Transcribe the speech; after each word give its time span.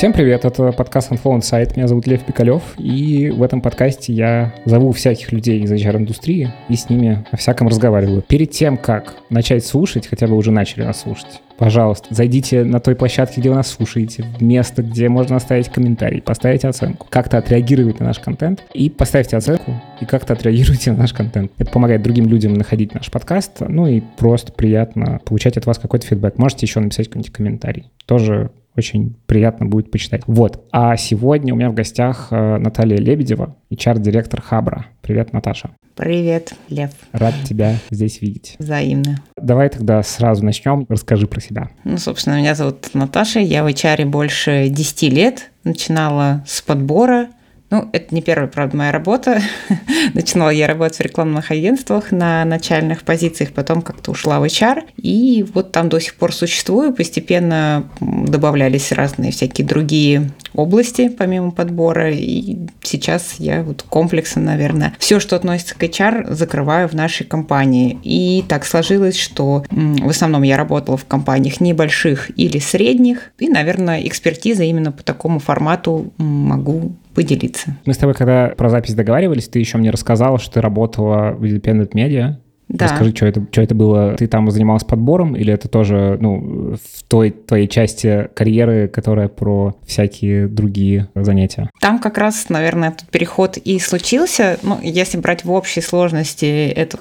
Всем 0.00 0.14
привет, 0.14 0.46
это 0.46 0.72
подкаст 0.72 1.12
Unflow 1.12 1.36
Insight, 1.36 1.76
меня 1.76 1.86
зовут 1.86 2.06
Лев 2.06 2.24
Пикалев, 2.24 2.62
и 2.78 3.28
в 3.28 3.42
этом 3.42 3.60
подкасте 3.60 4.14
я 4.14 4.54
зову 4.64 4.92
всяких 4.92 5.30
людей 5.30 5.60
из 5.60 5.70
HR-индустрии 5.70 6.50
и 6.70 6.74
с 6.74 6.88
ними 6.88 7.26
о 7.30 7.36
всяком 7.36 7.68
разговариваю. 7.68 8.22
Перед 8.22 8.50
тем, 8.50 8.78
как 8.78 9.16
начать 9.28 9.62
слушать, 9.62 10.06
хотя 10.06 10.26
бы 10.26 10.38
уже 10.38 10.52
начали 10.52 10.84
нас 10.84 11.02
слушать, 11.02 11.42
пожалуйста, 11.58 12.14
зайдите 12.14 12.64
на 12.64 12.80
той 12.80 12.96
площадке, 12.96 13.42
где 13.42 13.50
вы 13.50 13.56
нас 13.56 13.68
слушаете, 13.68 14.24
в 14.38 14.42
место, 14.42 14.82
где 14.82 15.10
можно 15.10 15.36
оставить 15.36 15.68
комментарий, 15.68 16.22
поставить 16.22 16.64
оценку, 16.64 17.06
как-то 17.10 17.36
отреагировать 17.36 18.00
на 18.00 18.06
наш 18.06 18.20
контент, 18.20 18.64
и 18.72 18.88
поставьте 18.88 19.36
оценку, 19.36 19.74
и 20.00 20.06
как-то 20.06 20.32
отреагируйте 20.32 20.92
на 20.92 20.96
наш 21.00 21.12
контент. 21.12 21.52
Это 21.58 21.70
помогает 21.70 22.00
другим 22.00 22.26
людям 22.26 22.54
находить 22.54 22.94
наш 22.94 23.10
подкаст, 23.10 23.58
ну 23.68 23.86
и 23.86 24.00
просто 24.16 24.50
приятно 24.50 25.20
получать 25.26 25.58
от 25.58 25.66
вас 25.66 25.76
какой-то 25.78 26.06
фидбэк. 26.06 26.38
Можете 26.38 26.64
еще 26.64 26.80
написать 26.80 27.08
какой-нибудь 27.08 27.34
комментарий. 27.34 27.90
Тоже 28.06 28.50
очень 28.76 29.16
приятно 29.26 29.66
будет 29.66 29.90
почитать. 29.90 30.22
Вот. 30.26 30.64
А 30.72 30.96
сегодня 30.96 31.52
у 31.52 31.56
меня 31.56 31.70
в 31.70 31.74
гостях 31.74 32.28
э, 32.30 32.56
Наталья 32.58 32.96
Лебедева, 32.96 33.56
HR-директор 33.70 34.40
Хабра. 34.40 34.86
Привет, 35.02 35.32
Наташа. 35.32 35.70
Привет, 35.96 36.54
Лев. 36.68 36.90
Рад 37.12 37.34
тебя 37.44 37.76
здесь 37.90 38.22
видеть. 38.22 38.56
Взаимно. 38.58 39.22
Давай 39.36 39.68
тогда 39.68 40.02
сразу 40.02 40.44
начнем. 40.44 40.86
Расскажи 40.88 41.26
про 41.26 41.40
себя. 41.40 41.70
Ну, 41.84 41.98
собственно, 41.98 42.38
меня 42.38 42.54
зовут 42.54 42.90
Наташа. 42.94 43.40
Я 43.40 43.64
в 43.64 43.66
HR 43.66 44.06
больше 44.06 44.68
10 44.68 45.02
лет. 45.12 45.50
Начинала 45.64 46.42
с 46.46 46.62
подбора 46.62 47.28
ну, 47.70 47.88
это 47.92 48.12
не 48.12 48.20
первая, 48.20 48.48
правда, 48.48 48.76
моя 48.76 48.92
работа. 48.92 49.40
Начинала 50.14 50.50
я 50.50 50.66
работать 50.66 50.98
в 50.98 51.02
рекламных 51.02 51.52
агентствах 51.52 52.10
на 52.10 52.44
начальных 52.44 53.02
позициях, 53.02 53.52
потом 53.52 53.80
как-то 53.82 54.10
ушла 54.10 54.40
в 54.40 54.44
HR. 54.44 54.82
И 54.96 55.46
вот 55.54 55.70
там 55.70 55.88
до 55.88 56.00
сих 56.00 56.16
пор 56.16 56.34
существую. 56.34 56.92
Постепенно 56.92 57.88
добавлялись 58.00 58.90
разные 58.90 59.30
всякие 59.30 59.66
другие 59.66 60.30
области, 60.54 61.08
помимо 61.08 61.50
подбора. 61.50 62.10
И 62.10 62.58
сейчас 62.82 63.36
я 63.38 63.62
вот 63.62 63.84
комплексно, 63.88 64.42
наверное, 64.42 64.94
все, 64.98 65.20
что 65.20 65.36
относится 65.36 65.74
к 65.74 65.82
HR, 65.82 66.32
закрываю 66.32 66.88
в 66.88 66.94
нашей 66.94 67.26
компании. 67.26 67.98
И 68.02 68.44
так 68.48 68.64
сложилось, 68.64 69.16
что 69.16 69.64
в 69.70 70.08
основном 70.08 70.42
я 70.42 70.56
работала 70.56 70.96
в 70.96 71.04
компаниях 71.04 71.60
небольших 71.60 72.30
или 72.38 72.58
средних. 72.58 73.32
И, 73.38 73.48
наверное, 73.48 74.06
экспертиза 74.06 74.64
именно 74.64 74.92
по 74.92 75.02
такому 75.02 75.38
формату 75.38 76.12
могу 76.18 76.92
поделиться. 77.14 77.76
Мы 77.84 77.94
с 77.94 77.98
тобой, 77.98 78.14
когда 78.14 78.48
про 78.56 78.70
запись 78.70 78.94
договаривались, 78.94 79.48
ты 79.48 79.58
еще 79.58 79.78
мне 79.78 79.90
рассказала, 79.90 80.38
что 80.38 80.54
ты 80.54 80.60
работала 80.60 81.32
в 81.32 81.44
Independent 81.44 81.92
Media. 81.92 82.36
Да. 82.70 82.86
Расскажи, 82.86 83.10
что 83.10 83.26
это, 83.26 83.44
что 83.50 83.62
это 83.62 83.74
было? 83.74 84.14
Ты 84.14 84.28
там 84.28 84.48
занималась 84.50 84.84
подбором 84.84 85.34
или 85.34 85.52
это 85.52 85.68
тоже 85.68 86.16
ну, 86.20 86.76
в 86.76 87.02
той 87.08 87.30
твоей 87.30 87.66
части 87.66 88.28
карьеры, 88.34 88.86
которая 88.86 89.28
про 89.28 89.74
всякие 89.84 90.46
другие 90.46 91.08
занятия? 91.16 91.68
Там 91.80 91.98
как 91.98 92.16
раз, 92.16 92.48
наверное, 92.48 92.90
этот 92.90 93.08
переход 93.08 93.56
и 93.56 93.80
случился. 93.80 94.58
Ну, 94.62 94.78
если 94.82 95.18
брать 95.18 95.44
в 95.44 95.50
общей 95.50 95.80
сложности, 95.80 96.68
это 96.68 96.98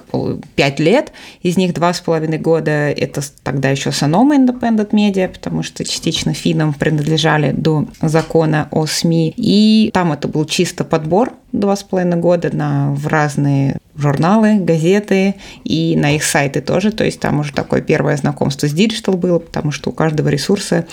5 0.55 0.79
лет, 0.79 1.13
из 1.43 1.55
них 1.55 1.71
2,5 1.73 2.37
года 2.39 2.89
это 2.89 3.21
тогда 3.43 3.69
еще 3.69 3.91
Sanoma 3.91 4.35
Independent 4.37 4.89
Media, 4.89 5.27
потому 5.27 5.61
что 5.61 5.85
частично 5.85 6.33
финам 6.33 6.73
принадлежали 6.73 7.51
до 7.51 7.85
закона 8.01 8.67
о 8.71 8.87
СМИ. 8.87 9.33
И 9.37 9.91
там 9.93 10.13
это 10.13 10.27
был 10.27 10.45
чисто 10.45 10.83
подбор, 10.83 11.33
два 11.51 11.75
с 11.75 11.83
половиной 11.83 12.17
года 12.17 12.55
на, 12.55 12.91
в 12.93 13.07
разные 13.07 13.77
журналы, 13.95 14.59
газеты 14.59 15.35
и 15.63 15.95
на 15.97 16.15
их 16.15 16.23
сайты 16.23 16.61
тоже. 16.61 16.91
То 16.91 17.03
есть 17.03 17.19
там 17.19 17.39
уже 17.39 17.53
такое 17.53 17.81
первое 17.81 18.17
знакомство 18.17 18.67
с 18.67 18.71
digital 18.71 19.15
было, 19.15 19.39
потому 19.39 19.71
что 19.71 19.89
у 19.89 19.93
каждого 19.93 20.29
ресурса, 20.29 20.85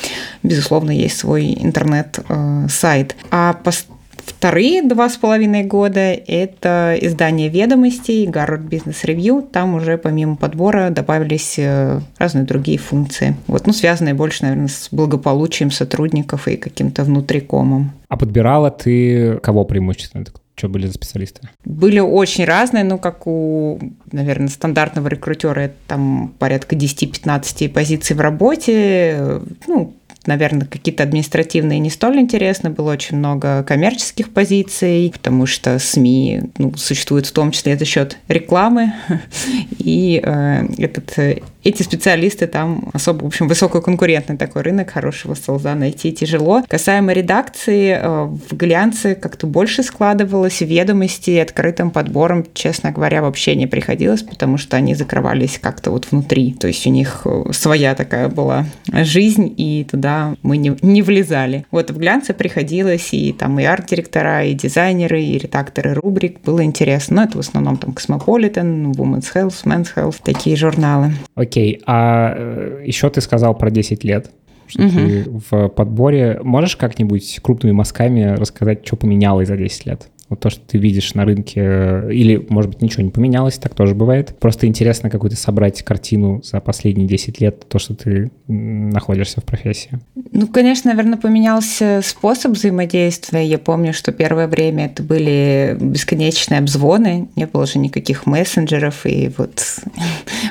безусловно, 0.42 0.90
есть 0.90 1.18
свой 1.18 1.54
интернет-сайт. 1.54 3.12
Э, 3.12 3.26
а 3.30 3.52
вторые 3.52 4.82
два 4.82 5.08
с 5.08 5.16
половиной 5.16 5.62
года– 5.62 6.00
это 6.26 6.98
издание 7.00 7.48
ведомостей, 7.48 8.26
Harvard 8.26 8.62
Business 8.62 9.04
Review. 9.04 9.40
Там 9.40 9.74
уже 9.76 9.96
помимо 9.98 10.34
подбора 10.34 10.90
добавились 10.90 11.54
э, 11.58 12.00
разные 12.18 12.44
другие 12.44 12.76
функции. 12.76 13.36
Вот, 13.46 13.68
ну, 13.68 13.72
связанные 13.72 14.14
больше, 14.14 14.42
наверное, 14.42 14.66
с 14.66 14.88
благополучием 14.90 15.70
сотрудников 15.70 16.48
и 16.48 16.56
каким-то 16.56 17.04
внутрикомом. 17.04 17.92
А 18.08 18.16
подбирала 18.16 18.70
ты 18.70 19.38
кого 19.38 19.64
преимущественно? 19.64 20.24
Что 20.56 20.68
были 20.68 20.86
за 20.86 20.94
специалисты? 20.94 21.42
Были 21.66 21.98
очень 21.98 22.46
разные, 22.46 22.82
ну, 22.82 22.98
как 22.98 23.26
у, 23.26 23.78
наверное, 24.10 24.48
стандартного 24.48 25.08
рекрутера, 25.08 25.60
это 25.60 25.74
там 25.86 26.34
порядка 26.38 26.74
10-15 26.74 27.68
позиций 27.68 28.16
в 28.16 28.20
работе, 28.20 29.42
ну, 29.66 29.94
наверное, 30.26 30.66
какие-то 30.66 31.02
административные 31.02 31.78
не 31.78 31.90
столь 31.90 32.20
интересны. 32.20 32.70
Было 32.70 32.92
очень 32.92 33.18
много 33.18 33.62
коммерческих 33.64 34.30
позиций, 34.30 35.10
потому 35.12 35.46
что 35.46 35.78
СМИ 35.78 36.42
ну, 36.58 36.74
существуют 36.76 37.26
в 37.26 37.32
том 37.32 37.50
числе 37.50 37.76
за 37.76 37.84
счет 37.84 38.18
рекламы. 38.28 38.92
И 39.78 40.20
э, 40.22 40.66
этот, 40.78 41.42
эти 41.68 41.82
специалисты 41.82 42.46
там 42.46 42.90
особо, 42.92 43.24
в 43.24 43.26
общем, 43.26 43.48
высококонкурентный 43.48 44.36
такой 44.36 44.62
рынок, 44.62 44.90
хорошего 44.90 45.34
солза 45.34 45.74
найти 45.74 46.12
тяжело. 46.12 46.62
Касаемо 46.68 47.12
редакции, 47.12 47.98
э, 48.00 48.24
в 48.24 48.56
глянце 48.56 49.14
как-то 49.14 49.46
больше 49.46 49.82
складывалось, 49.82 50.60
ведомости 50.60 51.36
открытым 51.38 51.90
подбором, 51.90 52.46
честно 52.54 52.92
говоря, 52.92 53.22
вообще 53.22 53.56
не 53.56 53.66
приходилось, 53.66 54.22
потому 54.22 54.58
что 54.58 54.76
они 54.76 54.94
закрывались 54.94 55.58
как-то 55.60 55.90
вот 55.90 56.06
внутри. 56.10 56.52
То 56.52 56.68
есть 56.68 56.86
у 56.86 56.90
них 56.90 57.22
э, 57.24 57.44
своя 57.52 57.94
такая 57.94 58.28
была 58.28 58.66
жизнь, 58.92 59.52
и 59.56 59.84
туда 59.90 60.36
мы 60.42 60.58
не, 60.58 60.76
не 60.82 61.02
влезали. 61.02 61.66
Вот 61.70 61.90
в 61.90 61.98
глянце 61.98 62.32
приходилось 62.32 63.12
и 63.12 63.32
там 63.32 63.58
и 63.58 63.64
арт-директора, 63.64 64.44
и 64.44 64.54
дизайнеры, 64.54 65.20
и 65.20 65.38
редакторы 65.38 65.94
рубрик. 65.94 66.40
Было 66.42 66.62
интересно. 66.62 67.16
Но 67.16 67.22
это 67.24 67.38
в 67.38 67.40
основном 67.40 67.78
там 67.78 67.90
Cosmopolitan, 67.92 68.92
Women's 68.92 69.32
Health, 69.34 69.64
Men's 69.64 69.88
Health, 69.96 70.16
такие 70.22 70.54
журналы. 70.54 71.14
Окей, 71.34 71.55
а 71.86 72.34
э, 72.36 72.82
еще 72.86 73.10
ты 73.10 73.20
сказал 73.20 73.56
про 73.56 73.70
10 73.70 74.04
лет 74.04 74.30
что 74.68 74.82
угу. 74.82 74.90
ты 74.90 75.24
в 75.48 75.68
подборе. 75.68 76.40
Можешь 76.42 76.76
как-нибудь 76.76 77.38
крупными 77.40 77.72
мазками 77.72 78.34
рассказать, 78.34 78.84
что 78.84 78.96
поменялось 78.96 79.46
за 79.46 79.56
10 79.56 79.86
лет? 79.86 80.08
Вот 80.28 80.40
то, 80.40 80.50
что 80.50 80.60
ты 80.66 80.78
видишь 80.78 81.14
на 81.14 81.24
рынке, 81.24 82.02
или, 82.10 82.44
может 82.48 82.72
быть, 82.72 82.82
ничего 82.82 83.04
не 83.04 83.10
поменялось, 83.10 83.58
так 83.58 83.76
тоже 83.76 83.94
бывает. 83.94 84.36
Просто 84.40 84.66
интересно 84.66 85.08
какую-то 85.08 85.36
собрать 85.36 85.84
картину 85.84 86.42
за 86.42 86.60
последние 86.60 87.06
10 87.06 87.40
лет, 87.40 87.68
то, 87.68 87.78
что 87.78 87.94
ты 87.94 88.32
находишься 88.48 89.40
в 89.40 89.44
профессии. 89.44 90.00
Ну, 90.32 90.48
конечно, 90.48 90.90
наверное, 90.90 91.16
поменялся 91.16 92.00
способ 92.02 92.52
взаимодействия. 92.52 93.46
Я 93.46 93.58
помню, 93.58 93.92
что 93.92 94.10
первое 94.10 94.48
время 94.48 94.86
это 94.86 95.04
были 95.04 95.76
бесконечные 95.80 96.58
обзвоны, 96.58 97.28
не 97.36 97.46
было 97.46 97.64
же 97.64 97.78
никаких 97.78 98.26
мессенджеров, 98.26 99.06
и 99.06 99.30
вот, 99.38 99.62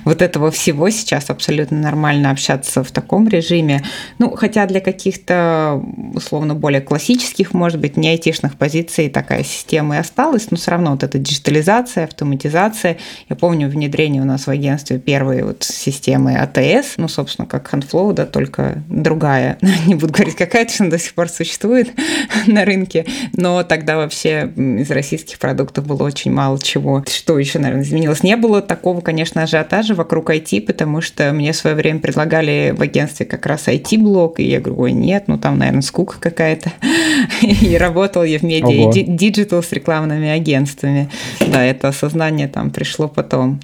вот 0.05 0.21
этого 0.21 0.51
всего 0.51 0.89
сейчас 0.89 1.29
абсолютно 1.29 1.77
нормально 1.77 2.31
общаться 2.31 2.83
в 2.83 2.91
таком 2.91 3.27
режиме. 3.27 3.83
Ну, 4.19 4.31
хотя 4.35 4.65
для 4.65 4.79
каких-то, 4.79 5.83
условно, 6.13 6.55
более 6.55 6.81
классических, 6.81 7.53
может 7.53 7.79
быть, 7.79 7.97
не 7.97 8.09
айтишных 8.09 8.55
позиций 8.55 9.09
такая 9.09 9.43
система 9.43 9.65
системы 9.65 9.97
осталось, 9.97 10.51
но 10.51 10.57
все 10.57 10.71
равно 10.71 10.91
вот 10.91 11.03
эта 11.03 11.17
диджитализация, 11.17 12.03
автоматизация. 12.03 12.97
Я 13.29 13.35
помню 13.35 13.67
внедрение 13.67 14.21
у 14.21 14.25
нас 14.25 14.45
в 14.45 14.49
агентстве 14.49 14.99
первой 14.99 15.41
вот 15.41 15.63
системы 15.63 16.37
АТС, 16.37 16.93
ну, 16.97 17.07
собственно, 17.07 17.47
как 17.47 17.73
HandFlow, 17.73 18.13
да, 18.13 18.27
только 18.27 18.83
другая. 18.87 19.57
Не 19.87 19.95
буду 19.95 20.13
говорить, 20.13 20.35
какая, 20.35 20.65
точно 20.65 20.91
до 20.91 20.99
сих 20.99 21.15
пор 21.15 21.29
существует 21.29 21.91
на 22.47 22.63
рынке, 22.63 23.05
но 23.33 23.63
тогда 23.63 23.97
вообще 23.97 24.51
из 24.55 24.91
российских 24.91 25.39
продуктов 25.39 25.87
было 25.87 26.03
очень 26.03 26.31
мало 26.31 26.59
чего. 26.61 27.03
Что 27.07 27.39
еще, 27.39 27.57
наверное, 27.57 27.83
изменилось? 27.83 28.21
Не 28.21 28.37
было 28.37 28.61
такого, 28.61 29.01
конечно, 29.01 29.41
ажиотажа 29.41 29.94
вокруг 29.95 30.29
IT, 30.29 30.61
потому 30.61 31.01
что 31.01 31.33
мне 31.33 31.51
в 31.51 31.55
свое 31.55 31.75
время 31.75 31.99
предлагали 31.99 32.73
в 32.77 32.81
агентстве 32.81 33.25
как 33.25 33.45
раз 33.47 33.67
IT-блок, 33.67 34.39
и 34.39 34.43
я 34.43 34.59
говорю, 34.59 34.81
ой, 34.81 34.91
нет, 34.91 35.23
ну 35.27 35.37
там, 35.37 35.57
наверное, 35.57 35.81
скука 35.81 36.17
какая-то. 36.19 36.71
И 37.41 37.77
работал 37.77 38.23
я 38.23 38.37
в 38.39 38.43
медиа 38.43 38.91
digital 38.91 39.55
работал 39.55 39.63
с 39.63 39.71
рекламными 39.71 40.29
агентствами. 40.29 41.09
Да, 41.39 41.63
это 41.63 41.89
осознание 41.89 42.47
там 42.47 42.71
пришло 42.71 43.07
потом. 43.07 43.59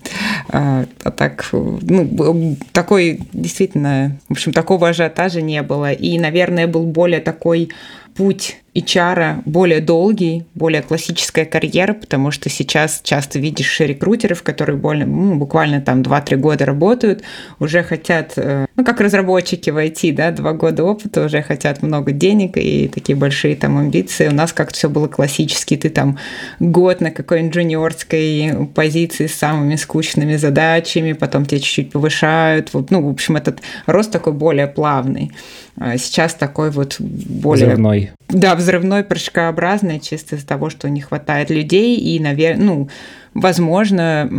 А, 0.49 0.85
а 1.03 1.11
так, 1.11 1.47
ну, 1.51 2.57
такой 2.71 3.19
действительно, 3.33 4.17
в 4.29 4.31
общем, 4.31 4.53
такого 4.53 4.89
ажиотажа 4.89 5.41
не 5.41 5.61
было. 5.61 5.91
И, 5.91 6.19
наверное, 6.19 6.67
был 6.67 6.85
более 6.85 7.19
такой 7.19 7.69
путь 8.15 8.57
HR 8.73 9.41
более 9.45 9.81
долгий, 9.81 10.45
более 10.55 10.81
классическая 10.81 11.43
карьера, 11.45 11.93
потому 11.93 12.31
что 12.31 12.49
сейчас 12.49 13.01
часто 13.03 13.37
видишь 13.37 13.79
рекрутеров, 13.81 14.43
которые 14.43 14.77
более, 14.77 15.05
ну, 15.05 15.35
буквально 15.35 15.81
там 15.81 16.01
2-3 16.01 16.37
года 16.37 16.65
работают, 16.65 17.21
уже 17.59 17.83
хотят, 17.83 18.33
э, 18.37 18.65
ну, 18.77 18.85
как 18.85 19.01
разработчики 19.01 19.69
в 19.69 19.77
IT, 19.77 20.13
да, 20.13 20.31
2 20.31 20.53
года 20.53 20.85
опыта, 20.85 21.25
уже 21.25 21.41
хотят 21.41 21.83
много 21.83 22.13
денег 22.13 22.55
и 22.55 22.87
такие 22.87 23.17
большие 23.17 23.57
там 23.57 23.77
амбиции. 23.77 24.29
У 24.29 24.33
нас 24.33 24.53
как-то 24.53 24.75
все 24.75 24.89
было 24.89 25.07
классически, 25.07 25.75
ты 25.75 25.89
там 25.89 26.17
год 26.59 27.01
на 27.01 27.11
какой-нибудь 27.11 27.53
джуниорской 27.53 28.69
позиции 28.73 29.27
с 29.27 29.35
самыми 29.35 29.75
скучными 29.75 30.37
задачами, 30.37 31.11
потом 31.11 31.45
тебя 31.45 31.59
чуть-чуть 31.59 31.91
повышают. 31.91 32.69
Ну, 32.89 33.05
в 33.05 33.09
общем, 33.09 33.35
этот 33.35 33.59
рост 33.85 34.11
такой 34.11 34.31
более 34.31 34.67
плавный. 34.67 35.31
А 35.77 35.97
сейчас 35.97 36.35
такой 36.35 36.69
вот 36.71 36.97
более... 36.99 37.67
Взрывной. 37.67 38.11
Да, 38.31 38.55
взрывной, 38.55 39.03
прыжкообразный, 39.03 39.99
чисто 39.99 40.35
из-за 40.35 40.47
того, 40.47 40.69
что 40.69 40.89
не 40.89 41.01
хватает 41.01 41.49
людей, 41.49 41.97
и, 41.97 42.19
наверное, 42.19 42.65
ну, 42.65 42.89
возможно, 43.33 44.29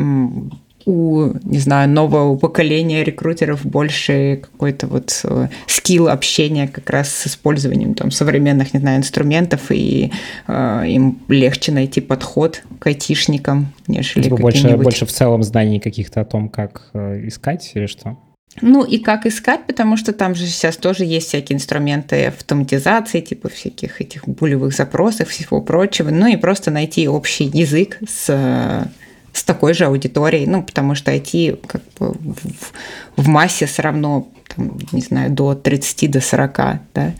у, 0.84 1.32
не 1.44 1.58
знаю, 1.58 1.88
нового 1.88 2.36
поколения 2.36 3.04
рекрутеров 3.04 3.64
больше 3.64 4.40
какой-то 4.42 4.86
вот 4.86 5.20
э, 5.24 5.48
скилл 5.66 6.08
общения 6.08 6.68
как 6.68 6.90
раз 6.90 7.10
с 7.10 7.26
использованием 7.26 7.94
там 7.94 8.10
современных, 8.10 8.74
не 8.74 8.80
знаю, 8.80 8.98
инструментов, 8.98 9.70
и 9.70 10.12
э, 10.48 10.84
им 10.88 11.18
легче 11.28 11.72
найти 11.72 12.00
подход 12.00 12.62
к 12.78 12.86
айтишникам, 12.86 13.72
нежели 13.86 14.24
типа 14.24 14.36
больше, 14.36 14.76
больше 14.76 15.06
в 15.06 15.12
целом 15.12 15.42
знаний 15.42 15.78
каких-то 15.78 16.20
о 16.20 16.24
том, 16.24 16.48
как 16.48 16.90
э, 16.94 17.26
искать 17.28 17.70
или 17.74 17.86
что? 17.86 18.16
Ну 18.60 18.84
и 18.84 18.99
как 18.99 19.26
искать, 19.26 19.66
потому 19.66 19.96
что 19.96 20.12
там 20.12 20.34
же 20.34 20.46
сейчас 20.46 20.76
тоже 20.76 21.04
есть 21.04 21.28
всякие 21.28 21.56
инструменты 21.56 22.26
автоматизации, 22.26 23.20
типа 23.20 23.49
всяких 23.49 24.00
этих 24.00 24.28
булевых 24.28 24.75
запросов, 24.75 25.28
всего 25.31 25.62
прочего. 25.62 26.10
Ну 26.10 26.26
и 26.26 26.37
просто 26.37 26.70
найти 26.70 27.08
общий 27.08 27.44
язык 27.44 27.99
с 28.06 28.87
с 29.32 29.44
такой 29.44 29.75
же 29.75 29.87
аудиторией, 29.87 30.46
ну, 30.46 30.62
потому 30.62 30.94
что 30.94 31.12
IT 31.12 31.67
как 31.67 31.82
бы 31.99 32.12
в, 32.12 33.23
в 33.23 33.29
массе 33.29 33.67
все 33.67 33.82
равно 33.82 34.29
там, 34.55 34.79
не 34.93 35.00
знаю, 35.00 35.31
до 35.31 35.55
30, 35.55 36.11
до 36.11 36.20
40, 36.20 36.56
да, 36.94 37.14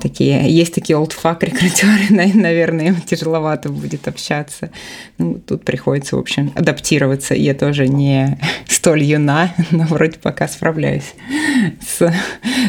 такие, 0.00 0.50
есть 0.50 0.74
такие 0.74 0.96
олдфак 0.96 1.42
рекрутеры, 1.44 2.06
наверное, 2.34 2.88
им 2.88 3.00
тяжеловато 3.00 3.68
будет 3.68 4.08
общаться. 4.08 4.70
Ну, 5.18 5.34
тут 5.34 5.64
приходится, 5.64 6.16
в 6.16 6.18
общем, 6.18 6.52
адаптироваться. 6.54 7.34
Я 7.34 7.54
тоже 7.54 7.88
не 7.88 8.38
столь 8.68 9.04
юна, 9.04 9.54
но 9.70 9.84
вроде 9.84 10.18
пока 10.18 10.48
справляюсь 10.48 11.14
с, 11.80 12.12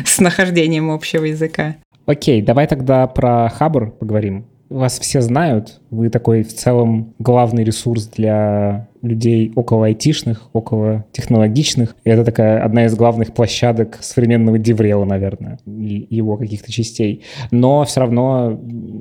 с 0.06 0.20
нахождением 0.20 0.92
общего 0.92 1.26
языка. 1.26 1.76
Окей, 2.06 2.42
давай 2.42 2.68
тогда 2.68 3.08
про 3.08 3.50
Хабр 3.50 3.90
поговорим 3.92 4.46
вас 4.74 5.00
все 5.00 5.22
знают, 5.22 5.82
вы 5.90 6.10
такой 6.10 6.44
в 6.44 6.54
целом 6.54 7.14
главный 7.20 7.64
ресурс 7.64 8.08
для 8.08 8.90
людей 9.02 9.52
около 9.56 9.86
айтишных, 9.86 10.50
около 10.54 11.06
технологичных. 11.12 11.96
И 12.04 12.10
это 12.10 12.24
такая 12.24 12.64
одна 12.64 12.86
из 12.86 12.96
главных 12.96 13.34
площадок 13.34 14.00
современного 14.02 14.58
Деврела, 14.58 15.06
наверное, 15.06 15.60
и 15.66 16.08
его 16.10 16.38
каких-то 16.38 16.72
частей. 16.72 17.24
Но 17.52 17.84
все 17.86 18.00
равно 18.00 18.60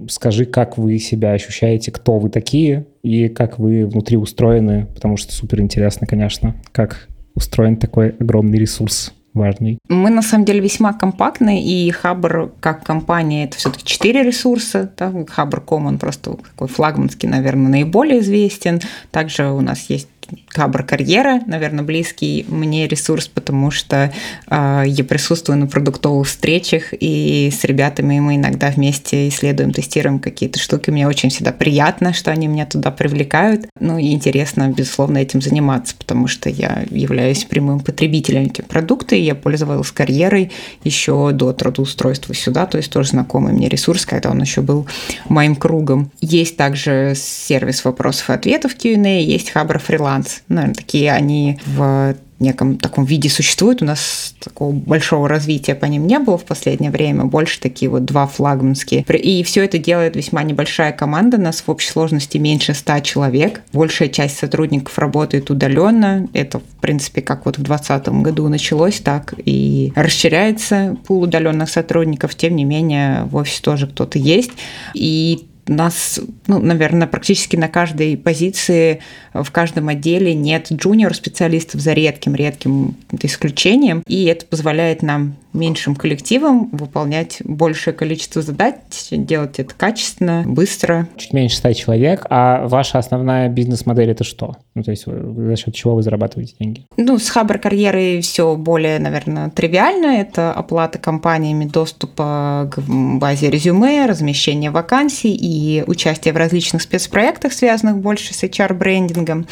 скажи, 0.09 0.45
как 0.45 0.77
вы 0.77 0.99
себя 0.99 1.33
ощущаете, 1.33 1.93
кто 1.93 2.19
вы 2.19 2.29
такие 2.31 2.87
и 3.03 3.29
как 3.29 3.59
вы 3.59 3.87
внутри 3.87 4.17
устроены, 4.17 4.87
потому 4.95 5.17
что 5.17 5.33
супер 5.33 5.61
интересно, 5.61 6.07
конечно, 6.07 6.57
как 6.73 7.09
устроен 7.35 7.77
такой 7.77 8.11
огромный 8.11 8.59
ресурс 8.59 9.15
важный? 9.35 9.79
Мы 9.89 10.11
на 10.11 10.23
самом 10.23 10.45
деле 10.45 10.61
весьма 10.61 10.93
компактны, 10.93 11.63
и 11.63 11.91
Хабр 11.91 12.53
как 12.61 12.85
компания 12.85 13.45
это 13.45 13.57
все-таки 13.57 13.85
четыре 13.85 14.23
ресурса. 14.23 14.91
Да? 14.97 15.13
Хабр 15.29 15.63
Common 15.67 15.99
просто 15.99 16.37
такой 16.37 16.69
флагманский, 16.69 17.29
наверное, 17.29 17.71
наиболее 17.71 18.21
известен. 18.21 18.81
Также 19.11 19.51
у 19.51 19.61
нас 19.61 19.89
есть 19.89 20.09
Кабр 20.49 20.83
Карьера, 20.83 21.41
наверное, 21.47 21.85
близкий 21.85 22.45
мне 22.49 22.87
ресурс, 22.87 23.29
потому 23.29 23.71
что 23.71 24.13
э, 24.49 24.85
я 24.87 25.05
присутствую 25.05 25.59
на 25.59 25.67
продуктовых 25.67 26.27
встречах, 26.27 26.93
и 26.93 27.51
с 27.53 27.65
ребятами 27.65 28.21
мы 28.21 28.37
иногда 28.37 28.71
вместе 28.71 29.29
исследуем, 29.29 29.73
тестируем 29.73 30.19
какие-то 30.19 30.59
штуки. 30.59 30.91
Мне 30.91 31.09
очень 31.09 31.31
всегда 31.31 31.53
приятно, 31.53 32.13
что 32.13 32.31
они 32.31 32.49
меня 32.49 32.67
туда 32.67 32.91
привлекают. 32.91 33.67
Ну 33.81 33.99
и 33.99 34.13
интересно, 34.13 34.69
безусловно, 34.69 35.19
этим 35.19 35.41
заниматься, 35.41 35.95
потому 35.97 36.27
что 36.27 36.49
я 36.49 36.85
являюсь 36.91 37.45
прямым 37.45 37.81
потребителем 37.81 38.43
этих 38.43 38.67
продуктов, 38.67 39.19
и 39.19 39.23
я 39.23 39.35
пользовалась 39.35 39.91
карьерой 39.91 40.51
еще 40.85 41.31
до 41.33 41.53
трудоустройства 41.53 42.35
сюда, 42.35 42.67
то 42.67 42.79
есть 42.79 42.93
тоже 42.93 43.11
знакомый 43.11 43.53
мне 43.53 43.69
ресурс, 43.69 44.05
когда 44.05 44.31
он 44.31 44.41
еще 44.41 44.61
был 44.61 44.87
моим 45.29 45.57
кругом. 45.57 46.11
Есть 46.21 46.57
также 46.57 47.15
сервис 47.17 47.85
вопросов 47.85 48.31
и 48.31 48.33
ответов 48.33 48.75
Q&A, 48.75 49.21
есть 49.21 49.51
Хабр 49.51 49.79
фриланс, 49.79 50.22
фриланс. 50.23 50.43
Наверное, 50.49 50.75
такие 50.75 51.13
они 51.13 51.59
в 51.67 52.17
неком 52.39 52.77
таком 52.77 53.05
виде 53.05 53.29
существуют. 53.29 53.83
У 53.83 53.85
нас 53.85 54.35
такого 54.41 54.73
большого 54.73 55.29
развития 55.29 55.77
по 55.77 55.85
ним 55.85 56.09
не 56.09 56.19
было 56.19 56.37
в 56.37 56.45
последнее 56.45 56.91
время. 56.91 57.25
Больше 57.25 57.61
такие 57.61 57.89
вот 57.89 58.05
два 58.05 58.27
флагманские. 58.27 59.03
И 59.03 59.45
все 59.45 59.65
это 59.65 59.79
делает 59.79 60.17
весьма 60.17 60.43
небольшая 60.43 60.93
команда. 60.93 61.39
Нас 61.39 61.63
в 61.65 61.69
общей 61.71 61.91
сложности 61.91 62.39
меньше 62.39 62.75
ста 62.75 63.01
человек. 63.01 63.63
Большая 63.73 64.09
часть 64.09 64.39
сотрудников 64.39 64.99
работает 64.99 65.51
удаленно. 65.51 66.29
Это, 66.33 66.59
в 66.59 66.81
принципе, 66.81 67.23
как 67.23 67.47
вот 67.47 67.59
в 67.59 67.63
2020 67.63 68.09
году 68.23 68.49
началось, 68.49 68.99
так 68.99 69.35
и 69.37 69.93
расширяется 69.95 70.97
пул 71.07 71.23
удаленных 71.23 71.71
сотрудников. 71.71 72.35
Тем 72.35 72.57
не 72.57 72.65
менее, 72.65 73.23
в 73.25 73.37
офисе 73.37 73.63
тоже 73.63 73.87
кто-то 73.87 74.19
есть. 74.19 74.51
И 74.95 75.47
нас, 75.67 76.21
ну, 76.47 76.59
наверное, 76.59 77.07
практически 77.07 77.57
на 77.57 77.69
каждой 77.69 78.17
позиции, 78.17 79.01
в 79.33 79.51
каждом 79.51 79.89
отделе 79.89 80.35
нет 80.35 80.71
джуниор-специалистов 80.73 81.81
за 81.81 81.93
редким-редким 81.93 82.95
исключением, 83.23 84.03
и 84.07 84.25
это 84.25 84.47
позволяет 84.47 85.03
нам 85.03 85.37
меньшим 85.53 85.95
коллективом 85.95 86.69
выполнять 86.73 87.39
большее 87.45 87.95
количество 87.95 88.43
задач, 88.43 88.75
делать 89.11 89.59
это 89.59 89.75
качественно, 89.75 90.45
быстро. 90.47 91.09
Чуть 91.17 91.33
меньше 91.33 91.57
100 91.57 91.73
человек, 91.75 92.27
а 92.31 92.67
ваша 92.67 92.99
основная 92.99 93.49
бизнес-модель 93.49 94.11
это 94.11 94.25
что? 94.25 94.57
Ну, 94.75 94.83
то 94.83 94.91
есть 94.91 95.05
за 95.05 95.57
счет 95.57 95.75
чего 95.75 95.95
вы 95.95 96.03
зарабатываете 96.03 96.55
деньги? 96.59 96.87
Ну, 96.97 97.19
с 97.19 97.29
Хабр 97.29 97.59
карьеры 97.59 98.21
все 98.23 98.57
более, 98.57 98.99
наверное, 98.99 99.51
тривиально. 99.51 100.21
Это 100.21 100.53
оплата 100.53 100.99
компаниями 100.99 101.67
доступа 101.67 102.71
к 102.73 102.81
базе 102.87 103.51
резюме, 103.51 104.07
размещение 104.07 104.71
вакансий 104.71 105.35
и 105.35 105.85
участие 105.87 106.33
в 106.33 106.37
различных 106.37 106.83
спецпроектах, 106.83 107.53
связанных 107.53 107.99
больше 107.99 108.33
с 108.35 108.43
HR-брендингом. 108.43 109.47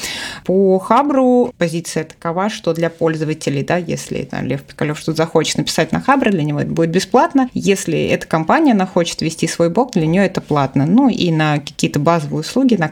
По 0.44 0.79
Хабру 0.79 1.52
позиция 1.58 2.05
такова, 2.05 2.49
что 2.49 2.73
для 2.73 2.88
пользователей, 2.88 3.62
да, 3.62 3.76
если 3.76 4.23
там, 4.23 4.47
Лев 4.47 4.62
Пикалев 4.62 4.99
что-то 4.99 5.17
захочет 5.19 5.58
написать 5.58 5.90
на 5.93 6.01
Хабре, 6.01 6.31
для 6.31 6.43
него 6.43 6.61
это 6.61 6.71
будет 6.71 6.91
бесплатно. 6.91 7.49
Если 7.55 8.07
эта 8.07 8.27
компания, 8.27 8.73
она 8.73 8.87
хочет 8.87 9.21
вести 9.23 9.47
свой 9.47 9.71
блог, 9.71 9.93
для 9.93 10.07
нее 10.07 10.25
это 10.25 10.41
платно. 10.41 10.87
Ну 10.87 11.09
и 11.09 11.31
на 11.31 11.59
какие-то 11.59 11.99
базовые 11.99 12.41
услуги, 12.41 12.75
на 12.75 12.91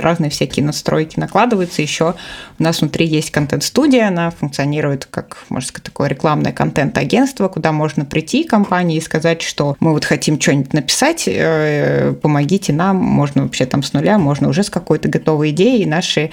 разные 0.00 0.30
всякие 0.30 0.64
настройки 0.64 1.18
накладываются. 1.18 1.82
Еще 1.82 2.14
у 2.58 2.62
нас 2.62 2.80
внутри 2.80 3.06
есть 3.06 3.30
контент-студия, 3.30 4.08
она 4.08 4.30
функционирует 4.30 5.06
как, 5.06 5.38
можно 5.48 5.68
сказать, 5.68 5.84
такое 5.84 6.08
рекламное 6.08 6.52
контент-агентство, 6.52 7.48
куда 7.48 7.72
можно 7.72 8.04
прийти 8.04 8.44
компании 8.44 8.98
и 8.98 9.00
сказать, 9.00 9.42
что 9.42 9.76
мы 9.80 9.92
вот 9.92 10.04
хотим 10.04 10.40
что-нибудь 10.40 10.72
написать, 10.72 11.24
э, 11.26 12.14
помогите 12.20 12.72
нам, 12.72 12.96
можно 12.96 13.42
вообще 13.42 13.66
там 13.66 13.82
с 13.82 13.92
нуля, 13.92 14.18
можно 14.18 14.48
уже 14.48 14.62
с 14.62 14.70
какой-то 14.70 15.08
готовой 15.08 15.50
идеей, 15.50 15.82
и 15.82 15.86
наши 15.86 16.30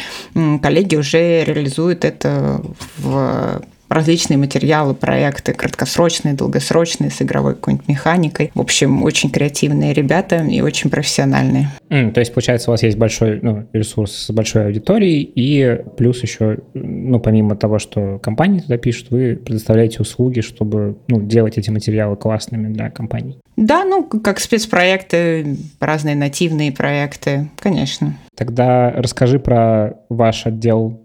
коллеги 0.61 0.95
уже 0.95 1.43
реализуют 1.43 2.05
это 2.05 2.61
в 2.97 3.61
различные 3.89 4.37
материалы, 4.37 4.93
проекты 4.93 5.53
краткосрочные, 5.53 6.33
долгосрочные, 6.33 7.09
с 7.09 7.21
игровой 7.21 7.55
какой-нибудь 7.55 7.87
механикой. 7.87 8.51
В 8.53 8.61
общем, 8.61 9.03
очень 9.03 9.29
креативные 9.29 9.93
ребята 9.93 10.37
и 10.37 10.61
очень 10.61 10.89
профессиональные. 10.89 11.69
Mm, 11.89 12.11
то 12.11 12.19
есть, 12.19 12.33
получается, 12.33 12.69
у 12.69 12.73
вас 12.73 12.83
есть 12.83 12.97
большой 12.97 13.39
ну, 13.41 13.67
ресурс 13.73 14.11
с 14.11 14.31
большой 14.31 14.67
аудиторией, 14.67 15.23
и 15.23 15.81
плюс 15.97 16.21
еще, 16.23 16.59
ну, 16.73 17.19
помимо 17.19 17.55
того, 17.55 17.79
что 17.79 18.19
компании 18.19 18.59
туда 18.59 18.77
пишут, 18.77 19.11
вы 19.11 19.35
предоставляете 19.35 20.01
услуги, 20.01 20.41
чтобы 20.41 20.97
ну, 21.07 21.21
делать 21.21 21.57
эти 21.57 21.69
материалы 21.69 22.15
классными 22.15 22.71
для 22.71 22.89
компаний. 22.89 23.39
Да, 23.57 23.83
ну, 23.83 24.03
как 24.03 24.39
спецпроекты, 24.39 25.57
разные 25.79 26.15
нативные 26.15 26.71
проекты, 26.71 27.49
конечно. 27.59 28.17
Тогда 28.35 28.91
расскажи 28.91 29.39
про 29.39 29.97
ваш 30.09 30.45
отдел, 30.45 31.01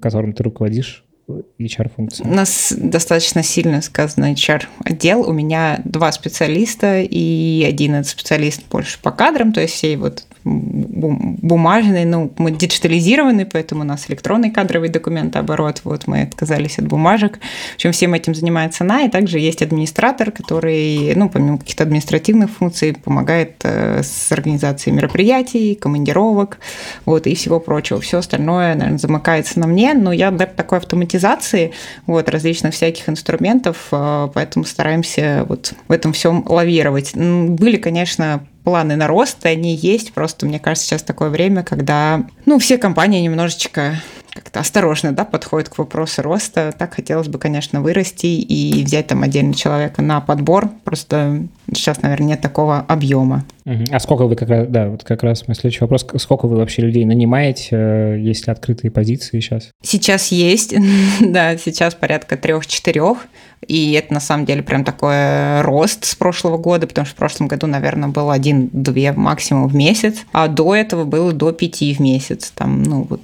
которым 0.00 0.32
ты 0.32 0.44
руководишь. 0.44 1.05
HR-функции? 1.28 2.24
У 2.24 2.32
нас 2.32 2.72
достаточно 2.76 3.42
сильно 3.42 3.82
сказано 3.82 4.32
HR-отдел. 4.32 5.28
У 5.28 5.32
меня 5.32 5.80
два 5.84 6.12
специалиста 6.12 7.00
и 7.00 7.64
один 7.68 8.04
специалист 8.04 8.62
больше 8.70 9.00
по 9.00 9.10
кадрам, 9.10 9.52
то 9.52 9.60
есть 9.60 9.74
все 9.74 9.96
вот 9.96 10.24
бумажный, 10.46 12.04
ну, 12.04 12.32
мы 12.38 12.52
диджитализированы, 12.52 13.46
поэтому 13.46 13.80
у 13.80 13.84
нас 13.84 14.08
электронный 14.08 14.52
кадровый 14.52 14.88
документооборот, 14.88 15.80
вот 15.82 16.06
мы 16.06 16.22
отказались 16.22 16.78
от 16.78 16.86
бумажек. 16.86 17.40
В 17.72 17.74
общем, 17.76 17.90
всем 17.90 18.14
этим 18.14 18.34
занимается 18.34 18.84
она, 18.84 19.02
и 19.02 19.08
также 19.08 19.40
есть 19.40 19.62
администратор, 19.62 20.30
который, 20.30 21.14
ну, 21.16 21.28
помимо 21.28 21.58
каких-то 21.58 21.82
административных 21.82 22.50
функций, 22.50 22.94
помогает 22.94 23.56
э, 23.64 24.02
с 24.04 24.30
организацией 24.30 24.94
мероприятий, 24.94 25.74
командировок, 25.74 26.58
вот, 27.06 27.26
и 27.26 27.34
всего 27.34 27.58
прочего. 27.58 28.00
Все 28.00 28.18
остальное, 28.18 28.76
наверное, 28.76 28.98
замыкается 28.98 29.58
на 29.58 29.66
мне, 29.66 29.94
но 29.94 30.12
я 30.12 30.30
такой 30.30 30.78
автоматизации, 31.16 31.72
вот, 32.06 32.28
различных 32.28 32.74
всяких 32.74 33.08
инструментов, 33.08 33.88
э, 33.92 34.28
поэтому 34.32 34.64
стараемся 34.64 35.44
вот 35.48 35.72
в 35.88 35.92
этом 35.92 36.12
всем 36.12 36.44
лавировать. 36.46 37.14
Были, 37.14 37.76
конечно, 37.76 38.46
планы 38.64 38.96
на 38.96 39.06
рост, 39.06 39.44
они 39.46 39.74
есть, 39.74 40.12
просто 40.12 40.46
мне 40.46 40.58
кажется, 40.58 40.88
сейчас 40.88 41.02
такое 41.02 41.30
время, 41.30 41.62
когда, 41.62 42.26
ну, 42.44 42.58
все 42.58 42.78
компании 42.78 43.22
немножечко 43.22 44.00
как-то 44.36 44.60
осторожно 44.60 45.12
да, 45.12 45.24
подходит 45.24 45.68
к 45.68 45.78
вопросу 45.78 46.22
роста. 46.22 46.72
Так 46.76 46.94
хотелось 46.94 47.28
бы, 47.28 47.38
конечно, 47.38 47.80
вырасти 47.80 48.26
и 48.26 48.84
взять 48.84 49.08
там 49.08 49.22
отдельно 49.22 49.54
человека 49.54 50.02
на 50.02 50.20
подбор. 50.20 50.68
Просто 50.84 51.46
сейчас, 51.72 52.02
наверное, 52.02 52.28
нет 52.28 52.40
такого 52.40 52.80
объема. 52.80 53.44
А 53.90 53.98
сколько 53.98 54.26
вы 54.26 54.36
как 54.36 54.48
раз, 54.48 54.68
да, 54.68 54.88
вот 54.88 55.02
как 55.02 55.24
раз 55.24 55.48
мой 55.48 55.56
следующий 55.56 55.80
вопрос, 55.80 56.06
сколько 56.18 56.46
вы 56.46 56.56
вообще 56.56 56.82
людей 56.82 57.04
нанимаете, 57.04 57.68
э, 57.72 58.18
есть 58.20 58.46
ли 58.46 58.52
открытые 58.52 58.92
позиции 58.92 59.40
сейчас? 59.40 59.70
Сейчас 59.82 60.28
есть, 60.28 60.72
да, 61.20 61.56
сейчас 61.56 61.94
порядка 61.94 62.36
трех-четырех, 62.36 63.26
и 63.66 63.92
это 63.92 64.14
на 64.14 64.20
самом 64.20 64.46
деле 64.46 64.62
прям 64.62 64.84
такой 64.84 65.62
рост 65.62 66.04
с 66.04 66.14
прошлого 66.14 66.58
года, 66.58 66.86
потому 66.86 67.06
что 67.06 67.16
в 67.16 67.18
прошлом 67.18 67.48
году, 67.48 67.66
наверное, 67.66 68.08
был 68.08 68.30
один-две 68.30 69.12
максимум 69.12 69.66
в 69.66 69.74
месяц, 69.74 70.18
а 70.32 70.46
до 70.46 70.74
этого 70.74 71.04
было 71.04 71.32
до 71.32 71.50
пяти 71.50 71.92
в 71.92 71.98
месяц, 71.98 72.52
там, 72.54 72.84
ну, 72.84 73.06
вот 73.08 73.20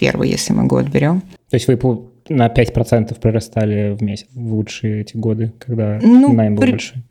21 0.00 0.22
если 0.22 0.52
мы 0.52 0.66
год 0.66 0.86
берем. 0.86 1.22
То 1.50 1.56
есть 1.56 1.68
вы 1.68 1.78
на 2.28 2.46
5% 2.46 3.18
прирастали 3.20 3.94
в 3.94 4.02
месяц 4.02 4.26
в 4.34 4.54
лучшие 4.54 5.02
эти 5.02 5.16
годы, 5.16 5.52
когда 5.58 5.98
ну, 6.02 6.32
найм 6.32 6.54
был 6.54 6.62
при... 6.62 6.70
большой? 6.72 7.02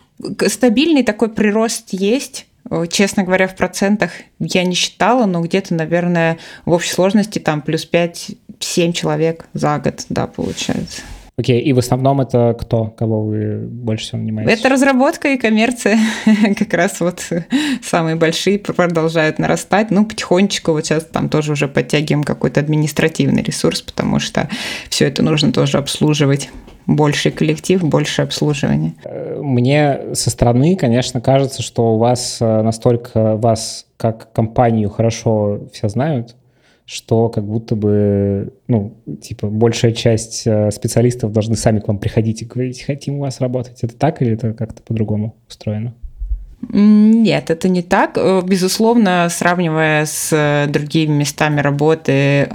Стабильный 0.47 1.03
такой 1.03 1.29
прирост 1.29 1.89
есть. 1.91 2.47
Честно 2.89 3.23
говоря, 3.23 3.47
в 3.47 3.55
процентах 3.55 4.11
я 4.39 4.63
не 4.63 4.75
считала, 4.75 5.25
но 5.25 5.41
где-то, 5.41 5.73
наверное, 5.73 6.37
в 6.65 6.71
общей 6.71 6.91
сложности 6.91 7.39
там 7.39 7.61
плюс 7.61 7.87
5-7 7.91 8.91
человек 8.93 9.47
за 9.53 9.79
год, 9.79 10.05
да, 10.09 10.27
получается. 10.27 11.01
Окей, 11.39 11.61
и 11.61 11.71
в 11.71 11.79
основном 11.79 12.19
это 12.19 12.53
кто, 12.59 12.87
кого 12.87 13.23
вы 13.23 13.59
больше 13.59 14.03
всего 14.03 14.17
нанимаете? 14.19 14.51
Это 14.51 14.67
разработка 14.67 15.29
и 15.29 15.37
коммерция. 15.37 15.97
как 16.57 16.73
раз 16.73 16.99
вот 16.99 17.21
самые 17.81 18.17
большие 18.17 18.59
продолжают 18.59 19.39
нарастать. 19.39 19.89
Ну, 19.89 20.05
потихонечку 20.05 20.73
вот 20.73 20.85
сейчас 20.85 21.05
там 21.05 21.29
тоже 21.29 21.53
уже 21.53 21.69
подтягиваем 21.69 22.25
какой-то 22.25 22.59
административный 22.59 23.41
ресурс, 23.41 23.81
потому 23.81 24.19
что 24.19 24.49
все 24.89 25.05
это 25.05 25.23
нужно 25.23 25.53
тоже 25.53 25.77
обслуживать 25.77 26.49
больший 26.87 27.31
коллектив, 27.31 27.81
больше 27.83 28.21
обслуживания. 28.23 28.95
Э, 29.05 29.39
мне 29.41 30.13
со 30.15 30.31
стороны, 30.31 30.75
конечно, 30.75 31.21
кажется, 31.21 31.63
что 31.63 31.95
у 31.95 31.99
вас 31.99 32.39
э, 32.41 32.61
настолько 32.63 33.37
вас 33.37 33.85
как 33.95 34.33
компанию 34.33 34.89
хорошо 34.89 35.61
все 35.71 35.87
знают, 35.87 36.35
что 36.89 37.29
как 37.29 37.45
будто 37.45 37.75
бы, 37.75 38.51
ну, 38.67 38.95
типа, 39.21 39.47
большая 39.47 39.91
часть 39.91 40.47
э, 40.47 40.71
специалистов 40.71 41.31
должны 41.31 41.55
сами 41.55 41.79
к 41.81 41.87
вам 41.87 41.99
приходить 41.99 42.41
и 42.41 42.45
говорить, 42.45 42.81
хотим 42.81 43.15
у 43.15 43.19
вас 43.19 43.39
работать. 43.41 43.83
Это 43.83 43.95
так 43.95 44.23
или 44.23 44.33
это 44.33 44.53
как-то 44.53 44.81
по-другому 44.81 45.35
устроено? 45.47 45.93
Нет, 46.73 47.51
это 47.51 47.69
не 47.69 47.83
так. 47.83 48.17
Безусловно, 48.43 49.27
сравнивая 49.29 50.07
с 50.07 50.67
другими 50.67 51.13
местами 51.13 51.61
работы, 51.61 52.49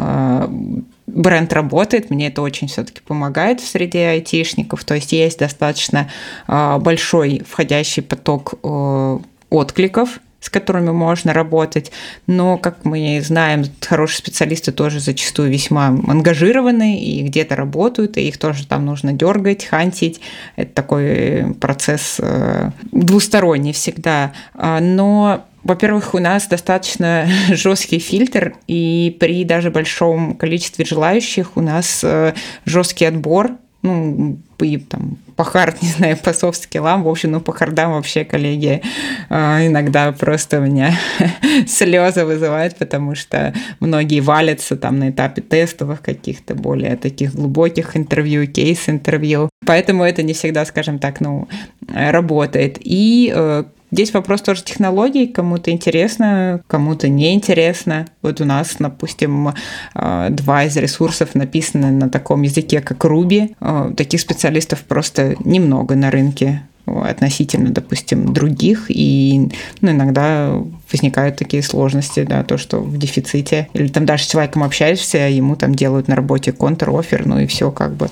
бренд 1.06 1.52
работает, 1.52 2.10
мне 2.10 2.26
это 2.26 2.42
очень 2.42 2.66
все-таки 2.66 3.00
помогает 3.02 3.60
в 3.60 3.68
среде 3.68 4.08
айтишников, 4.08 4.84
то 4.84 4.94
есть 4.94 5.12
есть 5.12 5.38
достаточно 5.38 6.10
большой 6.48 7.42
входящий 7.48 8.02
поток 8.02 8.54
э, 8.62 9.18
откликов, 9.48 10.20
с 10.44 10.50
которыми 10.50 10.90
можно 10.90 11.32
работать. 11.32 11.90
Но, 12.26 12.58
как 12.58 12.84
мы 12.84 13.22
знаем, 13.24 13.64
хорошие 13.80 14.18
специалисты 14.18 14.72
тоже 14.72 15.00
зачастую 15.00 15.50
весьма 15.50 15.86
ангажированы 15.86 17.00
и 17.00 17.22
где-то 17.22 17.56
работают, 17.56 18.18
и 18.18 18.28
их 18.28 18.36
тоже 18.36 18.66
там 18.66 18.84
нужно 18.84 19.14
дергать, 19.14 19.64
хантить. 19.64 20.20
Это 20.56 20.70
такой 20.74 21.54
процесс 21.58 22.16
э, 22.18 22.72
двусторонний 22.92 23.72
всегда. 23.72 24.32
А, 24.52 24.80
но 24.80 25.46
во-первых, 25.62 26.12
у 26.12 26.18
нас 26.18 26.46
достаточно 26.46 27.26
жесткий 27.48 27.98
фильтр, 27.98 28.54
и 28.66 29.16
при 29.18 29.44
даже 29.44 29.70
большом 29.70 30.34
количестве 30.34 30.84
желающих 30.84 31.56
у 31.56 31.62
нас 31.62 32.04
э, 32.04 32.34
жесткий 32.66 33.06
отбор, 33.06 33.52
ну, 33.84 34.38
по, 34.56 34.66
там, 34.88 35.18
по 35.36 35.44
хард, 35.44 35.82
не 35.82 35.88
знаю, 35.88 36.16
по 36.16 36.32
софт-скиллам, 36.32 37.02
в 37.04 37.08
общем, 37.08 37.32
ну, 37.32 37.40
по 37.40 37.52
хардам 37.52 37.92
вообще 37.92 38.24
коллеги 38.24 38.82
э, 39.28 39.66
иногда 39.66 40.10
просто 40.12 40.58
у 40.58 40.62
меня 40.62 40.98
слезы 41.66 42.24
вызывают, 42.24 42.76
потому 42.76 43.14
что 43.14 43.52
многие 43.80 44.20
валятся 44.20 44.76
там 44.76 44.98
на 44.98 45.10
этапе 45.10 45.42
тестовых 45.42 46.00
каких-то 46.00 46.54
более 46.54 46.96
таких 46.96 47.34
глубоких 47.34 47.96
интервью, 47.96 48.46
кейс-интервью. 48.46 49.50
Поэтому 49.66 50.02
это 50.02 50.22
не 50.22 50.32
всегда, 50.32 50.64
скажем 50.64 50.98
так, 50.98 51.20
ну, 51.20 51.46
работает. 51.92 52.78
И 52.80 53.30
э, 53.34 53.64
Здесь 53.94 54.12
вопрос 54.12 54.42
тоже 54.42 54.64
технологий, 54.64 55.28
кому-то 55.28 55.70
интересно, 55.70 56.60
кому-то 56.66 57.06
не 57.06 57.32
интересно. 57.32 58.08
Вот 58.22 58.40
у 58.40 58.44
нас, 58.44 58.74
допустим, 58.80 59.50
э, 59.94 60.26
два 60.30 60.64
из 60.64 60.76
ресурсов 60.76 61.36
написаны 61.36 61.92
на 61.92 62.08
таком 62.08 62.42
языке, 62.42 62.80
как 62.80 63.04
Ruby. 63.04 63.54
Э, 63.60 63.92
таких 63.96 64.20
специалистов 64.20 64.82
просто 64.82 65.36
немного 65.44 65.94
на 65.94 66.10
рынке 66.10 66.62
относительно, 66.86 67.70
допустим, 67.70 68.32
других, 68.32 68.86
и 68.88 69.50
ну, 69.80 69.90
иногда 69.90 70.52
возникают 70.92 71.36
такие 71.36 71.62
сложности, 71.62 72.24
да, 72.24 72.44
то, 72.44 72.58
что 72.58 72.80
в 72.80 72.96
дефиците, 72.98 73.68
или 73.72 73.88
там 73.88 74.06
даже 74.06 74.24
с 74.24 74.26
человеком 74.26 74.62
общаешься, 74.62 75.18
ему 75.18 75.56
там 75.56 75.74
делают 75.74 76.08
на 76.08 76.16
работе 76.16 76.52
контр-офер, 76.52 77.26
ну 77.26 77.40
и 77.40 77.46
все 77.46 77.70
как 77.70 77.94
бы. 77.94 78.08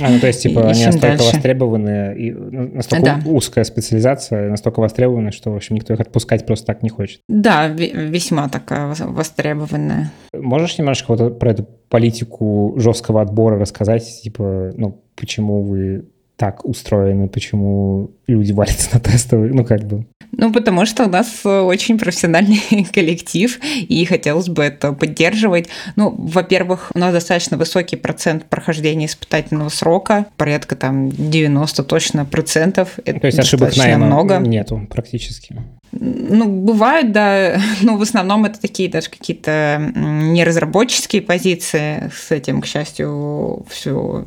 А, 0.00 0.10
ну 0.10 0.20
то 0.20 0.26
есть, 0.26 0.42
типа, 0.42 0.60
они 0.70 0.84
настолько 0.84 1.16
дальше. 1.16 1.32
востребованы, 1.34 2.14
и 2.16 2.30
настолько 2.30 3.04
да. 3.04 3.30
узкая 3.30 3.64
специализация, 3.64 4.50
настолько 4.50 4.80
востребованы, 4.80 5.32
что, 5.32 5.50
в 5.50 5.56
общем, 5.56 5.76
никто 5.76 5.94
их 5.94 6.00
отпускать 6.00 6.46
просто 6.46 6.66
так 6.66 6.82
не 6.82 6.90
хочет. 6.90 7.20
Да, 7.28 7.68
весьма 7.68 8.48
такая 8.48 8.94
востребованная. 9.00 10.12
Можешь 10.34 10.78
немножко 10.78 11.14
вот 11.14 11.38
про 11.38 11.50
эту 11.50 11.64
политику 11.64 12.74
жесткого 12.76 13.22
отбора 13.22 13.58
рассказать, 13.58 14.22
типа, 14.22 14.72
ну, 14.76 15.02
почему 15.16 15.62
вы 15.62 16.06
так 16.42 16.64
устроены, 16.64 17.28
почему 17.28 18.10
люди 18.26 18.50
валятся 18.50 18.90
на 18.94 18.98
тестовые, 18.98 19.52
ну 19.54 19.64
как 19.64 19.84
бы. 19.84 20.06
Ну, 20.32 20.52
потому 20.52 20.86
что 20.86 21.04
у 21.04 21.08
нас 21.08 21.46
очень 21.46 22.00
профессиональный 22.00 22.84
коллектив, 22.92 23.60
и 23.88 24.04
хотелось 24.04 24.48
бы 24.48 24.64
это 24.64 24.92
поддерживать. 24.92 25.68
Ну, 25.94 26.12
во-первых, 26.18 26.90
у 26.96 26.98
нас 26.98 27.12
достаточно 27.12 27.56
высокий 27.56 27.94
процент 27.94 28.46
прохождения 28.46 29.06
испытательного 29.06 29.68
срока, 29.68 30.26
порядка 30.36 30.74
там 30.74 31.10
90 31.10 31.84
точно 31.84 32.24
процентов. 32.24 32.98
Это 33.04 33.20
То 33.20 33.26
есть 33.28 33.38
ошибок 33.38 33.76
найма 33.76 34.06
много. 34.06 34.38
нету 34.38 34.84
практически. 34.90 35.54
Ну, 35.92 36.48
бывают, 36.48 37.12
да, 37.12 37.60
но 37.82 37.96
в 37.96 38.02
основном 38.02 38.46
это 38.46 38.58
такие 38.58 38.88
даже 38.88 39.10
какие-то 39.10 39.92
неразработческие 39.94 41.20
позиции. 41.20 42.10
С 42.14 42.30
этим, 42.30 42.62
к 42.62 42.66
счастью, 42.66 43.64
все 43.68 44.26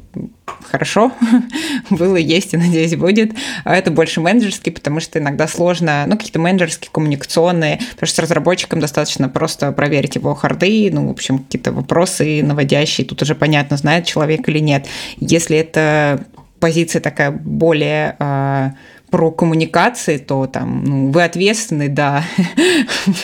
хорошо 0.62 1.12
было, 1.90 2.18
есть 2.18 2.54
и, 2.54 2.58
надеюсь, 2.58 2.96
будет. 2.96 3.34
А 3.64 3.76
это 3.76 3.90
больше 3.90 4.22
менеджерский, 4.22 4.72
потому 4.72 5.00
что 5.00 5.18
иногда 5.18 5.48
сложно, 5.48 6.06
ну, 6.08 6.18
какие-то 6.18 6.40
менеджерские, 6.40 6.92
коммуникационные, 6.92 7.78
потому 7.78 8.08
что 8.08 8.16
с 8.16 8.20
разработчиком 8.20 8.80
достаточно 8.80 9.28
просто 9.28 9.72
проверить 9.72 10.16
его 10.16 10.36
харды, 10.36 10.90
ну, 10.94 11.08
в 11.08 11.12
общем, 11.12 11.40
какие-то 11.40 11.72
вопросы 11.72 12.44
наводящие, 12.44 13.08
тут 13.08 13.24
уже 13.24 13.34
понятно, 13.34 13.78
знает 13.78 14.06
человек 14.06 14.48
или 14.48 14.60
нет. 14.60 14.86
Если 15.18 15.58
это 15.58 16.24
позиция 16.60 17.02
такая 17.02 17.32
более 17.32 18.16
а, 18.20 18.74
про 19.16 19.32
коммуникации, 19.32 20.18
то 20.18 20.46
там, 20.46 20.84
ну, 20.84 21.10
вы 21.10 21.24
ответственны, 21.24 21.88
да. 21.88 22.26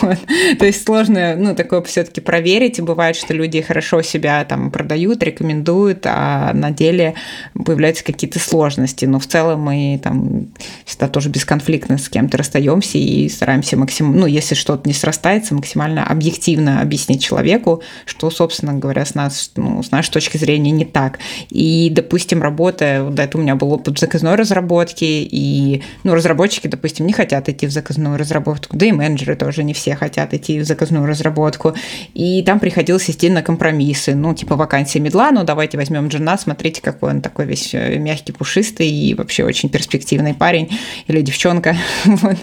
То 0.58 0.64
есть 0.64 0.86
сложно, 0.86 1.36
ну, 1.36 1.54
такое 1.54 1.82
все-таки 1.82 2.22
проверить. 2.22 2.78
И 2.78 2.82
бывает, 2.82 3.14
что 3.14 3.34
люди 3.34 3.60
хорошо 3.60 4.00
себя 4.00 4.42
там 4.46 4.70
продают, 4.70 5.22
рекомендуют, 5.22 6.06
а 6.06 6.54
на 6.54 6.70
деле 6.70 7.12
появляются 7.52 8.04
какие-то 8.04 8.38
сложности. 8.38 9.04
Но 9.04 9.18
в 9.18 9.26
целом 9.26 9.60
мы 9.60 10.00
там 10.02 10.46
всегда 10.86 11.08
тоже 11.08 11.28
бесконфликтно 11.28 11.98
с 11.98 12.08
кем-то 12.08 12.38
расстаемся 12.38 12.96
и 12.96 13.28
стараемся 13.28 13.76
максимум, 13.76 14.16
ну, 14.16 14.24
если 14.24 14.54
что-то 14.54 14.88
не 14.88 14.94
срастается, 14.94 15.54
максимально 15.54 16.06
объективно 16.06 16.80
объяснить 16.80 17.22
человеку, 17.22 17.82
что, 18.06 18.30
собственно 18.30 18.72
говоря, 18.72 19.04
с 19.04 19.14
нас, 19.14 19.50
ну, 19.56 19.82
с 19.82 19.90
нашей 19.90 20.10
точки 20.10 20.38
зрения 20.38 20.70
не 20.70 20.86
так. 20.86 21.18
И, 21.50 21.90
допустим, 21.92 22.42
работая, 22.42 23.02
вот 23.02 23.18
это 23.18 23.36
у 23.36 23.42
меня 23.42 23.56
был 23.56 23.70
опыт 23.74 23.98
заказной 23.98 24.36
разработки, 24.36 25.04
и 25.04 25.81
ну, 26.04 26.14
разработчики, 26.14 26.66
допустим, 26.66 27.06
не 27.06 27.12
хотят 27.12 27.48
идти 27.48 27.66
в 27.66 27.70
заказную 27.70 28.18
разработку, 28.18 28.76
да 28.76 28.86
и 28.86 28.92
менеджеры 28.92 29.36
тоже 29.36 29.64
не 29.64 29.74
все 29.74 29.94
хотят 29.96 30.34
идти 30.34 30.60
в 30.60 30.64
заказную 30.64 31.06
разработку. 31.06 31.74
И 32.14 32.42
там 32.42 32.60
приходилось 32.60 33.08
идти 33.10 33.28
на 33.28 33.42
компромиссы. 33.42 34.14
Ну, 34.14 34.34
типа 34.34 34.56
вакансия 34.56 35.00
медла, 35.00 35.30
ну, 35.30 35.44
давайте 35.44 35.76
возьмем 35.76 36.08
джина, 36.08 36.36
смотрите, 36.38 36.82
какой 36.82 37.10
он 37.10 37.20
такой 37.20 37.46
весь 37.46 37.74
э, 37.74 37.98
мягкий, 37.98 38.32
пушистый 38.32 38.88
и 38.88 39.14
вообще 39.14 39.44
очень 39.44 39.68
перспективный 39.68 40.34
парень 40.34 40.70
или 41.06 41.20
девчонка. 41.22 41.76
вот. 42.04 42.38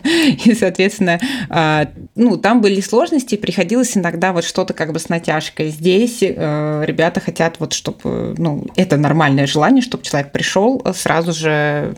И, 0.45 0.53
соответственно, 0.53 1.19
а, 1.49 1.89
ну, 2.15 2.37
там 2.37 2.61
были 2.61 2.81
сложности, 2.81 3.35
приходилось 3.35 3.97
иногда 3.97 4.33
вот 4.33 4.43
что-то 4.43 4.73
как 4.73 4.93
бы 4.93 4.99
с 4.99 5.09
натяжкой. 5.09 5.69
Здесь 5.69 6.19
э, 6.21 6.83
ребята 6.85 7.19
хотят 7.19 7.55
вот, 7.59 7.73
чтобы, 7.73 8.35
ну, 8.37 8.65
это 8.75 8.97
нормальное 8.97 9.47
желание, 9.47 9.81
чтобы 9.81 10.03
человек 10.03 10.31
пришел 10.31 10.81
сразу 10.93 11.33
же 11.33 11.95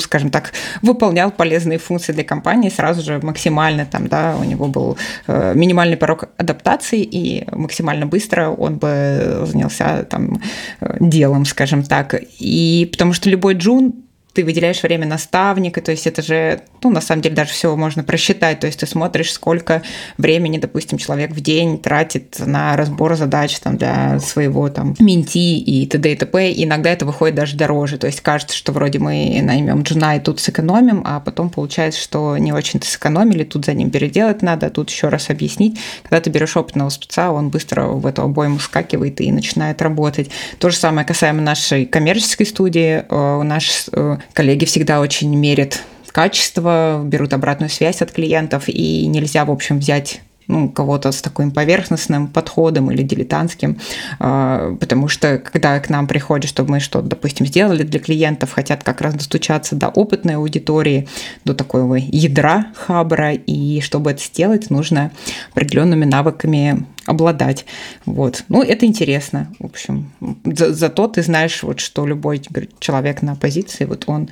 скажем 0.00 0.30
так, 0.30 0.52
выполнял 0.82 1.30
полезные 1.30 1.78
функции 1.78 2.12
для 2.12 2.24
компании 2.24 2.68
сразу 2.68 3.02
же 3.02 3.20
максимально 3.22 3.86
там, 3.86 4.08
да, 4.08 4.36
у 4.40 4.44
него 4.44 4.66
был 4.68 4.96
э, 5.26 5.52
минимальный 5.54 5.96
порог 5.96 6.24
адаптации, 6.36 7.02
и 7.02 7.46
максимально 7.52 8.06
быстро 8.06 8.48
он 8.48 8.76
бы 8.76 9.42
занялся 9.44 10.04
там 10.04 10.40
э, 10.80 10.96
делом, 11.00 11.44
скажем 11.44 11.82
так. 11.82 12.14
И 12.38 12.88
потому 12.90 13.12
что 13.12 13.30
любой 13.30 13.54
джун 13.54 13.94
ты 14.38 14.44
выделяешь 14.44 14.84
время 14.84 15.04
наставника, 15.04 15.80
то 15.80 15.90
есть 15.90 16.06
это 16.06 16.22
же, 16.22 16.60
ну, 16.84 16.90
на 16.90 17.00
самом 17.00 17.22
деле 17.22 17.34
даже 17.34 17.50
все 17.50 17.74
можно 17.74 18.04
просчитать, 18.04 18.60
то 18.60 18.68
есть 18.68 18.78
ты 18.78 18.86
смотришь, 18.86 19.32
сколько 19.32 19.82
времени, 20.16 20.58
допустим, 20.58 20.96
человек 20.96 21.32
в 21.32 21.40
день 21.40 21.80
тратит 21.80 22.36
на 22.38 22.76
разбор 22.76 23.16
задач 23.16 23.58
там 23.58 23.76
для 23.76 24.20
своего 24.20 24.68
там 24.68 24.94
менти 25.00 25.58
и 25.58 25.84
т.д. 25.88 26.12
и 26.12 26.14
т.п. 26.14 26.52
Иногда 26.52 26.90
это 26.90 27.04
выходит 27.04 27.34
даже 27.34 27.56
дороже, 27.56 27.98
то 27.98 28.06
есть 28.06 28.20
кажется, 28.20 28.56
что 28.56 28.70
вроде 28.70 29.00
мы 29.00 29.40
наймем 29.42 29.82
джуна 29.82 30.14
и 30.14 30.20
тут 30.20 30.38
сэкономим, 30.38 31.02
а 31.04 31.18
потом 31.18 31.50
получается, 31.50 32.00
что 32.00 32.38
не 32.38 32.52
очень-то 32.52 32.86
сэкономили, 32.86 33.42
тут 33.42 33.64
за 33.64 33.74
ним 33.74 33.90
переделать 33.90 34.40
надо, 34.40 34.70
тут 34.70 34.88
еще 34.88 35.08
раз 35.08 35.30
объяснить. 35.30 35.80
Когда 36.04 36.20
ты 36.20 36.30
берешь 36.30 36.56
опытного 36.56 36.90
спеца, 36.90 37.32
он 37.32 37.48
быстро 37.48 37.86
в 37.88 38.06
эту 38.06 38.22
обойму 38.22 38.60
скакивает 38.60 39.20
и 39.20 39.32
начинает 39.32 39.82
работать. 39.82 40.30
То 40.60 40.70
же 40.70 40.76
самое 40.76 41.04
касаемо 41.04 41.42
нашей 41.42 41.86
коммерческой 41.86 42.46
студии. 42.46 43.04
Э, 43.08 43.38
у 43.40 43.42
нас 43.42 43.90
э, 43.92 44.18
Коллеги 44.32 44.64
всегда 44.64 45.00
очень 45.00 45.34
мерят 45.34 45.82
качество, 46.18 47.00
берут 47.04 47.32
обратную 47.32 47.70
связь 47.70 48.02
от 48.02 48.10
клиентов, 48.10 48.64
и 48.66 49.06
нельзя, 49.06 49.44
в 49.44 49.52
общем, 49.52 49.78
взять 49.78 50.20
ну, 50.48 50.68
кого-то 50.68 51.12
с 51.12 51.22
таким 51.22 51.52
поверхностным 51.52 52.26
подходом 52.26 52.90
или 52.90 53.02
дилетантским, 53.02 53.78
а, 54.18 54.74
потому 54.80 55.06
что 55.06 55.38
когда 55.38 55.78
к 55.78 55.88
нам 55.90 56.08
приходят, 56.08 56.48
чтобы 56.48 56.72
мы 56.72 56.80
что-то, 56.80 57.06
допустим, 57.06 57.46
сделали 57.46 57.84
для 57.84 58.00
клиентов, 58.00 58.52
хотят 58.52 58.82
как 58.82 59.00
раз 59.00 59.14
достучаться 59.14 59.76
до 59.76 59.88
опытной 59.88 60.36
аудитории, 60.36 61.06
до 61.44 61.54
такого 61.54 61.94
ядра 61.94 62.66
хабра, 62.74 63.34
и 63.34 63.80
чтобы 63.80 64.10
это 64.10 64.22
сделать, 64.22 64.70
нужно 64.70 65.12
определенными 65.52 66.04
навыками 66.04 66.84
обладать. 67.08 67.64
Вот. 68.04 68.44
Ну, 68.48 68.62
это 68.62 68.86
интересно, 68.86 69.52
в 69.58 69.64
общем. 69.64 70.10
За, 70.44 70.72
зато 70.72 71.08
ты 71.08 71.22
знаешь, 71.22 71.62
вот, 71.62 71.80
что 71.80 72.06
любой 72.06 72.42
человек 72.78 73.22
на 73.22 73.34
позиции, 73.34 73.84
вот 73.84 74.04
он, 74.06 74.28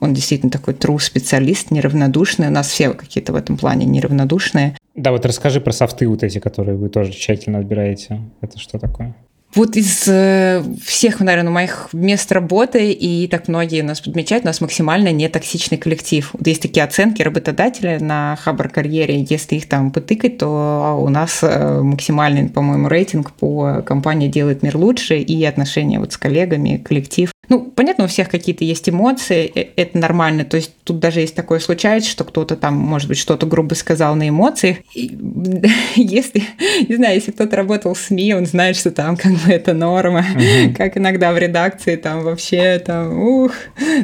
он 0.00 0.14
действительно 0.14 0.50
такой 0.50 0.74
true 0.74 0.98
специалист, 0.98 1.70
неравнодушный. 1.70 2.48
У 2.48 2.50
нас 2.50 2.68
все 2.68 2.90
какие-то 2.90 3.32
в 3.32 3.36
этом 3.36 3.56
плане 3.56 3.86
неравнодушные. 3.86 4.76
Да, 4.94 5.12
вот 5.12 5.24
расскажи 5.24 5.60
про 5.60 5.72
софты 5.72 6.08
вот 6.08 6.24
эти, 6.24 6.40
которые 6.40 6.76
вы 6.76 6.88
тоже 6.88 7.12
тщательно 7.12 7.58
отбираете. 7.58 8.20
Это 8.40 8.58
что 8.58 8.78
такое? 8.78 9.14
Вот 9.54 9.76
из 9.76 10.04
э, 10.06 10.62
всех, 10.84 11.20
наверное, 11.20 11.50
моих 11.50 11.88
мест 11.92 12.30
работы, 12.32 12.92
и 12.92 13.26
так 13.28 13.48
многие 13.48 13.82
нас 13.82 14.00
подмечают, 14.00 14.44
у 14.44 14.48
нас 14.48 14.60
максимально 14.60 15.10
нетоксичный 15.10 15.78
коллектив. 15.78 16.28
Вот 16.34 16.46
есть 16.46 16.60
такие 16.62 16.84
оценки 16.84 17.22
работодателя 17.22 17.98
на 17.98 18.36
Хабр 18.36 18.68
карьере, 18.68 19.26
если 19.28 19.56
их 19.56 19.68
там 19.68 19.90
потыкать, 19.90 20.38
то 20.38 20.98
у 21.00 21.08
нас 21.08 21.38
э, 21.42 21.80
максимальный, 21.80 22.48
по-моему, 22.50 22.88
рейтинг 22.88 23.32
по 23.32 23.82
компании 23.82 24.28
«Делает 24.28 24.62
мир 24.62 24.76
лучше» 24.76 25.18
и 25.18 25.44
отношения 25.44 25.98
вот 25.98 26.12
с 26.12 26.18
коллегами, 26.18 26.76
коллектив. 26.76 27.30
Ну, 27.48 27.60
понятно, 27.74 28.04
у 28.04 28.08
всех 28.08 28.28
какие-то 28.28 28.64
есть 28.64 28.88
эмоции, 28.88 29.50
э, 29.54 29.68
это 29.76 29.96
нормально. 29.98 30.44
То 30.44 30.56
есть 30.56 30.72
тут 30.84 30.98
даже 30.98 31.20
есть 31.20 31.34
такое 31.34 31.60
случается, 31.60 32.10
что 32.10 32.24
кто-то 32.24 32.56
там, 32.56 32.74
может 32.74 33.08
быть, 33.08 33.18
что-то 33.18 33.46
грубо 33.46 33.74
сказал 33.74 34.14
на 34.14 34.28
эмоциях. 34.28 34.78
И, 34.94 35.16
если, 35.96 36.42
не 36.88 36.96
знаю, 36.96 37.14
если 37.14 37.30
кто-то 37.30 37.56
работал 37.56 37.94
в 37.94 37.98
СМИ, 37.98 38.34
он 38.34 38.46
знает, 38.46 38.76
что 38.76 38.90
там 38.90 39.16
как 39.16 39.32
бы 39.32 39.50
это 39.50 39.72
норма. 39.72 40.24
Uh-huh. 40.36 40.74
Как 40.74 40.98
иногда 40.98 41.32
в 41.32 41.38
редакции 41.38 41.96
там 41.96 42.22
вообще 42.22 42.78
там, 42.84 43.18
ух, 43.18 43.52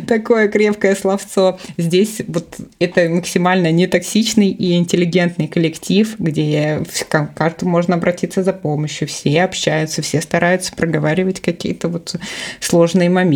такое 0.07 0.49
крепкое 0.49 0.95
словцо. 0.95 1.59
Здесь 1.77 2.23
вот 2.27 2.57
это 2.79 3.09
максимально 3.11 3.71
нетоксичный 3.73 4.51
и 4.51 4.77
интеллигентный 4.79 5.49
коллектив, 5.49 6.15
где 6.19 6.83
к 7.09 7.31
каждому 7.35 7.73
можно 7.73 7.97
обратиться 7.97 8.43
за 8.43 8.53
помощью. 8.53 9.07
Все 9.07 9.43
общаются, 9.43 10.01
все 10.01 10.21
стараются 10.21 10.73
проговаривать 10.75 11.41
какие-то 11.41 11.89
вот 11.89 12.17
сложные 12.61 13.11
моменты. 13.11 13.34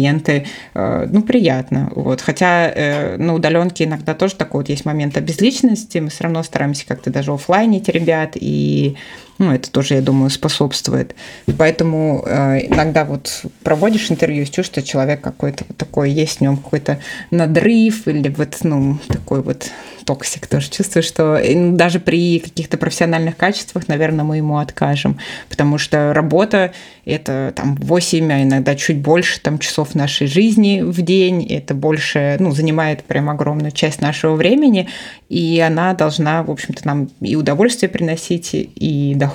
Э, 0.75 1.07
ну, 1.11 1.23
приятно. 1.23 1.91
Вот. 1.95 2.21
Хотя 2.21 2.71
э, 2.71 3.17
на 3.17 3.35
удаленке 3.35 3.85
иногда 3.85 4.15
тоже 4.15 4.35
такой 4.35 4.63
вот 4.63 4.69
есть 4.69 4.85
момент 4.85 5.17
обезличенности. 5.17 5.99
Мы 5.99 6.11
все 6.11 6.25
равно 6.25 6.43
стараемся 6.43 6.87
как-то 6.87 7.11
даже 7.11 7.33
офлайнить 7.33 7.89
ребят 7.89 8.33
и 8.35 8.97
ну, 9.39 9.53
это 9.53 9.71
тоже, 9.71 9.95
я 9.95 10.01
думаю, 10.01 10.31
способствует. 10.31 11.15
Поэтому 11.57 12.25
э, 12.27 12.67
иногда 12.67 13.05
вот 13.05 13.45
проводишь 13.63 14.11
интервью, 14.11 14.45
чувствуешь, 14.45 14.67
что 14.67 14.83
человек 14.83 15.21
какой-то 15.21 15.65
вот 15.69 15.77
такой, 15.77 16.11
есть 16.11 16.39
в 16.39 16.41
нем 16.41 16.57
какой-то 16.57 16.99
надрыв 17.31 18.09
или 18.09 18.29
вот, 18.29 18.57
ну, 18.63 18.99
такой 19.09 19.43
вот 19.43 19.71
токсик 20.09 20.47
тоже. 20.47 20.71
Чувствую, 20.71 21.03
что 21.03 21.39
ну, 21.55 21.77
даже 21.77 22.01
при 22.01 22.41
каких-то 22.41 22.79
профессиональных 22.79 23.37
качествах, 23.37 23.89
наверное, 23.89 24.25
мы 24.25 24.39
ему 24.39 24.59
откажем, 24.59 25.19
потому 25.51 25.77
что 25.77 26.15
работа– 26.15 26.73
это 27.05 27.53
там 27.55 27.75
8, 27.77 28.33
а 28.33 28.43
иногда 28.43 28.75
чуть 28.75 28.99
больше 28.99 29.41
там 29.41 29.59
часов 29.59 29.95
нашей 29.95 30.27
жизни 30.27 30.81
в 30.83 31.03
день, 31.03 31.45
это 31.47 31.75
больше, 31.75 32.37
ну, 32.41 32.53
занимает 32.53 33.05
прям 33.05 33.29
огромную 33.29 33.71
часть 33.71 34.01
нашего 34.01 34.35
времени, 34.35 34.89
и 35.29 35.61
она 35.61 35.93
должна, 35.93 36.43
в 36.43 36.51
общем-то, 36.51 36.87
нам 36.87 37.11
и 37.21 37.37
удовольствие 37.37 37.91
приносить, 37.91 38.51
и 38.53 39.15
доход, 39.15 39.28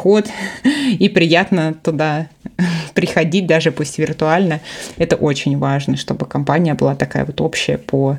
и 1.00 1.10
приятно 1.10 1.74
туда 1.74 2.28
приходить, 2.94 3.48
даже 3.48 3.72
пусть 3.72 3.98
виртуально. 3.98 4.60
Это 4.98 5.16
очень 5.16 5.58
важно, 5.58 5.98
чтобы 5.98 6.26
компания 6.26 6.74
была 6.74 6.96
такая 6.96 7.26
вот 7.26 7.42
общая 7.42 7.78
по 7.78 8.18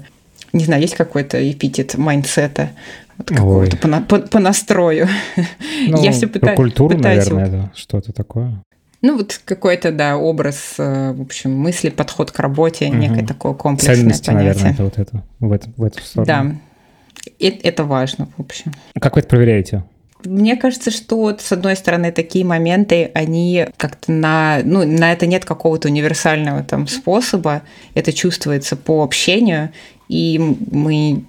не 0.55 0.65
знаю, 0.65 0.83
есть 0.83 0.95
какой-то 0.95 1.51
эпитет 1.51 1.97
mindset 1.97 2.54
а, 2.54 2.71
вот 3.19 3.29
какого-то 3.29 3.77
по, 3.77 3.89
по, 4.01 4.19
по 4.21 4.39
настрою. 4.39 5.09
Ну, 5.89 6.03
Я 6.03 6.13
все 6.13 6.29
пытаюсь... 6.29 6.57
культуру, 6.57 6.97
пытаюсь 6.97 7.29
наверное, 7.29 7.63
вот, 7.63 7.77
что-то 7.77 8.13
такое. 8.13 8.63
Ну, 9.03 9.19
вот 9.19 9.41
какой-то, 9.45 9.93
да, 9.93 10.17
образ, 10.17 10.77
э, 10.79 11.13
в 11.13 11.21
общем, 11.21 11.53
мысли, 11.53 11.91
подход 11.91 12.31
к 12.31 12.39
работе, 12.39 12.87
угу. 12.87 12.95
некое 12.95 13.27
такое 13.27 13.53
комплексное 13.53 13.97
Ценности, 13.97 14.27
понятие. 14.27 14.49
наверное, 14.49 14.73
это 14.73 14.85
вот 14.85 14.99
это, 14.99 15.23
в, 15.41 15.53
это, 15.53 15.69
в 15.77 15.83
эту 15.85 16.03
сторону. 16.03 16.27
Да, 16.27 16.57
это, 17.39 17.69
это 17.69 17.85
важно, 17.85 18.29
в 18.37 18.41
общем. 18.41 18.73
Как 18.99 19.17
вы 19.17 19.21
это 19.21 19.29
проверяете? 19.29 19.85
Мне 20.25 20.57
кажется, 20.57 20.91
что 20.91 21.17
вот, 21.17 21.41
с 21.41 21.53
одной 21.53 21.77
стороны 21.77 22.13
такие 22.13 22.45
моменты, 22.45 23.11
они 23.15 23.67
как-то 23.77 24.13
на, 24.13 24.61
ну, 24.65 24.85
на 24.87 25.13
это 25.13 25.27
нет 25.27 25.45
какого-то 25.45 25.89
универсального 25.89 26.63
там 26.63 26.87
способа, 26.87 27.63
это 27.95 28.13
чувствуется 28.13 28.77
по 28.77 29.03
общению, 29.03 29.71
и 30.09 30.39
мы 30.39 31.25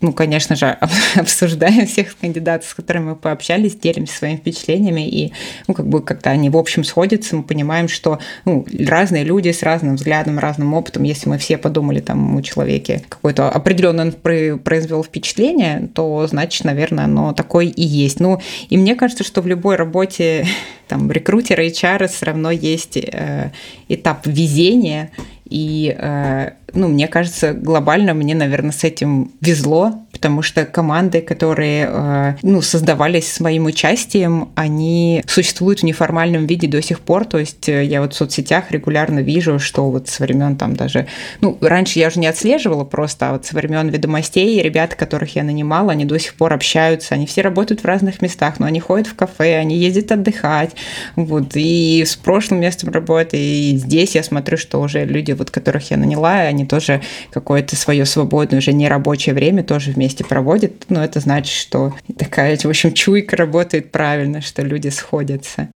ну, 0.00 0.12
конечно 0.12 0.54
же, 0.54 0.66
обсуждаем 1.16 1.86
всех 1.86 2.16
кандидатов, 2.16 2.68
с 2.68 2.74
которыми 2.74 3.10
мы 3.10 3.16
пообщались, 3.16 3.74
делимся 3.74 4.16
своими 4.16 4.36
впечатлениями, 4.36 5.08
и, 5.08 5.32
ну, 5.66 5.74
как 5.74 5.88
бы, 5.88 6.02
когда 6.02 6.30
они, 6.30 6.50
в 6.50 6.56
общем, 6.56 6.84
сходятся, 6.84 7.36
мы 7.36 7.42
понимаем, 7.42 7.88
что, 7.88 8.18
ну, 8.44 8.64
разные 8.86 9.24
люди 9.24 9.50
с 9.50 9.62
разным 9.62 9.96
взглядом, 9.96 10.38
разным 10.38 10.74
опытом, 10.74 11.02
если 11.02 11.28
мы 11.28 11.38
все 11.38 11.58
подумали, 11.58 12.00
там, 12.00 12.36
у 12.36 12.42
человека 12.42 13.00
какое-то 13.08 13.48
определенное 13.48 14.12
произвел 14.12 15.02
впечатление, 15.02 15.88
то, 15.94 16.26
значит, 16.28 16.64
наверное, 16.64 17.04
оно 17.04 17.32
такое 17.32 17.66
и 17.66 17.82
есть. 17.82 18.20
Ну, 18.20 18.40
и 18.68 18.76
мне 18.76 18.94
кажется, 18.94 19.24
что 19.24 19.42
в 19.42 19.46
любой 19.46 19.76
работе, 19.76 20.46
там, 20.88 21.10
рекрутера, 21.10 21.64
HR 21.64 22.06
все 22.06 22.26
равно 22.26 22.50
есть 22.52 22.96
э, 22.96 23.50
этап 23.88 24.26
везения, 24.26 25.10
и, 25.48 25.96
э, 25.98 26.50
ну, 26.74 26.88
мне 26.88 27.08
кажется, 27.08 27.52
глобально 27.52 28.14
мне, 28.14 28.34
наверное, 28.34 28.72
с 28.72 28.84
этим 28.84 29.32
везло, 29.40 30.06
потому 30.18 30.42
что 30.42 30.64
команды, 30.64 31.20
которые 31.20 31.88
э, 31.88 32.34
ну, 32.42 32.60
создавались 32.60 33.32
с 33.32 33.38
моим 33.38 33.66
участием, 33.66 34.48
они 34.56 35.22
существуют 35.28 35.80
в 35.80 35.82
неформальном 35.84 36.46
виде 36.46 36.66
до 36.66 36.82
сих 36.82 36.98
пор. 36.98 37.24
То 37.24 37.38
есть 37.38 37.68
э, 37.68 37.84
я 37.84 38.02
вот 38.02 38.14
в 38.14 38.16
соцсетях 38.16 38.72
регулярно 38.72 39.20
вижу, 39.20 39.60
что 39.60 39.88
вот 39.90 40.08
со 40.08 40.24
времен 40.24 40.56
там 40.56 40.74
даже... 40.74 41.06
Ну, 41.40 41.56
раньше 41.60 42.00
я 42.00 42.08
уже 42.08 42.18
не 42.18 42.26
отслеживала 42.26 42.82
просто, 42.82 43.28
а 43.28 43.32
вот 43.34 43.46
со 43.46 43.54
времен 43.54 43.88
ведомостей 43.90 44.60
ребята, 44.60 44.96
которых 44.96 45.36
я 45.36 45.44
нанимала, 45.44 45.92
они 45.92 46.04
до 46.04 46.18
сих 46.18 46.34
пор 46.34 46.52
общаются, 46.52 47.14
они 47.14 47.26
все 47.26 47.42
работают 47.42 47.82
в 47.82 47.84
разных 47.84 48.20
местах, 48.20 48.58
но 48.58 48.66
они 48.66 48.80
ходят 48.80 49.06
в 49.06 49.14
кафе, 49.14 49.56
они 49.58 49.76
ездят 49.76 50.10
отдыхать. 50.10 50.72
Вот. 51.14 51.52
И 51.54 52.02
с 52.04 52.16
прошлым 52.16 52.60
местом 52.60 52.90
работы, 52.90 53.36
и 53.38 53.76
здесь 53.76 54.16
я 54.16 54.24
смотрю, 54.24 54.56
что 54.56 54.80
уже 54.80 55.04
люди, 55.04 55.30
вот 55.30 55.52
которых 55.52 55.92
я 55.92 55.96
наняла, 55.96 56.40
они 56.40 56.66
тоже 56.66 57.02
какое-то 57.30 57.76
свое 57.76 58.04
свободное, 58.04 58.58
уже 58.58 58.72
не 58.72 58.88
рабочее 58.88 59.32
время 59.32 59.62
тоже 59.62 59.92
вместе 59.92 60.07
вместе 60.08 60.24
проводит, 60.24 60.86
ну, 60.88 61.00
это 61.00 61.20
значит, 61.20 61.54
что 61.54 61.92
такая, 62.16 62.56
в 62.56 62.64
общем, 62.64 62.94
чуйка 62.94 63.36
работает 63.36 63.92
правильно, 63.92 64.40
что 64.40 64.62
люди 64.62 64.88
сходятся. 64.88 65.68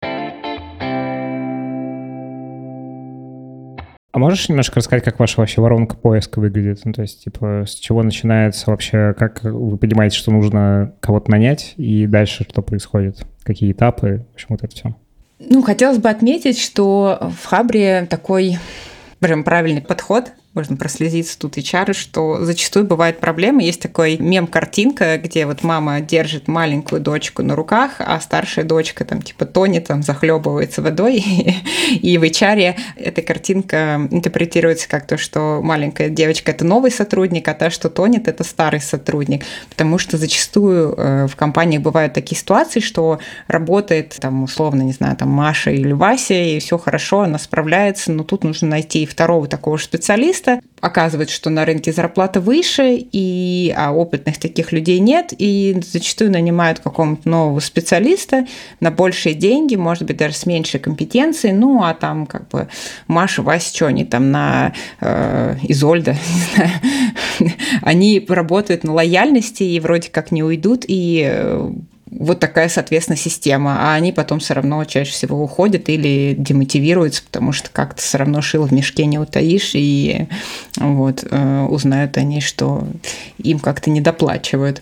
А 4.14 4.20
можешь 4.20 4.48
немножко 4.48 4.78
рассказать, 4.78 5.04
как 5.04 5.20
ваша 5.20 5.42
вообще 5.42 5.60
воронка 5.60 5.98
поиска 5.98 6.40
выглядит? 6.40 6.80
Ну, 6.86 6.94
то 6.94 7.02
есть, 7.02 7.26
типа, 7.26 7.66
с 7.68 7.76
чего 7.76 8.04
начинается 8.04 8.70
вообще, 8.70 9.14
как 9.18 9.44
вы 9.44 9.78
понимаете, 9.78 10.18
что 10.18 10.32
нужно 10.32 10.94
кого-то 11.02 11.30
нанять, 11.30 11.74
и 11.76 12.08
дальше 12.08 12.46
что 12.50 12.62
происходит? 12.62 13.26
Какие 13.44 13.74
этапы? 13.74 14.26
В 14.32 14.36
общем, 14.36 14.48
вот 14.50 14.64
это 14.64 14.74
все. 14.74 14.96
Ну, 15.40 15.62
хотелось 15.62 15.98
бы 15.98 16.10
отметить, 16.10 16.58
что 16.58 17.32
в 17.38 17.46
Хабре 17.46 18.08
такой 18.10 18.60
прям 19.20 19.44
правильный 19.44 19.82
подход 19.82 20.32
можно 20.54 20.76
прослезиться 20.76 21.40
тут 21.40 21.58
и 21.58 21.64
чары, 21.64 21.94
что 21.94 22.44
зачастую 22.44 22.86
бывают 22.86 23.20
проблемы. 23.20 23.64
Есть 23.64 23.82
такой 23.82 24.18
мем-картинка, 24.18 25.18
где 25.18 25.46
вот 25.46 25.64
мама 25.64 26.02
держит 26.02 26.50
маленькую 26.50 27.00
дочку 27.02 27.42
на 27.42 27.56
руках, 27.56 27.94
а 28.00 28.20
старшая 28.20 28.66
дочка 28.66 29.06
там 29.06 29.22
типа 29.22 29.46
тонет, 29.46 29.88
там 29.88 30.04
захлебывается 30.04 30.82
водой. 30.82 31.24
И 31.92 32.18
в 32.18 32.24
HR 32.24 32.76
эта 32.98 33.22
картинка 33.22 34.08
интерпретируется 34.12 34.90
как 34.90 35.08
то, 35.08 35.18
что 35.18 35.62
маленькая 35.64 36.10
девочка– 36.10 36.52
это 36.54 36.66
новый 36.66 36.92
сотрудник, 36.92 37.48
а 37.48 37.54
та, 37.54 37.70
что 37.70 37.90
тонет– 37.90 38.28
это 38.30 38.44
старый 38.44 38.82
сотрудник. 38.82 39.46
Потому 39.70 39.98
что 39.98 40.18
зачастую 40.18 40.94
э, 40.98 41.28
в 41.28 41.36
компаниях 41.38 41.82
бывают 41.82 42.14
такие 42.14 42.38
ситуации, 42.38 42.82
что 42.82 43.20
работает 43.48 44.18
там 44.20 44.44
условно, 44.44 44.82
не 44.82 44.92
знаю, 44.92 45.16
там 45.16 45.30
Маша 45.30 45.72
или 45.72 45.94
Вася, 45.94 46.34
и 46.34 46.60
все 46.60 46.78
хорошо, 46.78 47.22
она 47.22 47.40
справляется, 47.40 48.12
но 48.12 48.26
тут 48.26 48.44
нужно 48.44 48.68
найти 48.68 49.06
второго 49.06 49.48
такого 49.48 49.78
специалиста, 49.78 50.41
специалиста. 50.42 50.62
Оказывается, 50.82 51.36
что 51.36 51.52
на 51.52 51.64
рынке 51.64 51.92
зарплата 51.92 52.42
выше, 52.42 52.98
и, 53.12 53.74
а 53.78 53.92
опытных 53.92 54.40
таких 54.40 54.72
людей 54.72 55.00
нет, 55.00 55.32
и 55.38 55.80
зачастую 55.86 56.32
нанимают 56.32 56.80
какого-то 56.80 57.30
нового 57.30 57.60
специалиста 57.60 58.48
на 58.80 58.90
большие 58.90 59.36
деньги, 59.36 59.76
может 59.76 60.06
быть, 60.06 60.18
даже 60.18 60.34
с 60.34 60.48
меньшей 60.48 60.80
компетенцией, 60.80 61.54
ну, 61.54 61.84
а 61.84 61.94
там 61.94 62.26
как 62.26 62.48
бы 62.50 62.68
Маша, 63.08 63.44
Вася, 63.44 63.76
что 63.76 63.86
они 63.88 64.06
там 64.06 64.32
на 64.32 64.74
э, 65.02 65.58
Изольда, 65.64 66.16
не 67.40 67.48
знаю, 67.48 67.58
они 67.84 68.26
работают 68.28 68.84
на 68.84 68.94
лояльности 68.94 69.64
и 69.64 69.80
вроде 69.80 70.10
как 70.10 70.32
не 70.32 70.42
уйдут, 70.42 70.84
и 70.88 71.24
э, 71.32 71.72
вот 72.12 72.40
такая, 72.40 72.68
соответственно, 72.68 73.18
система. 73.18 73.78
А 73.80 73.94
они 73.94 74.12
потом 74.12 74.40
все 74.40 74.54
равно 74.54 74.84
чаще 74.84 75.12
всего 75.12 75.42
уходят 75.42 75.88
или 75.88 76.36
демотивируются, 76.38 77.24
потому 77.24 77.54
что 77.54 77.70
как-то 77.72 78.02
все 78.02 78.18
равно 78.18 78.42
шило 78.42 78.68
в 78.68 78.72
мешке 78.72 79.06
не 79.06 79.18
утаишь, 79.18 79.72
и 79.74 80.28
вот 80.78 81.26
э, 81.30 81.68
узнают 81.70 82.18
они, 82.18 82.42
что 82.42 82.86
им 83.38 83.60
как-то 83.60 83.90
недоплачивают. 83.90 84.82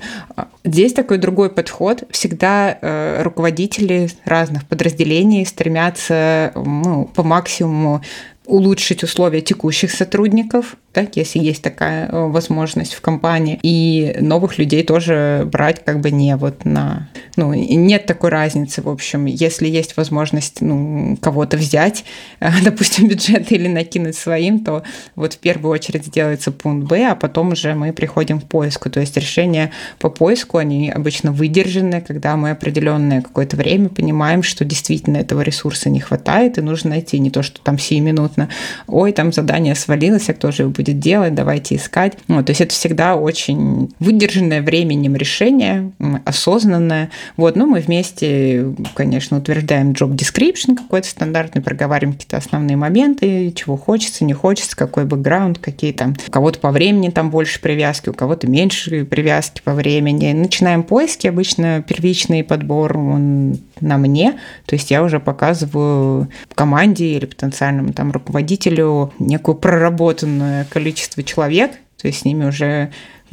Здесь 0.63 0.93
такой 0.93 1.19
другой 1.19 1.49
подход. 1.51 2.03
Всегда 2.09 2.77
э, 2.81 3.21
руководители 3.21 4.09
разных 4.25 4.65
подразделений 4.65 5.45
стремятся 5.45 6.51
ну, 6.55 7.05
по 7.05 7.23
максимуму 7.23 8.01
улучшить 8.49 9.03
условия 9.03 9.41
текущих 9.41 9.91
сотрудников, 9.91 10.75
так, 10.91 11.15
если 11.15 11.39
есть 11.39 11.61
такая 11.61 12.07
э, 12.07 12.27
возможность 12.27 12.93
в 12.93 13.01
компании, 13.01 13.59
и 13.61 14.15
новых 14.19 14.57
людей 14.57 14.83
тоже 14.83 15.47
брать 15.51 15.83
как 15.83 16.01
бы 16.01 16.11
не 16.11 16.35
вот 16.35 16.65
на... 16.65 17.09
Ну, 17.35 17.53
нет 17.53 18.05
такой 18.05 18.29
разницы, 18.29 18.81
в 18.81 18.89
общем, 18.89 19.25
если 19.25 19.67
есть 19.67 19.97
возможность 19.97 20.61
ну, 20.61 21.17
кого-то 21.21 21.57
взять, 21.57 22.05
допустим, 22.63 23.07
бюджет 23.07 23.51
или 23.51 23.67
накинуть 23.67 24.15
своим, 24.15 24.63
то 24.63 24.83
вот 25.15 25.33
в 25.33 25.37
первую 25.37 25.71
очередь 25.71 26.05
сделается 26.05 26.51
пункт 26.51 26.87
Б, 26.87 27.05
а 27.05 27.15
потом 27.15 27.51
уже 27.51 27.75
мы 27.75 27.93
приходим 27.93 28.41
к 28.41 28.47
поиску, 28.47 28.89
то 28.89 28.99
есть 28.99 29.15
решения 29.17 29.71
по 29.99 30.09
поиску, 30.09 30.57
они 30.57 30.89
обычно 30.89 31.31
выдержаны, 31.31 32.01
когда 32.01 32.35
мы 32.35 32.51
определенное 32.51 33.21
какое-то 33.21 33.55
время 33.57 33.89
понимаем, 33.89 34.43
что 34.43 34.65
действительно 34.65 35.17
этого 35.17 35.41
ресурса 35.41 35.89
не 35.89 35.99
хватает, 35.99 36.57
и 36.57 36.61
нужно 36.61 36.91
найти. 36.91 37.19
Не 37.19 37.31
то, 37.31 37.43
что 37.43 37.61
там 37.61 37.77
сиюминутно, 37.77 38.49
ой, 38.87 39.11
там 39.11 39.31
задание 39.33 39.75
свалилось, 39.75 40.29
а 40.29 40.33
кто 40.33 40.51
же 40.51 40.65
будет 40.79 40.99
делать, 40.99 41.35
давайте 41.35 41.75
искать. 41.75 42.17
Вот, 42.29 42.45
то 42.45 42.51
есть 42.51 42.61
это 42.61 42.73
всегда 42.73 43.15
очень 43.15 43.91
выдержанное 43.99 44.61
временем 44.61 45.15
решение, 45.15 45.91
осознанное. 46.23 47.09
Вот, 47.35 47.57
ну, 47.57 47.65
мы 47.65 47.81
вместе, 47.81 48.73
конечно, 48.93 49.37
утверждаем 49.37 49.91
job 49.91 50.15
description 50.15 50.77
какой-то 50.77 51.07
стандартный, 51.09 51.61
проговариваем 51.61 52.13
какие-то 52.13 52.37
основные 52.37 52.77
моменты, 52.77 53.51
чего 53.51 53.75
хочется, 53.75 54.23
не 54.23 54.33
хочется, 54.33 54.77
какой 54.77 55.03
бэкграунд, 55.03 55.59
какие 55.59 55.91
там, 55.91 56.15
у 56.27 56.31
кого-то 56.31 56.59
по 56.59 56.71
времени 56.71 57.09
там 57.09 57.29
больше 57.29 57.59
привязки, 57.59 58.07
у 58.07 58.13
кого-то 58.13 58.47
меньше 58.47 59.03
привязки 59.03 59.61
по 59.61 59.73
времени. 59.73 60.31
Начинаем 60.31 60.83
поиски, 60.83 61.27
обычно 61.27 61.83
первичный 61.85 62.45
подбор, 62.45 62.97
он 62.97 63.59
на 63.81 63.97
мне, 63.97 64.39
то 64.65 64.75
есть 64.75 64.91
я 64.91 65.03
уже 65.03 65.19
показываю 65.19 66.29
команде 66.55 67.05
или 67.17 67.25
потенциальному 67.25 67.93
там 67.93 68.11
руководителю 68.11 69.13
некую 69.19 69.55
проработанное 69.55 70.65
количество 70.65 71.23
человек, 71.23 71.71
то 72.01 72.07
есть 72.07 72.19
с 72.19 72.25
ними 72.25 72.45
уже 72.45 72.91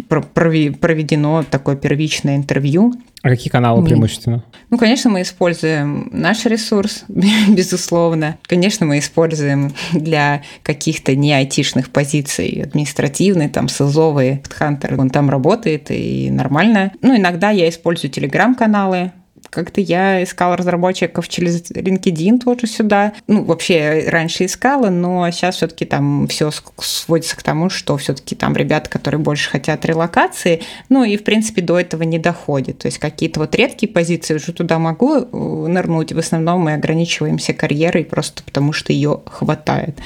проведено 0.09 1.45
такое 1.49 1.77
первичное 1.77 2.37
интервью. 2.37 2.95
А 3.23 3.29
какие 3.29 3.51
каналы 3.51 3.85
преимущественно? 3.85 4.45
Ну, 4.71 4.79
конечно, 4.79 5.11
мы 5.11 5.23
используем 5.23 6.09
наш 6.13 6.45
ресурс, 6.47 7.05
безусловно. 7.49 8.39
Конечно, 8.43 8.87
мы 8.87 8.99
используем 8.99 9.75
для 9.93 10.43
каких-то 10.63 11.17
не 11.17 11.33
айтишных 11.33 11.91
позиций 11.91 12.63
административные, 12.63 13.49
там, 13.49 13.69
СИЗОвые. 13.69 14.43
Хантер, 14.49 15.01
он 15.01 15.11
там 15.11 15.31
работает, 15.31 15.91
и 15.91 16.31
нормально. 16.31 16.93
Ну, 17.03 17.17
иногда 17.17 17.51
я 17.51 17.69
использую 17.69 18.11
телеграм-каналы, 18.11 19.13
как-то 19.57 19.81
я 19.81 20.23
искала 20.23 20.55
разработчиков 20.55 21.27
через 21.31 21.63
LinkedIn 21.71 22.41
тоже 22.41 22.67
сюда. 22.67 23.15
Ну, 23.27 23.43
вообще 23.43 24.05
раньше 24.07 24.45
искала, 24.45 24.91
но 24.91 25.31
сейчас 25.31 25.57
все-таки 25.57 25.87
там 25.87 26.29
все 26.29 26.51
сводится 26.77 27.39
к 27.39 27.43
тому, 27.43 27.71
что 27.71 27.97
все-таки 27.97 28.35
там 28.35 28.55
ребята, 28.55 28.91
которые 28.91 29.19
больше 29.19 29.49
хотят 29.49 29.87
релокации, 29.87 30.61
ну 30.91 31.05
и 31.05 31.17
в 31.17 31.25
принципе 31.25 31.63
до 31.63 31.81
этого 31.81 32.03
не 32.03 32.19
доходит. 32.19 32.81
То 32.81 32.89
есть 32.89 32.99
какие-то 32.99 33.41
вот 33.41 33.55
редкие 33.55 33.91
позиции 33.91 34.35
уже 34.35 34.53
туда 34.53 34.79
могу 34.79 35.17
э, 35.17 35.27
нырнуть. 35.33 36.13
В 36.13 36.19
основном 36.19 36.61
мы 36.61 36.75
ограничиваемся 36.75 37.55
карьерой 37.55 38.05
просто 38.05 38.43
потому, 38.43 38.75
что 38.75 38.93
ее 38.93 39.23
хватает. 39.25 39.97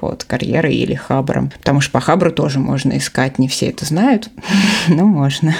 Вот, 0.00 0.24
карьерой 0.24 0.76
или 0.76 0.94
хабром. 0.94 1.50
Потому 1.58 1.82
что 1.82 1.92
по 1.92 2.00
хабру 2.00 2.32
тоже 2.32 2.58
можно 2.58 2.96
искать, 2.96 3.38
не 3.38 3.48
все 3.48 3.68
это 3.68 3.84
знают, 3.84 4.30
но 4.88 5.04
можно. 5.04 5.54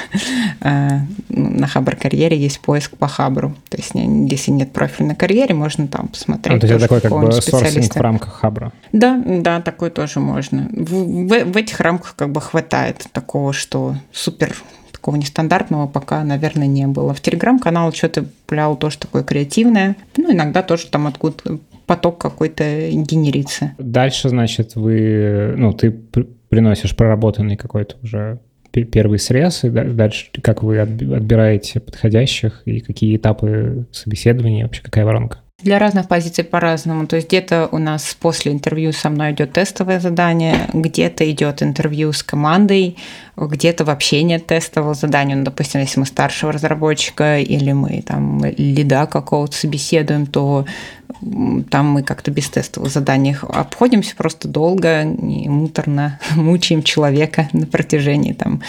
А, 0.62 1.00
ну, 1.28 1.50
на 1.50 1.66
хабр 1.66 1.94
карьере 1.96 2.38
есть 2.38 2.60
поиск 2.60 2.96
по 2.96 3.06
хабру 3.06 3.33
Хабру. 3.34 3.54
То 3.68 3.76
есть 3.76 3.92
если 3.94 4.50
нет 4.50 4.72
профиля 4.72 5.08
на 5.08 5.14
карьере, 5.14 5.54
можно 5.54 5.88
там 5.88 6.08
посмотреть. 6.08 6.56
А, 6.56 6.60
то 6.60 6.66
есть 6.66 6.76
это 6.76 6.84
такой 6.84 7.00
как 7.00 7.12
бы 7.12 7.32
сорсинг 7.32 7.94
в 7.94 8.00
рамках 8.00 8.34
Хабра. 8.34 8.72
Да, 8.92 9.20
да, 9.26 9.60
такой 9.60 9.90
тоже 9.90 10.20
можно. 10.20 10.68
В, 10.70 11.26
в, 11.26 11.44
в 11.52 11.56
этих 11.56 11.80
рамках 11.80 12.14
как 12.16 12.30
бы 12.30 12.40
хватает 12.40 13.06
такого, 13.12 13.52
что 13.52 13.96
супер 14.12 14.54
такого 14.92 15.16
нестандартного 15.16 15.86
пока, 15.86 16.22
наверное, 16.24 16.66
не 16.66 16.86
было. 16.86 17.12
В 17.12 17.20
Телеграм-канал 17.20 17.92
что-то 17.92 18.24
плял 18.46 18.76
тоже 18.76 18.98
такое 18.98 19.22
креативное. 19.22 19.96
Ну, 20.16 20.32
иногда 20.32 20.62
тоже 20.62 20.86
там 20.86 21.06
откуда 21.06 21.58
поток 21.86 22.18
какой-то 22.18 22.64
генерится. 22.90 23.72
Дальше, 23.78 24.30
значит, 24.30 24.76
вы, 24.76 25.54
ну, 25.56 25.72
ты 25.72 25.90
приносишь 26.48 26.96
проработанный 26.96 27.56
какой-то 27.56 27.96
уже 28.02 28.38
первый 28.82 29.18
срез, 29.18 29.62
и 29.64 29.70
дальше 29.70 30.26
как 30.42 30.62
вы 30.62 30.80
отбираете 30.80 31.78
подходящих, 31.80 32.62
и 32.64 32.80
какие 32.80 33.16
этапы 33.16 33.86
собеседования, 33.92 34.64
вообще 34.64 34.82
какая 34.82 35.04
воронка? 35.04 35.38
Для 35.62 35.78
разных 35.78 36.08
позиций 36.08 36.44
по-разному. 36.44 37.06
То 37.06 37.16
есть 37.16 37.28
где-то 37.28 37.68
у 37.70 37.78
нас 37.78 38.16
после 38.20 38.52
интервью 38.52 38.92
со 38.92 39.08
мной 39.08 39.32
идет 39.32 39.52
тестовое 39.52 40.00
задание, 40.00 40.68
где-то 40.74 41.30
идет 41.30 41.62
интервью 41.62 42.12
с 42.12 42.22
командой, 42.22 42.96
где-то 43.36 43.84
вообще 43.84 44.24
нет 44.24 44.46
тестового 44.46 44.94
задания. 44.94 45.36
Ну, 45.36 45.44
допустим, 45.44 45.80
если 45.80 46.00
мы 46.00 46.06
старшего 46.06 46.52
разработчика 46.52 47.38
или 47.38 47.72
мы 47.72 48.02
там 48.02 48.44
лида 48.44 49.06
какого-то 49.06 49.56
собеседуем, 49.56 50.26
то 50.26 50.66
там 51.70 51.90
мы 51.90 52.02
как-то 52.02 52.30
без 52.30 52.48
тестовых 52.48 52.90
заданий 52.90 53.36
обходимся 53.42 54.14
просто 54.16 54.48
долго 54.48 55.02
и 55.02 55.48
муторно 55.48 56.18
мучаем 56.36 56.82
человека 56.82 57.48
на 57.52 57.66
протяжении 57.66 58.32
там 58.32 58.62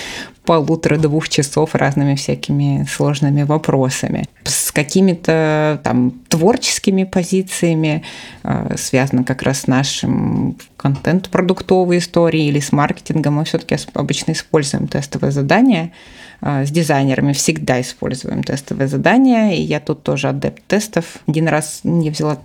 полутора-двух 0.46 1.30
часов 1.30 1.76
разными 1.76 2.16
всякими 2.16 2.86
сложными 2.90 3.44
вопросами. 3.44 4.26
С 4.44 4.72
какими-то 4.72 5.82
там 5.84 6.12
творческими 6.30 7.04
позициями, 7.04 8.04
э, 8.44 8.76
связано 8.78 9.24
как 9.24 9.42
раз 9.42 9.62
с 9.62 9.68
нашим 9.68 10.58
контент-продуктовой 10.78 11.98
историей 11.98 12.50
или 12.50 12.60
с 12.60 12.72
маркетингом, 12.72 13.36
мы 13.36 13.46
все-таки 13.46 13.78
обычно 13.94 14.32
используем 14.32 14.88
тестовые 14.88 15.32
задания– 15.32 15.92
а, 16.42 16.66
с 16.66 16.70
дизайнерами 16.70 17.34
всегда 17.34 17.82
используем 17.82 18.44
тестовые 18.44 18.88
задания, 18.88 19.52
и 19.52 19.62
я 19.62 19.80
тут 19.80 20.04
тоже 20.04 20.30
адепт 20.30 20.62
тестов. 20.68 21.18
Один 21.28 21.48
раз 21.48 21.82
не 21.84 22.10
взяла... 22.10 22.38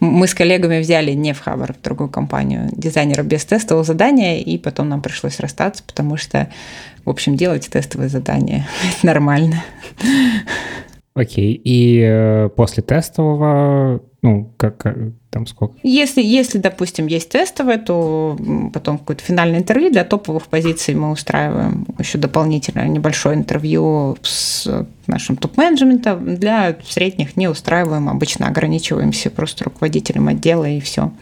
Мы 0.00 0.26
с 0.26 0.34
коллегами 0.34 0.80
взяли 0.80 1.12
не 1.12 1.32
в 1.32 1.40
Хабар, 1.40 1.74
в 1.74 1.82
другую 1.82 2.08
компанию, 2.08 2.68
дизайнера 2.72 3.22
без 3.22 3.44
тестового 3.44 3.84
задания, 3.84 4.38
и 4.38 4.58
потом 4.58 4.88
нам 4.88 5.02
пришлось 5.02 5.40
расстаться, 5.40 5.82
потому 5.86 6.16
что, 6.16 6.48
в 7.04 7.10
общем, 7.10 7.36
делать 7.36 7.68
тестовые 7.68 8.08
задания. 8.08 8.66
Это 8.96 9.06
нормально. 9.06 9.62
Окей, 11.14 11.60
и 11.64 12.00
э, 12.02 12.48
после 12.54 12.82
тестового, 12.84 14.00
ну, 14.22 14.52
как, 14.56 14.86
там 15.30 15.46
сколько? 15.46 15.74
Если, 15.82 16.22
если, 16.22 16.58
допустим, 16.58 17.08
есть 17.08 17.30
тестовое, 17.30 17.78
то 17.78 18.38
потом 18.72 18.98
какое-то 18.98 19.24
финальное 19.24 19.58
интервью 19.58 19.90
для 19.90 20.04
топовых 20.04 20.46
позиций 20.46 20.94
мы 20.94 21.10
устраиваем 21.10 21.86
еще 21.98 22.16
дополнительное 22.16 22.86
небольшое 22.86 23.36
интервью 23.36 24.18
с 24.22 24.86
нашим 25.08 25.36
топ-менеджментом. 25.36 26.36
Для 26.36 26.76
средних 26.86 27.36
не 27.36 27.48
устраиваем, 27.48 28.08
обычно 28.08 28.46
ограничиваемся 28.46 29.30
просто 29.30 29.64
руководителем 29.64 30.28
отдела 30.28 30.68
и 30.68 30.80
все. 30.80 31.12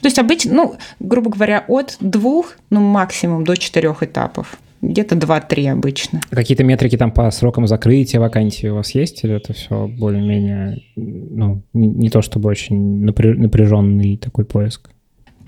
То 0.00 0.06
есть 0.06 0.18
обычно, 0.18 0.54
ну, 0.54 0.76
грубо 1.00 1.30
говоря, 1.30 1.64
от 1.68 1.96
двух, 2.00 2.54
ну, 2.70 2.80
максимум 2.80 3.44
до 3.44 3.56
четырех 3.56 4.02
этапов. 4.02 4.58
Где-то 4.80 5.16
2-3 5.16 5.68
обычно. 5.70 6.20
Какие-то 6.30 6.64
метрики 6.64 6.96
там 6.96 7.10
по 7.10 7.30
срокам 7.30 7.66
закрытия 7.66 8.20
вакансии 8.20 8.68
у 8.68 8.76
вас 8.76 8.94
есть? 8.94 9.24
Или 9.24 9.36
это 9.36 9.52
все 9.52 9.88
более-менее, 9.88 10.82
ну, 10.96 11.62
не 11.72 12.10
то 12.10 12.22
чтобы 12.22 12.48
очень 12.48 13.04
напряженный 13.04 14.16
такой 14.16 14.44
поиск? 14.44 14.90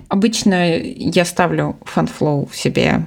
Обычно 0.08 0.76
я 0.78 1.24
ставлю 1.24 1.76
FunFlow 1.84 2.46
в 2.46 2.56
себе 2.56 3.04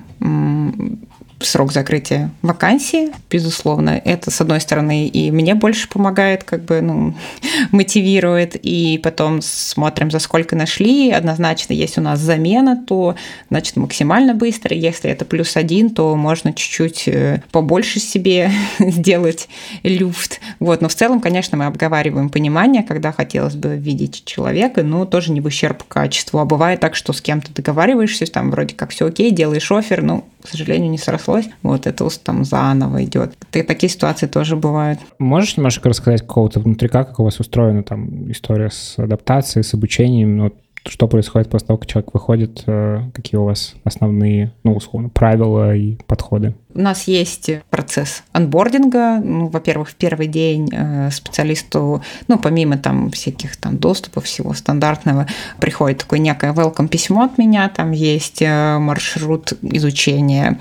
срок 1.46 1.72
закрытия 1.72 2.32
вакансии, 2.42 3.12
безусловно. 3.30 4.02
Это, 4.04 4.32
с 4.32 4.42
одной 4.42 4.62
стороны, 4.62 5.08
и 5.08 5.32
мне 5.32 5.56
больше 5.56 5.90
помогает, 5.90 6.44
как 6.44 6.64
бы, 6.64 6.82
ну, 6.82 7.16
мотивирует, 7.72 8.56
и 8.56 9.00
потом 9.04 9.42
смотрим, 9.42 10.12
за 10.12 10.20
сколько 10.20 10.56
нашли. 10.56 11.12
Однозначно, 11.12 11.74
если 11.74 12.02
у 12.02 12.04
нас 12.04 12.20
замена, 12.20 12.84
то, 12.88 13.16
значит, 13.50 13.76
максимально 13.76 14.34
быстро. 14.34 14.76
Если 14.76 15.10
это 15.10 15.26
плюс 15.26 15.56
один, 15.56 15.90
то 15.90 16.16
можно 16.16 16.54
чуть-чуть 16.54 17.08
э, 17.08 17.42
побольше 17.52 18.00
себе 18.00 18.52
сделать 18.80 19.50
люфт. 19.84 20.40
Вот. 20.60 20.82
Но 20.82 20.90
в 20.90 20.96
целом, 20.96 21.20
конечно, 21.20 21.58
мы 21.58 21.66
обговариваем 21.66 22.30
понимание, 22.30 22.84
когда 22.84 23.12
хотелось 23.12 23.56
бы 23.56 23.76
видеть 23.76 24.24
человека, 24.26 24.84
но 24.84 25.06
тоже 25.06 25.32
не 25.32 25.42
в 25.42 25.46
ущерб 25.46 25.84
качеству. 25.84 26.40
А 26.40 26.46
бывает 26.46 26.80
так, 26.80 26.96
что 26.96 27.14
с 27.14 27.22
кем-то 27.22 27.54
договариваешься, 27.54 28.26
там 28.26 28.52
вроде 28.52 28.76
как 28.76 28.92
все 28.92 29.08
окей, 29.08 29.32
делаешь 29.32 29.72
офер, 29.72 30.02
ну, 30.02 30.26
к 30.44 30.48
сожалению, 30.48 30.92
не 30.92 30.98
срослось. 30.98 31.46
Вот 31.62 31.88
это 31.88 32.08
там 32.24 32.44
заново 32.44 33.04
идет. 33.04 33.36
Такие 33.52 33.90
ситуации 33.90 34.28
тоже 34.28 34.56
бывают. 34.56 35.00
Можешь 35.20 35.58
немножко 35.58 35.90
рассказать 35.90 36.22
какого-то 36.22 36.60
внутрика, 36.60 37.06
как 37.06 37.20
у 37.20 37.24
вас 37.24 37.40
устроена 37.40 37.84
там 37.84 38.32
история 38.32 38.70
с 38.70 39.00
адаптацией, 39.00 39.64
с 39.64 39.74
обучением? 39.74 40.38
Ну, 40.38 40.54
что 40.86 41.08
происходит 41.08 41.50
после 41.50 41.68
того, 41.68 41.78
как 41.78 41.88
человек 41.88 42.14
выходит, 42.14 42.64
э, 42.66 43.02
какие 43.14 43.40
у 43.40 43.46
вас 43.46 43.76
основные, 43.84 44.52
ну, 44.64 44.76
условно, 44.76 45.10
правила 45.10 45.76
и 45.76 45.96
подходы? 46.08 46.56
У 46.74 46.80
нас 46.80 47.08
есть 47.08 47.50
процесс 47.70 48.24
анбординга. 48.32 49.20
Ну, 49.24 49.48
во-первых, 49.48 49.90
в 49.90 49.96
первый 49.96 50.28
день 50.28 50.70
э, 50.74 51.10
специалисту, 51.12 52.02
ну, 52.28 52.38
помимо 52.38 52.78
там 52.78 53.12
всяких 53.12 53.56
там 53.58 53.78
доступов, 53.78 54.26
всего 54.26 54.54
стандартного, 54.54 55.28
приходит 55.60 56.00
такое 56.00 56.20
некое 56.20 56.52
welcome 56.52 56.88
письмо 56.88 57.24
от 57.24 57.38
меня, 57.38 57.70
там 57.70 57.92
есть 57.92 58.42
э, 58.42 58.78
маршрут 58.78 59.54
изучения 59.62 60.60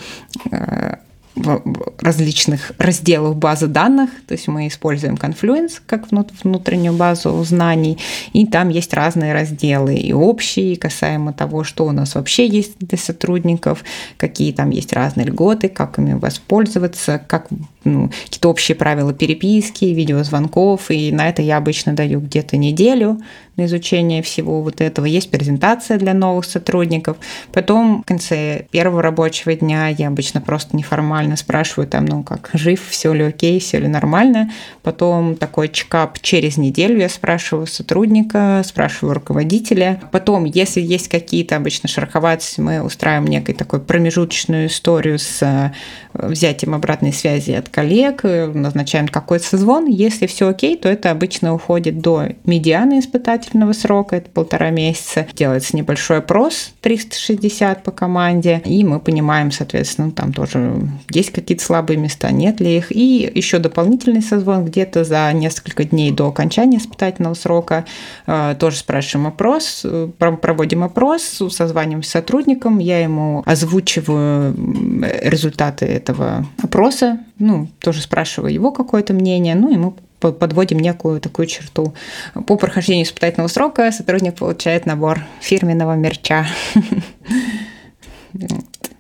различных 1.35 2.73
разделов 2.79 3.37
базы 3.37 3.67
данных, 3.67 4.11
то 4.27 4.33
есть 4.33 4.49
мы 4.49 4.69
используем 4.69 5.15
Confluence 5.15 5.81
как 5.87 6.09
внутреннюю 6.11 6.95
базу 6.95 7.43
знаний, 7.45 7.99
и 8.33 8.47
там 8.47 8.69
есть 8.69 8.93
разные 8.93 9.33
разделы, 9.33 9.95
и 9.95 10.13
общие, 10.13 10.77
касаемо 10.77 11.33
того, 11.33 11.65
что 11.65 11.87
у 11.87 11.93
нас 11.93 12.15
вообще 12.15 12.47
есть 12.47 12.79
для 12.79 12.99
сотрудников, 12.99 13.83
какие 14.19 14.53
там 14.53 14.71
есть 14.71 14.93
разные 14.93 15.27
льготы, 15.27 15.69
как 15.69 15.99
ими 15.99 16.13
воспользоваться, 16.13 17.23
как 17.27 17.49
ну, 17.85 18.11
какие-то 18.25 18.49
общие 18.49 18.77
правила 18.77 19.13
переписки, 19.13 19.87
видеозвонков, 19.87 20.91
и 20.91 21.11
на 21.13 21.29
это 21.29 21.43
я 21.43 21.57
обычно 21.57 21.95
даю 21.95 22.21
где-то 22.21 22.57
неделю, 22.57 23.21
на 23.57 23.67
изучение 23.67 24.23
всего 24.23 24.63
вот 24.63 24.81
этого. 24.81 25.07
Есть 25.07 25.31
презентация 25.31 25.99
для 25.99 26.15
новых 26.15 26.45
сотрудников. 26.45 27.17
Потом 27.53 28.03
в 28.03 28.07
конце 28.07 28.67
первого 28.71 29.03
рабочего 29.03 29.55
дня 29.55 29.89
я 29.89 30.09
обычно 30.09 30.41
просто 30.41 30.77
неформально 30.77 31.37
спрашиваю 31.37 31.89
там, 31.89 32.07
ну 32.07 32.23
как, 32.23 32.51
жив, 32.55 32.81
все 32.89 33.13
ли 33.13 33.25
окей, 33.25 33.61
все 33.61 33.79
ли 33.79 33.89
нормально. 33.89 34.51
Потом 34.83 35.37
такой 35.37 35.69
чекап 35.69 36.19
через 36.21 36.57
неделю 36.57 36.99
я 36.99 37.09
спрашиваю 37.09 37.67
сотрудника, 37.67 38.63
спрашиваю 38.65 39.15
руководителя. 39.15 40.01
Потом, 40.11 40.45
если 40.45 40.81
есть 40.81 41.09
какие-то 41.09 41.57
обычно 41.57 41.89
шероховатости, 41.89 42.61
мы 42.61 42.83
устраиваем 42.83 43.27
некой 43.27 43.55
такой 43.55 43.81
промежуточную 43.81 44.67
историю 44.67 45.19
с 45.19 45.43
э, 45.43 45.73
взятием 46.15 46.75
обратной 46.75 47.13
связи 47.13 47.53
от 47.53 47.69
коллег, 47.69 48.25
э, 48.25 48.47
назначаем 48.47 49.09
какой-то 49.09 49.45
созвон. 49.45 49.87
Если 49.87 50.27
все 50.27 50.49
окей, 50.49 50.77
то 50.77 50.89
это 50.89 51.11
обычно 51.11 51.55
уходит 51.55 52.01
до 52.01 52.29
медианы 52.45 53.01
испытать 53.01 53.52
испытательного 53.53 53.73
срока, 53.73 54.17
это 54.17 54.31
полтора 54.31 54.71
месяца. 54.71 55.27
Делается 55.35 55.77
небольшой 55.77 56.19
опрос, 56.19 56.73
360 56.81 57.83
по 57.83 57.91
команде, 57.91 58.63
и 58.65 58.85
мы 58.85 58.99
понимаем, 58.99 59.51
соответственно, 59.51 60.11
там 60.11 60.33
тоже 60.33 60.89
есть 61.11 61.31
какие-то 61.31 61.63
слабые 61.63 61.99
места, 61.99 62.31
нет 62.31 62.61
ли 62.61 62.79
их. 62.79 62.95
И 62.95 63.31
еще 63.35 63.59
дополнительный 63.59 64.23
созвон 64.23 64.65
где-то 64.65 65.05
за 65.05 65.33
несколько 65.33 65.85
дней 65.85 66.11
до 66.11 66.29
окончания 66.29 66.79
испытательного 66.79 67.35
срока. 67.35 67.85
Э, 68.27 68.55
тоже 68.59 68.77
спрашиваем 68.79 69.29
опрос, 69.29 69.83
э, 69.85 70.09
проводим 70.19 70.83
опрос, 70.83 71.23
созваниваемся 71.51 72.11
с 72.11 72.13
сотрудником, 72.13 72.79
я 72.79 73.03
ему 73.03 73.43
озвучиваю 73.47 74.55
результаты 75.23 75.87
этого 75.87 76.47
опроса, 76.63 77.19
ну, 77.39 77.69
тоже 77.81 78.01
спрашиваю 78.01 78.53
его 78.53 78.71
какое-то 78.71 79.13
мнение, 79.13 79.55
ну, 79.55 79.71
и 79.71 79.77
мы 79.77 79.95
подводим 80.31 80.79
некую 80.79 81.21
такую 81.21 81.47
черту. 81.47 81.95
По 82.47 82.57
прохождению 82.57 83.05
испытательного 83.05 83.49
срока 83.49 83.91
сотрудник 83.91 84.37
получает 84.37 84.87
набор 84.87 85.21
фирменного 85.41 85.97
мерча. 85.97 86.47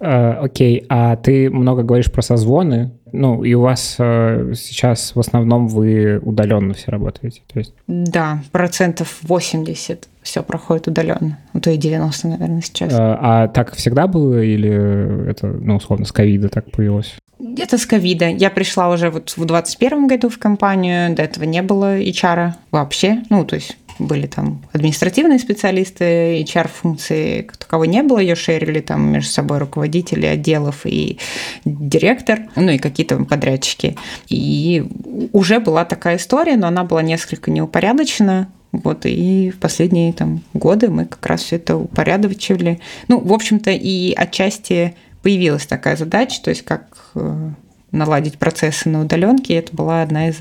Э, 0.01 0.33
окей, 0.33 0.85
а 0.89 1.15
ты 1.15 1.49
много 1.49 1.85
говоришь 1.85 2.11
про 2.11 2.23
созвоны, 2.23 2.91
ну, 3.13 3.45
и 3.45 3.55
у 3.55 3.61
вас 3.61 3.97
э, 4.01 4.53
сейчас 4.57 5.15
в 5.15 5.21
основном 5.21 5.69
вы 5.69 6.19
удаленно 6.19 6.75
все 6.75 6.91
работаете, 6.91 7.43
то 7.47 7.61
есть? 7.61 7.73
Да, 7.87 8.43
процентов 8.51 9.19
80 9.23 10.09
все 10.23 10.43
проходит 10.43 10.89
удаленно, 10.89 11.39
ну, 11.53 11.61
то 11.61 11.71
и 11.71 11.77
90, 11.77 12.29
наверное, 12.29 12.63
сейчас. 12.63 12.93
Э, 12.93 12.97
а 12.99 13.49
так 13.49 13.77
всегда 13.77 14.09
было 14.09 14.43
или 14.43 15.31
это, 15.31 15.47
ну, 15.47 15.77
условно, 15.77 16.05
с 16.05 16.11
ковида 16.11 16.49
так 16.49 16.73
появилось? 16.73 17.15
Где-то 17.42 17.76
с 17.76 17.87
ковида. 17.87 18.28
Я 18.28 18.50
пришла 18.50 18.88
уже 18.88 19.11
вот 19.11 19.31
в 19.31 19.44
2021 19.44 20.07
году 20.07 20.28
в 20.28 20.38
компанию, 20.38 21.12
до 21.12 21.22
этого 21.22 21.42
не 21.42 21.61
было 21.61 21.98
HR 21.98 22.52
вообще. 22.70 23.24
Ну, 23.31 23.44
то 23.44 23.57
есть 23.57 23.76
были 23.98 24.28
там 24.28 24.62
административные 24.72 25.40
специалисты, 25.40 26.40
HR-функции 26.42 27.50
таковой 27.59 27.88
не 27.88 28.05
было, 28.05 28.20
ее 28.20 28.37
шерили 28.37 28.78
там 28.78 29.11
между 29.11 29.31
собой 29.33 29.59
руководители 29.59 30.24
отделов 30.24 30.83
и 30.85 31.18
директор, 31.64 32.42
ну 32.55 32.70
и 32.70 32.78
какие-то 32.78 33.16
подрядчики. 33.24 33.96
И 34.28 34.85
уже 35.33 35.59
была 35.59 35.85
такая 35.85 36.18
история, 36.18 36.57
но 36.57 36.68
она 36.68 36.85
была 36.85 37.02
несколько 37.02 37.50
неупорядочена, 37.50 38.52
вот, 38.70 39.05
и 39.05 39.50
в 39.50 39.59
последние 39.59 40.12
там, 40.12 40.42
годы 40.55 40.88
мы 40.88 41.05
как 41.05 41.26
раз 41.26 41.42
все 41.42 41.57
это 41.57 41.76
упорядочивали. 41.76 42.81
Ну, 43.09 43.18
в 43.18 43.33
общем-то, 43.33 43.70
и 43.70 44.14
отчасти 44.14 44.94
появилась 45.23 45.67
такая 45.67 45.97
задача, 45.97 46.43
то 46.43 46.51
есть 46.51 46.63
как 46.63 46.97
э, 47.15 47.51
наладить 47.93 48.39
процессы 48.39 48.89
на 48.89 49.03
удаленке. 49.03 49.55
Это 49.55 49.75
была 49.75 50.03
одна 50.03 50.29
из 50.29 50.41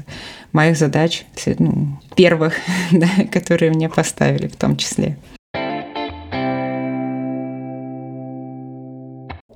моих 0.52 0.78
задач, 0.78 1.26
ну, 1.60 2.00
первых, 2.16 2.56
да, 2.92 3.08
которые 3.32 3.72
мне 3.72 3.90
поставили 3.90 4.48
в 4.48 4.56
том 4.56 4.78
числе. 4.78 5.18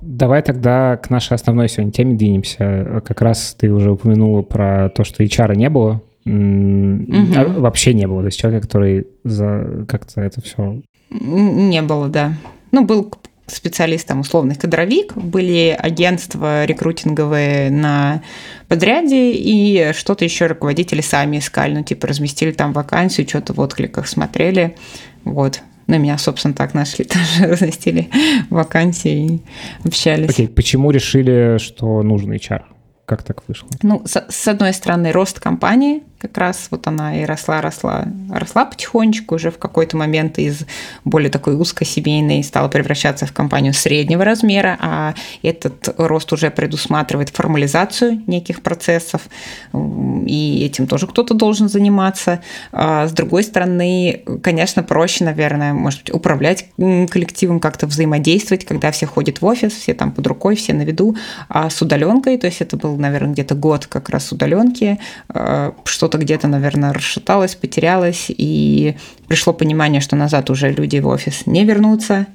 Давай 0.00 0.40
тогда 0.42 0.96
к 0.96 1.10
нашей 1.10 1.34
основной 1.34 1.68
сегодня 1.68 1.92
теме 1.92 2.16
двинемся. 2.16 3.02
Как 3.04 3.20
раз 3.20 3.54
ты 3.58 3.70
уже 3.70 3.90
упомянула 3.90 4.40
про 4.40 4.88
то, 4.88 5.04
что 5.04 5.22
HR 5.22 5.54
не 5.56 5.68
было. 5.68 6.00
Угу. 6.24 7.34
А 7.36 7.44
вообще 7.58 7.92
не 7.92 8.06
было. 8.06 8.20
То 8.20 8.26
есть 8.26 8.38
человека, 8.38 8.66
который 8.66 9.06
за 9.24 9.84
как-то 9.86 10.22
это 10.22 10.40
все... 10.40 10.80
Не 11.10 11.82
было, 11.82 12.08
да. 12.08 12.32
Ну, 12.72 12.84
был 12.84 13.12
специалист, 13.46 14.06
там, 14.06 14.20
условный 14.20 14.54
кадровик, 14.54 15.16
были 15.16 15.76
агентства 15.78 16.64
рекрутинговые 16.64 17.70
на 17.70 18.22
подряде, 18.68 19.32
и 19.32 19.92
что-то 19.92 20.24
еще 20.24 20.46
руководители 20.46 21.00
сами 21.00 21.38
искали, 21.38 21.74
ну, 21.74 21.82
типа, 21.84 22.08
разместили 22.08 22.52
там 22.52 22.72
вакансию, 22.72 23.28
что-то 23.28 23.52
в 23.52 23.60
откликах 23.60 24.08
смотрели, 24.08 24.76
вот. 25.24 25.60
На 25.86 25.98
меня, 25.98 26.18
собственно, 26.18 26.52
так 26.52 26.74
нашли, 26.74 27.04
тоже 27.38 27.46
разместили 27.46 28.08
вакансии 28.50 29.26
и 29.26 29.42
общались. 29.84 30.30
Окей, 30.30 30.46
okay. 30.46 30.52
почему 30.52 30.90
решили, 30.90 31.58
что 31.58 32.02
нужен 32.02 32.32
HR? 32.32 32.62
Как 33.04 33.22
так 33.22 33.42
вышло? 33.46 33.68
Ну, 33.82 34.02
с, 34.04 34.26
с 34.28 34.48
одной 34.48 34.72
стороны, 34.72 35.12
рост 35.12 35.38
компании– 35.38 36.02
как 36.18 36.38
раз 36.38 36.68
вот 36.70 36.86
она 36.86 37.20
и 37.20 37.24
росла, 37.24 37.60
росла, 37.60 38.06
росла 38.30 38.64
потихонечку, 38.64 39.34
уже 39.34 39.50
в 39.50 39.58
какой-то 39.58 39.96
момент 39.96 40.38
из 40.38 40.64
более 41.04 41.30
такой 41.30 41.56
узкосемейной 41.60 42.42
стала 42.42 42.68
превращаться 42.68 43.26
в 43.26 43.32
компанию 43.32 43.74
среднего 43.74 44.24
размера, 44.24 44.76
а 44.80 45.14
этот 45.42 45.94
рост 45.98 46.32
уже 46.32 46.50
предусматривает 46.50 47.30
формализацию 47.30 48.22
неких 48.26 48.62
процессов, 48.62 49.28
и 49.74 50.64
этим 50.64 50.86
тоже 50.86 51.06
кто-то 51.06 51.34
должен 51.34 51.68
заниматься. 51.68 52.40
А 52.72 53.06
с 53.06 53.12
другой 53.12 53.44
стороны, 53.44 54.22
конечно, 54.42 54.82
проще, 54.82 55.24
наверное, 55.24 55.72
может 55.72 56.04
быть, 56.04 56.14
управлять 56.14 56.66
коллективом, 56.76 57.60
как-то 57.60 57.86
взаимодействовать, 57.86 58.64
когда 58.64 58.90
все 58.90 59.06
ходят 59.06 59.40
в 59.40 59.46
офис, 59.46 59.72
все 59.72 59.94
там 59.94 60.12
под 60.12 60.26
рукой, 60.26 60.56
все 60.56 60.72
на 60.72 60.82
виду, 60.82 61.16
а 61.48 61.70
с 61.70 61.80
удаленкой, 61.82 62.38
то 62.38 62.46
есть 62.46 62.60
это 62.60 62.76
был, 62.76 62.96
наверное, 62.96 63.32
где-то 63.32 63.54
год 63.54 63.86
как 63.86 64.08
раз 64.10 64.32
удаленки, 64.32 64.98
а, 65.28 65.74
что-то 65.84 66.15
что-то 66.16 66.24
где-то, 66.24 66.48
наверное, 66.48 66.92
расшаталось, 66.92 67.54
потерялось, 67.54 68.26
и 68.28 68.96
пришло 69.28 69.52
понимание, 69.52 70.00
что 70.00 70.16
назад 70.16 70.50
уже 70.50 70.72
люди 70.72 71.00
в 71.00 71.06
офис 71.06 71.46
не 71.46 71.64
вернутся, 71.64 72.26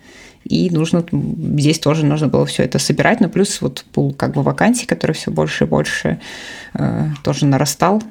и 0.43 0.69
нужно 0.69 1.03
здесь 1.11 1.79
тоже 1.79 2.05
нужно 2.05 2.27
было 2.27 2.45
все 2.45 2.63
это 2.63 2.79
собирать, 2.79 3.21
но 3.21 3.29
плюс 3.29 3.61
вот 3.61 3.85
пул 3.93 4.13
как 4.13 4.33
бы 4.33 4.43
вакансий, 4.43 4.87
который 4.87 5.13
все 5.13 5.31
больше 5.31 5.65
и 5.65 5.67
больше 5.67 6.19
э, 6.73 7.07
тоже 7.23 7.45
нарастал. 7.45 8.01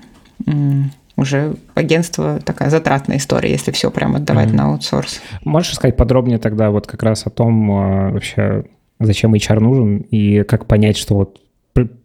Уже 1.17 1.55
агентство 1.75 2.39
такая 2.45 2.71
затратная 2.71 3.19
история, 3.19 3.51
если 3.51 3.73
все 3.73 3.91
прям 3.91 4.17
отдавать 4.17 4.49
mm-hmm. 4.49 4.57
на 4.57 4.73
аутсорс. 4.73 5.21
Можешь 5.45 5.75
сказать 5.75 5.97
подробнее 5.97 6.39
тогда 6.39 6.71
вот 6.71 6.87
как 6.87 7.03
раз 7.03 7.27
о 7.27 7.31
том 7.31 7.71
э, 7.71 8.13
вообще, 8.13 8.65
зачем 9.01 9.35
HR 9.35 9.61
нужен 9.61 9.99
и 9.99 10.43
как 10.45 10.67
понять, 10.67 10.97
что 10.97 11.15
вот 11.15 11.41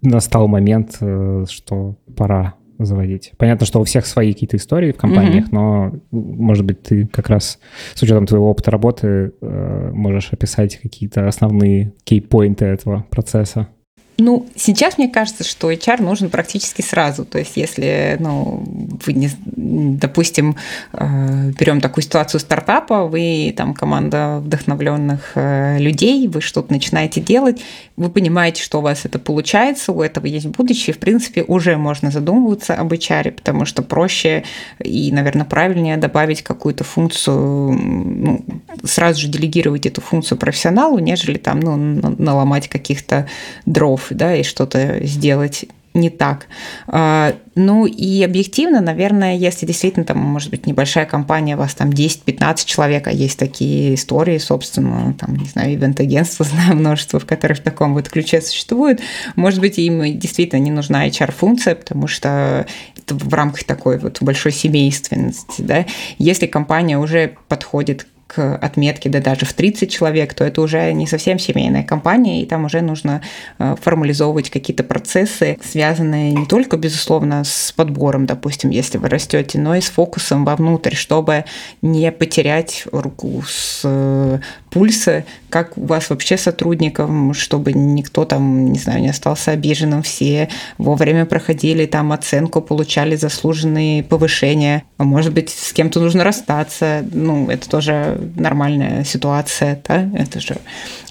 настал 0.01 0.47
момент, 0.47 0.97
э, 1.01 1.45
что 1.49 1.95
пора 2.15 2.56
заводить. 2.80 3.34
Понятно, 3.38 3.66
что 3.66 3.80
у 3.80 3.84
всех 3.84 4.06
свои 4.06 4.34
какие-то 4.34 4.58
истории 4.58 4.92
в 4.92 4.98
компаниях, 4.98 5.46
mm-hmm. 5.46 5.54
но, 5.54 5.94
может 6.12 6.66
быть, 6.66 6.84
ты 6.84 7.08
как 7.08 7.30
раз 7.30 7.60
с 7.94 8.02
учетом 8.02 8.26
твоего 8.26 8.50
опыта 8.50 8.72
работы 8.72 9.34
э, 9.42 9.92
можешь 9.94 10.32
описать 10.32 10.78
какие-то 10.78 11.28
основные 11.28 11.94
кей-поинты 12.04 12.66
этого 12.66 13.06
процесса. 13.10 13.70
Ну, 14.17 14.47
сейчас 14.56 14.97
мне 14.97 15.10
кажется, 15.10 15.43
что 15.43 15.71
HR 15.71 16.01
нужен 16.01 16.30
практически 16.30 16.82
сразу. 16.82 17.25
То 17.25 17.38
есть, 17.38 17.58
если, 17.58 18.15
ну, 18.19 18.63
вы, 19.06 19.13
не, 19.13 19.30
допустим, 19.45 20.56
э, 20.93 21.51
берем 21.60 21.82
такую 21.82 22.04
ситуацию 22.04 22.39
стартапа, 22.39 23.08
вы 23.08 23.54
там 23.56 23.73
команда 23.73 24.39
вдохновленных 24.39 25.34
э, 25.36 25.80
людей, 25.80 26.30
вы 26.30 26.39
что-то 26.39 26.71
начинаете 26.71 27.19
делать, 27.19 27.62
вы 27.97 28.10
понимаете, 28.10 28.63
что 28.63 28.80
у 28.80 28.82
вас 28.82 29.04
это 29.04 29.19
получается, 29.19 29.91
у 29.91 30.01
этого 30.01 30.28
есть 30.28 30.47
будущее, 30.47 30.93
в 30.93 30.99
принципе, 30.99 31.43
уже 31.43 31.75
можно 31.75 32.10
задумываться 32.10 32.73
об 32.75 32.93
HR, 32.93 33.32
потому 33.32 33.65
что 33.65 33.82
проще 33.82 34.43
и, 34.82 35.12
наверное, 35.12 35.45
правильнее 35.45 35.97
добавить 35.97 36.41
какую-то 36.41 36.86
функцию, 36.86 37.71
ну, 37.73 38.45
сразу 38.86 39.19
же 39.19 39.28
делегировать 39.28 39.86
эту 39.86 39.99
функцию 39.99 40.38
профессионалу, 40.38 40.99
нежели 40.99 41.38
там, 41.38 41.60
ну, 41.60 41.75
наломать 42.17 42.69
каких-то 42.69 43.28
дров 43.65 44.05
да, 44.13 44.36
и 44.36 44.44
что-то 44.44 45.06
сделать 45.06 45.65
не 45.96 46.10
так. 46.10 46.48
А, 46.88 47.36
ну 47.56 47.86
и 47.86 48.22
объективно, 48.22 48.82
наверное, 48.82 49.38
если 49.38 49.65
действительно 49.65 50.06
там, 50.06 50.18
может 50.20 50.52
быть, 50.52 50.68
небольшая 50.68 51.06
компания, 51.06 51.56
у 51.56 51.60
вас 51.60 51.74
там 51.74 51.89
10-15 51.89 52.65
человек, 52.65 53.08
а 53.08 53.12
есть 53.12 53.39
такие 53.39 53.96
истории, 53.96 54.38
собственно, 54.38 55.13
там, 55.13 55.36
не 55.38 55.46
знаю, 55.46 55.74
ивент-агентства, 55.74 56.44
знаю 56.50 56.76
множество, 56.76 57.20
в 57.20 57.26
которых 57.26 57.60
в 57.60 57.63
таком 57.63 57.94
вот 57.94 58.10
ключе 58.10 58.41
существует, 58.41 59.00
может 59.36 59.62
быть, 59.62 59.80
им 59.80 60.20
действительно 60.20 60.60
не 60.60 60.72
нужна 60.72 61.08
HR-функция, 61.08 61.76
потому 61.76 62.08
что 62.08 62.68
в 63.08 63.34
рамках 63.34 63.63
такой 63.63 63.98
вот 63.98 64.22
большой 64.22 64.52
семейственности, 64.52 65.62
да. 65.62 65.86
Если 66.18 66.48
компания 66.48 66.98
уже 66.98 67.36
подходит 67.48 68.08
к 68.36 68.58
отметке, 68.58 69.10
да 69.10 69.21
даже 69.21 69.45
в 69.45 69.54
30 69.54 69.89
человек, 69.89 70.34
то 70.34 70.43
это 70.43 70.62
уже 70.62 70.91
не 70.91 71.08
совсем 71.08 71.39
семейная 71.39 71.84
компания, 71.84 72.41
и 72.41 72.45
там 72.45 72.65
уже 72.65 72.82
нужно 72.82 73.21
э, 73.60 73.76
формализовывать 73.82 74.50
какие-то 74.50 74.84
процессы, 74.84 75.58
связанные 75.63 76.34
не 76.34 76.45
только, 76.45 76.76
безусловно, 76.76 77.43
с 77.45 77.71
подбором, 77.71 78.26
допустим, 78.26 78.71
если 78.71 78.98
вы 78.98 79.08
растете, 79.08 79.58
но 79.58 79.76
и 79.76 79.82
с 79.82 79.86
фокусом 79.86 80.43
вовнутрь, 80.43 80.95
чтобы 80.95 81.45
не 81.82 82.12
потерять 82.12 82.84
руку 82.91 83.41
с 83.48 83.82
э, 83.86 84.39
пульса, 84.69 85.24
как 85.50 85.78
у 85.78 85.86
вас 85.86 86.10
вообще 86.10 86.38
сотрудникам, 86.38 87.34
чтобы 87.34 87.71
никто 87.71 88.26
там, 88.26 88.74
не 88.74 88.80
знаю, 88.80 89.02
не 89.02 89.10
остался 89.10 89.52
обиженным, 89.52 90.04
все 90.04 90.50
вовремя 90.78 91.26
проходили 91.26 91.86
там 91.86 92.12
оценку, 92.12 92.62
получали 92.62 93.15
заслуженные 93.15 94.04
повышения, 94.04 94.84
а 94.98 95.06
может 95.06 95.34
быть, 95.34 95.50
с 95.50 95.71
кем-то 95.71 96.02
нужно 96.02 96.26
расстаться, 96.26 97.06
ну, 97.13 97.50
это 97.50 97.69
тоже 97.69 98.25
нормальная 98.36 99.04
ситуация, 99.04 99.82
да, 99.88 100.10
это 100.16 100.40
же 100.40 100.58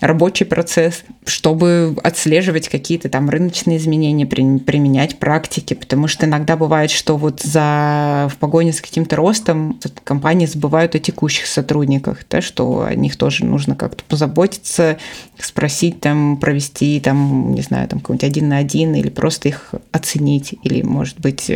рабочий 0.00 0.44
процесс, 0.44 1.04
чтобы 1.24 1.96
отслеживать 2.02 2.68
какие-то 2.68 3.08
там 3.08 3.30
рыночные 3.30 3.78
изменения, 3.78 4.26
применять 4.26 5.18
практики, 5.18 5.74
потому 5.74 6.08
что 6.08 6.26
иногда 6.26 6.56
бывает, 6.56 6.90
что 6.90 7.16
вот 7.16 7.40
за, 7.42 8.28
в 8.30 8.36
погоне 8.38 8.72
с 8.72 8.80
каким-то 8.80 9.16
ростом 9.16 9.80
компании 10.04 10.46
забывают 10.46 10.94
о 10.94 10.98
текущих 10.98 11.46
сотрудниках, 11.46 12.18
да, 12.30 12.40
что 12.40 12.84
о 12.84 12.94
них 12.94 13.16
тоже 13.16 13.44
нужно 13.44 13.74
как-то 13.76 14.04
позаботиться, 14.04 14.98
спросить 15.38 16.00
там, 16.00 16.36
провести 16.36 17.00
там, 17.00 17.54
не 17.54 17.62
знаю, 17.62 17.88
там 17.88 18.00
какой-нибудь 18.00 18.24
один 18.24 18.48
на 18.48 18.58
один 18.58 18.94
или 18.94 19.08
просто 19.08 19.48
их 19.48 19.74
оценить, 19.92 20.54
или, 20.62 20.82
может 20.82 21.20
быть, 21.20 21.50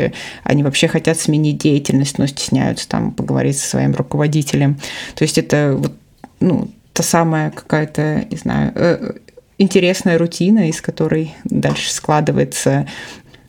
они 0.45 0.63
вообще 0.63 0.89
хотят 0.89 1.19
сменить 1.19 1.59
деятельность, 1.59 2.19
но 2.19 2.27
стесняются 2.27 2.89
там 2.89 3.13
поговорить 3.13 3.59
со 3.59 3.69
своим 3.69 3.95
руководителем. 3.95 4.79
То 5.15 5.23
есть 5.23 5.38
это 5.39 5.75
вот, 5.77 5.93
ну, 6.41 6.71
та 6.93 7.03
самая 7.03 7.51
какая-то, 7.51 8.27
не 8.31 8.37
знаю, 8.37 8.73
э, 8.75 9.13
интересная 9.59 10.19
рутина, 10.19 10.69
из 10.69 10.81
которой 10.81 11.35
дальше 11.45 11.93
складывается 11.93 12.87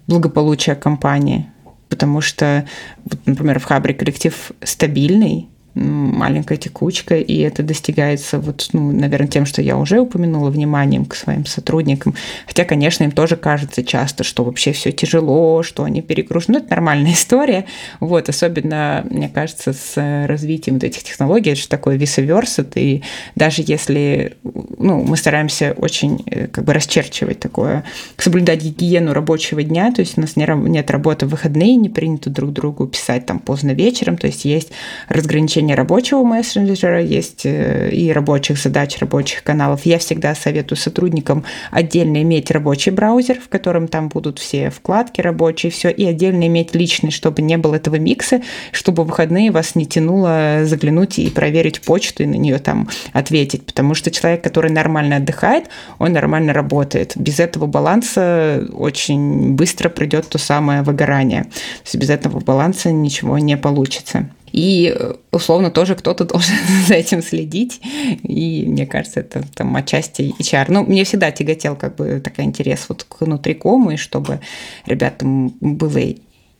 благополучие 0.08 0.75
компании. 0.75 1.47
Потому 1.88 2.21
что, 2.21 2.67
вот, 3.06 3.19
например, 3.25 3.60
в 3.60 3.63
Хабре 3.63 3.93
коллектив 3.93 4.52
стабильный, 4.63 5.49
маленькая 5.79 6.57
текучка, 6.57 7.15
и 7.15 7.39
это 7.39 7.63
достигается, 7.63 8.39
вот, 8.39 8.69
ну, 8.73 8.91
наверное, 8.91 9.27
тем, 9.27 9.45
что 9.45 9.61
я 9.61 9.77
уже 9.77 9.99
упомянула, 9.99 10.49
вниманием 10.49 11.05
к 11.05 11.15
своим 11.15 11.45
сотрудникам. 11.45 12.15
Хотя, 12.45 12.65
конечно, 12.65 13.03
им 13.03 13.11
тоже 13.11 13.35
кажется 13.35 13.83
часто, 13.83 14.23
что 14.23 14.43
вообще 14.43 14.71
все 14.73 14.91
тяжело, 14.91 15.63
что 15.63 15.83
они 15.83 16.01
перегружены. 16.01 16.59
Ну, 16.59 16.65
это 16.65 16.71
нормальная 16.71 17.13
история. 17.13 17.65
Вот, 17.99 18.29
особенно, 18.29 19.05
мне 19.09 19.29
кажется, 19.29 19.73
с 19.73 20.25
развитием 20.27 20.75
вот 20.75 20.83
этих 20.83 21.03
технологий, 21.03 21.51
это 21.51 21.61
же 21.61 21.67
такое 21.67 21.95
висоверса, 21.95 22.65
и 22.75 23.01
даже 23.35 23.63
если, 23.65 24.37
ну, 24.43 25.03
мы 25.03 25.17
стараемся 25.17 25.73
очень 25.77 26.23
э, 26.25 26.47
как 26.47 26.63
бы 26.63 26.73
расчерчивать 26.73 27.39
такое, 27.39 27.83
соблюдать 28.17 28.61
гигиену 28.63 29.13
рабочего 29.13 29.63
дня, 29.63 29.91
то 29.91 30.01
есть 30.01 30.17
у 30.17 30.21
нас 30.21 30.35
нет 30.35 30.91
работы 30.91 31.25
в 31.25 31.29
выходные, 31.29 31.75
не 31.75 31.89
принято 31.89 32.29
друг 32.29 32.51
другу 32.51 32.87
писать 32.87 33.25
там 33.25 33.39
поздно 33.39 33.71
вечером, 33.71 34.17
то 34.17 34.27
есть 34.27 34.45
есть 34.45 34.71
разграничение 35.07 35.68
обеспечения 35.69 35.75
рабочего 35.75 36.23
мессенджера, 36.23 37.01
есть 37.01 37.45
э, 37.45 37.89
и 37.91 38.12
рабочих 38.12 38.58
задач, 38.58 38.97
рабочих 38.99 39.43
каналов. 39.43 39.86
Я 39.86 39.97
всегда 39.97 40.36
советую 40.36 40.77
сотрудникам 40.77 41.43
отдельно 41.71 42.21
иметь 42.21 42.51
рабочий 42.51 42.91
браузер, 42.91 43.39
в 43.39 43.49
котором 43.49 43.88
там 43.88 44.10
будут 44.10 44.39
все 44.39 44.69
вкладки 44.69 45.21
рабочие, 45.21 45.71
все, 45.71 45.89
и 45.89 46.05
отдельно 46.05 46.47
иметь 46.47 46.75
личный, 46.75 47.12
чтобы 47.12 47.41
не 47.41 47.58
было 47.58 47.75
этого 47.75 47.95
микса, 47.95 48.41
чтобы 48.71 49.03
в 49.03 49.08
выходные 49.08 49.51
вас 49.51 49.75
не 49.75 49.86
тянуло 49.86 50.62
заглянуть 50.63 51.19
и 51.19 51.29
проверить 51.29 51.82
почту 51.82 52.23
и 52.23 52.25
на 52.25 52.36
нее 52.36 52.60
там 52.60 52.88
ответить, 53.13 53.65
потому 53.65 53.95
что 53.95 54.12
человек, 54.12 54.43
который 54.43 54.71
нормально 54.71 55.17
отдыхает, 55.17 55.65
он 55.99 56.13
нормально 56.13 56.53
работает. 56.53 57.13
Без 57.15 57.39
этого 57.39 57.65
баланса 57.65 58.65
очень 58.73 59.53
быстро 59.55 59.89
придет 59.89 60.27
то 60.29 60.38
самое 60.38 60.82
выгорание. 60.82 61.43
То 61.43 61.86
есть 61.86 61.95
без 61.95 62.10
этого 62.10 62.39
баланса 62.39 62.91
ничего 62.91 63.38
не 63.39 63.58
получится. 63.58 64.29
И, 64.51 64.95
условно, 65.31 65.71
тоже 65.71 65.95
кто-то 65.95 66.25
должен 66.25 66.55
за 66.88 66.95
этим 66.95 67.21
следить. 67.21 67.81
И 68.23 68.65
мне 68.67 68.85
кажется, 68.85 69.21
это 69.21 69.43
там 69.53 69.75
отчасти 69.75 70.33
HR. 70.39 70.65
Ну, 70.69 70.83
мне 70.83 71.03
всегда 71.03 71.31
тяготел 71.31 71.75
как 71.75 71.95
бы 71.95 72.19
такой 72.19 72.45
интерес 72.45 72.85
вот 72.89 73.03
к 73.03 73.21
внутрикому, 73.21 73.91
и 73.91 73.97
чтобы 73.97 74.39
ребятам 74.85 75.49
было 75.59 76.01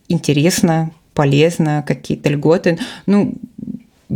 интересно, 0.08 0.90
полезно, 1.14 1.84
какие-то 1.86 2.28
льготы. 2.28 2.78
Ну, 3.06 3.34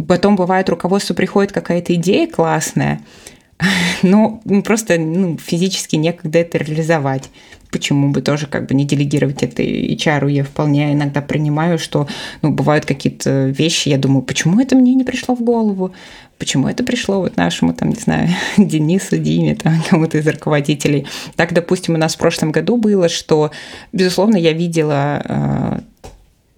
потом 0.09 0.37
бывает, 0.37 0.69
руководство 0.69 1.15
приходит 1.15 1.53
какая-то 1.53 1.95
идея 1.95 2.27
классная, 2.27 3.01
но 4.03 4.41
просто 4.65 4.99
ну, 4.99 5.39
физически 5.39 5.97
некогда 5.97 6.41
это 6.41 6.59
реализовать 6.59 7.31
почему 7.75 8.11
бы 8.11 8.23
тоже 8.23 8.47
как 8.47 8.67
бы 8.69 8.75
не 8.75 8.85
делегировать 8.85 9.43
это 9.43 9.61
HR. 9.61 10.31
Я 10.31 10.45
вполне 10.45 10.93
иногда 10.93 11.21
принимаю, 11.21 11.77
что 11.81 12.07
ну, 12.41 12.53
бывают 12.53 12.87
какие-то 12.87 13.47
вещи, 13.47 13.89
я 13.89 13.99
думаю, 13.99 14.23
почему 14.23 14.61
это 14.61 14.77
мне 14.77 14.95
не 14.95 15.03
пришло 15.03 15.35
в 15.35 15.43
голову? 15.43 15.93
Почему 16.39 16.69
это 16.69 16.85
пришло 16.85 17.19
вот 17.19 17.37
нашему, 17.37 17.75
там, 17.75 17.89
не 17.89 17.97
знаю, 17.97 18.29
Денису, 18.57 19.19
Диме, 19.19 19.57
там, 19.57 19.83
кому-то 19.91 20.19
из 20.19 20.29
руководителей? 20.29 21.05
Так, 21.35 21.53
допустим, 21.53 21.95
у 21.95 21.99
нас 21.99 22.15
в 22.15 22.19
прошлом 22.19 22.53
году 22.53 22.77
было, 22.77 23.09
что, 23.09 23.51
безусловно, 23.93 24.37
я 24.37 24.53
видела 24.53 25.21
э, 25.25 25.81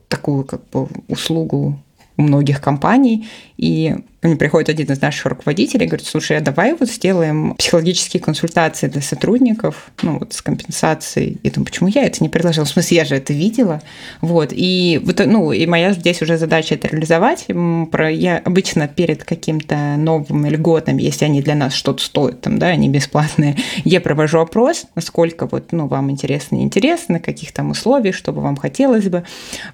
такую 0.08 0.44
как 0.44 0.68
бы 0.68 0.88
услугу 1.08 1.78
у 2.18 2.22
многих 2.22 2.60
компаний, 2.60 3.26
и 3.56 3.96
ко 4.20 4.28
мне 4.28 4.36
приходит 4.36 4.68
один 4.68 4.90
из 4.90 5.00
наших 5.00 5.26
руководителей 5.26 5.84
и 5.84 5.88
говорит, 5.88 6.06
слушай, 6.06 6.36
а 6.36 6.40
давай 6.40 6.74
вот 6.74 6.88
сделаем 6.88 7.54
психологические 7.54 8.22
консультации 8.22 8.88
для 8.88 9.02
сотрудников, 9.02 9.90
ну 10.02 10.18
вот 10.18 10.32
с 10.32 10.42
компенсацией. 10.42 11.38
Я 11.42 11.50
думаю, 11.50 11.66
почему 11.66 11.88
я 11.88 12.04
это 12.04 12.22
не 12.22 12.28
предложила? 12.28 12.64
В 12.64 12.68
смысле, 12.68 12.96
я 12.96 13.04
же 13.04 13.14
это 13.16 13.32
видела. 13.32 13.82
Вот, 14.20 14.50
и, 14.52 15.00
вот, 15.04 15.20
ну, 15.26 15.52
и 15.52 15.66
моя 15.66 15.92
здесь 15.92 16.22
уже 16.22 16.38
задача 16.38 16.74
это 16.74 16.88
реализовать. 16.88 17.46
Про, 17.90 18.10
я 18.10 18.38
обычно 18.38 18.88
перед 18.88 19.24
каким-то 19.24 19.96
новым 19.96 20.46
льготом, 20.46 20.96
если 20.96 21.26
они 21.26 21.42
для 21.42 21.54
нас 21.54 21.74
что-то 21.74 22.02
стоят, 22.02 22.40
там, 22.40 22.58
да, 22.58 22.68
они 22.68 22.88
бесплатные, 22.88 23.56
я 23.84 24.00
провожу 24.00 24.38
опрос, 24.38 24.86
насколько 24.94 25.46
вот, 25.46 25.72
ну, 25.72 25.86
вам 25.86 26.10
интересно, 26.10 26.56
неинтересно, 26.56 27.20
каких 27.20 27.52
там 27.52 27.70
условий, 27.70 28.12
что 28.12 28.32
бы 28.32 28.40
вам 28.40 28.56
хотелось 28.56 29.08
бы. 29.08 29.24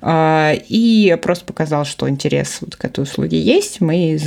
А, 0.00 0.52
и 0.68 1.10
опрос 1.10 1.40
показал, 1.40 1.84
что 1.84 2.08
интерес 2.08 2.58
вот 2.60 2.76
к 2.76 2.84
этой 2.84 3.02
услуге 3.02 3.40
есть. 3.40 3.80
Мы 3.80 4.18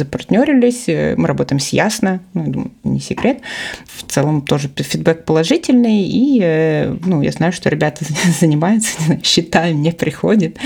э, 0.88 1.16
мы 1.18 1.28
работаем 1.28 1.60
с 1.60 1.70
Ясно, 1.70 2.22
ну, 2.34 2.46
я 2.46 2.52
думаю, 2.52 2.72
не 2.84 3.00
секрет. 3.00 3.40
В 3.86 4.04
целом 4.04 4.42
тоже 4.42 4.70
фидбэк 4.76 5.26
положительный, 5.26 6.04
и, 6.04 6.40
э, 6.42 6.96
ну, 7.06 7.22
я 7.22 7.32
знаю, 7.32 7.52
что 7.52 7.70
ребята 7.70 8.06
занимаются, 8.40 9.20
считаю, 9.24 9.76
мне 9.76 9.92
приходит. 9.92 10.58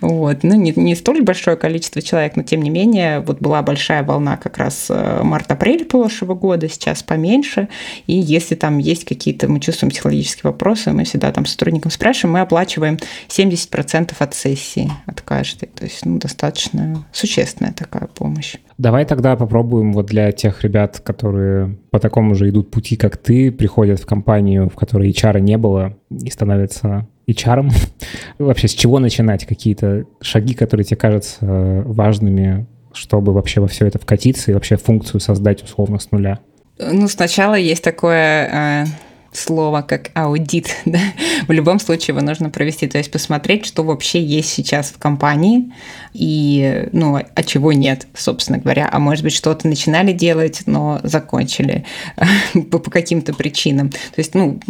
Вот. 0.00 0.42
Ну, 0.42 0.54
не, 0.54 0.72
не 0.76 0.94
столь 0.94 1.22
большое 1.22 1.56
количество 1.56 2.02
человек, 2.02 2.36
но 2.36 2.42
тем 2.42 2.62
не 2.62 2.70
менее, 2.70 3.20
вот 3.20 3.40
была 3.40 3.62
большая 3.62 4.02
волна 4.02 4.36
как 4.36 4.58
раз 4.58 4.86
э, 4.90 5.22
март-апрель 5.22 5.84
прошлого 5.84 6.34
года, 6.34 6.68
сейчас 6.68 7.02
поменьше, 7.02 7.68
и 8.06 8.14
если 8.14 8.54
там 8.54 8.78
есть 8.78 9.04
какие-то, 9.04 9.48
мы 9.48 9.60
чувствуем 9.60 9.90
психологические 9.90 10.50
вопросы, 10.50 10.92
мы 10.92 11.04
всегда 11.04 11.32
там 11.32 11.46
сотрудникам 11.46 11.90
спрашиваем, 11.90 12.34
мы 12.34 12.40
оплачиваем 12.40 12.98
70% 13.28 14.12
от 14.18 14.34
сессии, 14.34 14.90
от 15.06 15.20
каждой. 15.20 15.66
То 15.66 15.84
есть, 15.84 16.04
ну, 16.04 16.18
достаточно 16.18 17.04
существенная 17.12 17.72
такая 17.72 18.06
помощь. 18.06 18.56
Давай 18.78 19.04
тогда 19.04 19.34
попробуем 19.34 19.92
вот 19.92 20.06
для 20.06 20.30
тех 20.30 20.62
ребят, 20.62 21.00
которые 21.00 21.76
по 21.90 21.98
такому 21.98 22.36
же 22.36 22.48
идут 22.48 22.70
пути, 22.70 22.96
как 22.96 23.16
ты, 23.16 23.50
приходят 23.50 23.98
в 23.98 24.06
компанию, 24.06 24.70
в 24.70 24.76
которой 24.76 25.10
HR 25.10 25.40
не 25.40 25.58
было, 25.58 25.96
и 26.10 26.30
становятся 26.30 27.08
HR. 27.28 27.72
вообще, 28.38 28.68
с 28.68 28.72
чего 28.72 29.00
начинать? 29.00 29.46
Какие-то 29.46 30.04
шаги, 30.20 30.54
которые 30.54 30.84
тебе 30.84 30.96
кажутся 30.96 31.38
важными, 31.86 32.66
чтобы 32.92 33.32
вообще 33.32 33.60
во 33.60 33.66
все 33.66 33.84
это 33.84 33.98
вкатиться 33.98 34.52
и 34.52 34.54
вообще 34.54 34.76
функцию 34.76 35.20
создать 35.20 35.62
условно 35.64 35.98
с 35.98 36.12
нуля? 36.12 36.38
Ну, 36.78 37.08
сначала 37.08 37.54
есть 37.56 37.82
такое 37.82 38.84
э, 38.84 38.84
слово, 39.32 39.82
как 39.82 40.10
аудит. 40.14 40.74
Да? 40.84 41.00
В 41.46 41.52
любом 41.52 41.80
случае 41.80 42.16
его 42.16 42.24
нужно 42.24 42.48
провести, 42.50 42.86
то 42.86 42.98
есть 42.98 43.10
посмотреть, 43.10 43.66
что 43.66 43.82
вообще 43.84 44.22
есть 44.22 44.48
сейчас 44.48 44.90
в 44.90 44.98
компании 44.98 45.72
и, 46.14 46.88
ну, 46.92 47.16
а 47.16 47.42
чего 47.42 47.72
нет, 47.72 48.06
собственно 48.14 48.58
говоря. 48.58 48.88
А 48.90 48.98
может 48.98 49.24
быть, 49.24 49.34
что-то 49.34 49.68
начинали 49.68 50.12
делать, 50.12 50.62
но 50.66 51.00
закончили 51.02 51.84
по, 52.70 52.78
каким-то 52.78 53.34
причинам. 53.34 53.90
То 53.90 54.18
есть, 54.18 54.34
ну, 54.34 54.60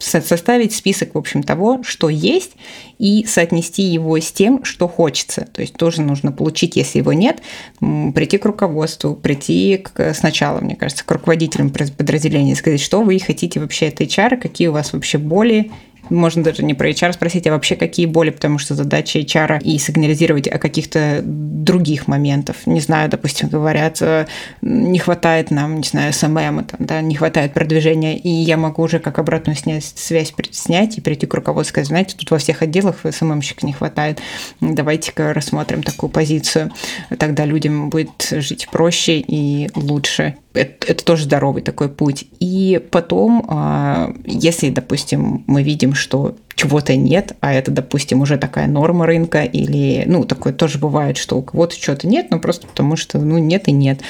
составить 0.00 0.74
список, 0.74 1.14
в 1.14 1.18
общем, 1.18 1.42
того, 1.42 1.82
что 1.82 2.08
есть, 2.08 2.52
и 2.98 3.24
соотнести 3.26 3.82
его 3.82 4.18
с 4.18 4.32
тем, 4.32 4.64
что 4.64 4.88
хочется. 4.88 5.46
То 5.52 5.60
есть 5.60 5.74
тоже 5.74 6.02
нужно 6.02 6.32
получить, 6.32 6.76
если 6.76 6.98
его 6.98 7.12
нет, 7.12 7.42
прийти 7.78 8.38
к 8.38 8.44
руководству, 8.44 9.14
прийти 9.14 9.76
к, 9.76 10.14
сначала, 10.14 10.60
мне 10.60 10.74
кажется, 10.74 11.04
к 11.04 11.10
руководителям 11.10 11.70
подразделения, 11.70 12.56
сказать, 12.56 12.80
что 12.80 13.02
вы 13.02 13.18
хотите 13.18 13.60
вообще 13.60 13.88
от 13.88 14.00
HR, 14.00 14.36
какие 14.38 14.68
у 14.68 14.72
вас 14.72 14.92
вообще 14.92 15.18
боли, 15.18 15.70
можно 16.10 16.42
даже 16.42 16.62
не 16.62 16.74
про 16.74 16.90
HR 16.90 17.12
спросить, 17.12 17.46
а 17.46 17.50
вообще 17.50 17.76
какие 17.76 18.06
боли, 18.06 18.30
потому 18.30 18.58
что 18.58 18.74
задача 18.74 19.18
HR 19.18 19.62
и 19.62 19.78
сигнализировать 19.78 20.48
о 20.48 20.58
каких-то 20.58 21.20
других 21.24 22.08
моментах. 22.08 22.56
Не 22.66 22.80
знаю, 22.80 23.08
допустим, 23.08 23.48
говорят, 23.48 23.98
э, 24.00 24.26
не 24.62 24.98
хватает 24.98 25.50
нам, 25.50 25.76
не 25.76 25.86
знаю, 25.86 26.12
SMM, 26.12 26.64
там, 26.64 26.80
да, 26.80 27.00
не 27.00 27.14
хватает 27.14 27.54
продвижения, 27.54 28.16
и 28.18 28.28
я 28.28 28.56
могу 28.56 28.82
уже 28.82 28.98
как 28.98 29.18
обратную 29.18 29.56
снять, 29.56 29.84
связь 29.84 30.32
снять 30.50 30.98
и 30.98 31.00
прийти 31.00 31.26
к 31.26 31.34
руководству 31.34 31.70
сказать, 31.70 31.88
знаете, 31.88 32.16
тут 32.16 32.30
во 32.30 32.38
всех 32.38 32.62
отделах 32.62 32.96
SMM 33.08 33.25
щика 33.25 33.66
не 33.66 33.72
хватает, 33.72 34.20
давайте-ка 34.60 35.32
рассмотрим 35.32 35.82
такую 35.82 36.10
позицию, 36.10 36.72
тогда 37.18 37.44
людям 37.44 37.90
будет 37.90 38.28
жить 38.30 38.68
проще 38.70 39.18
и 39.18 39.70
лучше 39.74 40.34
это, 40.52 40.92
это 40.92 41.04
тоже 41.04 41.24
здоровый 41.24 41.62
такой 41.62 41.88
путь. 41.88 42.24
И 42.40 42.82
потом, 42.90 43.44
а, 43.48 44.12
если, 44.24 44.70
допустим, 44.70 45.44
мы 45.46 45.62
видим, 45.62 45.94
что 46.00 46.34
чего-то 46.60 46.94
нет, 46.94 47.36
а 47.40 47.54
это, 47.54 47.70
допустим, 47.70 48.20
уже 48.20 48.36
такая 48.36 48.66
норма 48.66 49.06
рынка, 49.06 49.44
или, 49.44 50.04
ну, 50.06 50.24
такое 50.24 50.52
тоже 50.52 50.78
бывает, 50.78 51.16
что 51.16 51.38
у 51.38 51.42
кого-то 51.42 51.74
чего-то 51.74 52.06
нет, 52.06 52.30
но 52.30 52.38
просто 52.38 52.66
потому 52.66 52.96
что, 52.96 53.18
ну, 53.18 53.38
нет 53.38 53.68
и 53.68 53.72
нет, 53.72 54.00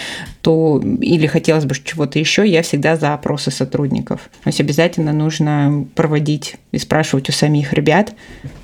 то 0.43 0.82
или 1.01 1.28
хотелось 1.28 1.64
бы 1.64 1.76
чего-то 1.76 2.18
еще, 2.18 2.45
я 2.45 2.62
всегда 2.62 2.97
за 2.97 3.14
опросы 3.14 3.53
сотрудников. 3.53 4.30
То 4.43 4.49
есть 4.49 4.61
обязательно 4.61 5.12
нужно 5.12 5.86
проводить 5.95 6.57
и 6.72 6.78
спрашивать 6.78 7.28
у 7.28 7.32
самих 7.32 7.72
ребят, 7.72 8.14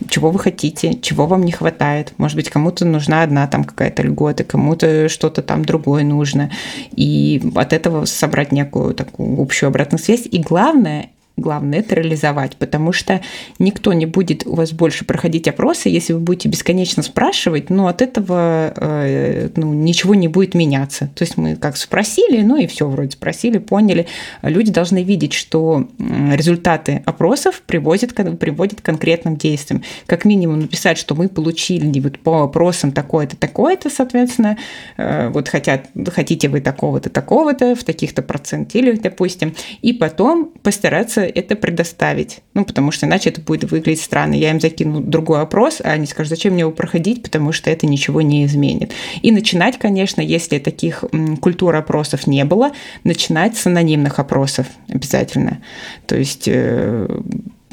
чего 0.09 0.33
вы 0.33 0.41
хотите, 0.41 0.99
чего 1.01 1.27
вам 1.27 1.45
не 1.45 1.53
хватает. 1.53 2.12
Может 2.18 2.35
быть, 2.37 2.51
кому-то 2.51 2.85
нужна 2.85 3.22
одна 3.22 3.47
там 3.47 3.62
какая-то 3.62 4.03
льгота, 4.03 4.43
кому-то 4.43 5.09
что-то 5.09 5.43
там 5.43 5.64
другое 5.64 6.03
нужно. 6.03 6.51
И 6.97 7.41
от 7.55 7.72
этого 7.72 8.05
собрать 8.05 8.51
некую 8.51 8.95
такую 8.95 9.41
общую 9.41 9.68
обратную 9.68 10.03
связь. 10.03 10.27
И 10.29 10.39
главное, 10.41 11.11
Главное 11.37 11.80
это 11.80 11.95
реализовать, 11.95 12.57
потому 12.57 12.93
что 12.93 13.20
никто 13.59 13.93
не 13.93 14.07
будет 14.07 14.47
у 14.47 14.55
вас 14.55 14.72
больше 14.72 15.05
проходить 15.05 15.47
опросы, 15.49 15.91
если 15.91 16.14
вы 16.14 16.20
будете 16.20 16.49
бесконечно 16.49 17.03
спрашивать, 17.03 17.68
но 17.68 17.89
от 17.89 18.01
этого 18.01 18.72
э, 18.74 19.51
ну, 19.55 19.74
ничего 19.74 20.14
не 20.14 20.28
будет 20.28 20.55
меняться. 20.55 21.11
То 21.14 21.24
есть 21.24 21.37
мы 21.37 21.57
как 21.57 21.76
спросили, 21.76 22.41
ну 22.41 22.57
и 22.57 22.66
все 22.66 22.89
вроде 22.89 23.11
спросили, 23.11 23.59
поняли. 23.59 24.07
Люди 24.41 24.72
должны 24.72 25.03
видеть, 25.03 25.34
что 25.34 25.87
результаты 25.99 27.03
опросов 27.05 27.62
приводят, 27.66 28.14
приводят 28.14 28.80
к 28.80 28.84
конкретным 28.84 29.37
действиям. 29.37 29.82
Как 30.07 30.24
минимум 30.24 30.61
написать, 30.61 30.97
что 30.97 31.14
мы 31.14 31.28
получили 31.28 32.01
вот 32.01 32.18
по 32.18 32.45
опросам 32.45 32.93
такое-то, 32.93 33.37
такое-то, 33.37 33.91
соответственно, 33.91 34.57
э, 34.97 35.28
вот 35.28 35.49
хотят, 35.49 35.89
хотите 36.09 36.49
вы 36.49 36.62
такого-то, 36.62 37.11
такого-то 37.11 37.74
в 37.74 37.84
таких-то 37.84 38.22
процентилях, 38.22 39.03
допустим, 39.03 39.55
и 39.82 39.93
потом 39.93 40.53
постараться 40.62 41.26
это 41.27 41.57
предоставить. 41.57 42.41
Ну, 42.55 42.64
потому 42.64 42.91
что 42.91 43.07
иначе 43.07 43.31
это 43.31 43.41
будет 43.41 43.70
выглядеть 43.70 44.03
странно. 44.03 44.35
Я 44.35 44.51
им 44.51 44.61
закину 44.61 45.01
другой 45.01 45.41
опрос, 45.43 45.81
а 45.83 45.91
они 45.91 46.07
скажут, 46.07 46.31
зачем 46.31 46.55
мне 46.55 46.61
его 46.61 46.72
проходить, 46.72 47.22
потому 47.22 47.53
что 47.53 47.70
это 47.70 47.87
ничего 47.87 48.22
не 48.22 48.45
изменит. 48.45 48.93
И 49.22 49.31
начинать, 49.33 49.79
конечно, 49.79 50.20
если 50.20 50.59
таких 50.59 51.05
культур 51.41 51.74
опросов 51.74 52.27
не 52.27 52.45
было, 52.45 52.72
начинать 53.05 53.57
с 53.57 53.66
анонимных 53.66 54.18
опросов 54.18 54.66
обязательно. 54.89 55.62
То 56.07 56.16
есть 56.16 56.45
э, 56.47 57.09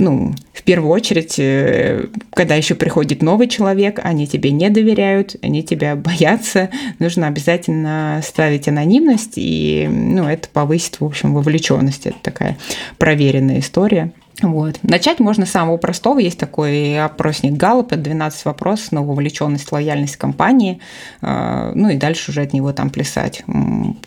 ну, 0.04 0.34
в 0.54 0.64
первую 0.64 0.92
очередь, 0.92 1.36
э, 1.38 2.08
когда 2.34 2.56
еще 2.56 2.76
приходит 2.76 3.22
новый 3.22 3.48
человек, 3.48 4.00
они 4.04 4.28
тебе 4.28 4.52
не 4.52 4.70
доверяют, 4.70 5.36
они 5.42 5.64
тебя 5.64 5.96
боятся, 5.98 6.70
нужно 7.00 7.28
обязательно 7.28 8.22
ставить 8.24 8.68
анонимность, 8.68 9.34
и 9.36 9.88
ну, 9.90 10.28
это 10.28 10.48
повысит, 10.50 11.00
в 11.00 11.06
общем, 11.06 11.34
вовлеченность. 11.34 12.06
Это 12.06 12.18
такая 12.22 12.58
проверенная 12.98 13.60
история. 13.60 14.12
Вот. 14.42 14.80
Начать 14.84 15.20
можно 15.20 15.46
с 15.46 15.52
самого 15.52 15.78
простого. 15.78 16.20
Есть 16.20 16.40
такой 16.40 17.00
опросник 17.00 17.62
это 17.64 17.98
12 17.98 18.46
вопросов 18.46 18.92
на 18.92 19.02
вовлеченность, 19.02 19.72
лояльность 19.72 20.18
компании. 20.18 20.80
А, 21.22 21.72
ну 21.76 21.90
и 21.90 21.98
дальше 21.98 22.32
уже 22.32 22.42
от 22.42 22.54
него 22.54 22.74
там 22.74 22.90
плясать. 22.90 23.44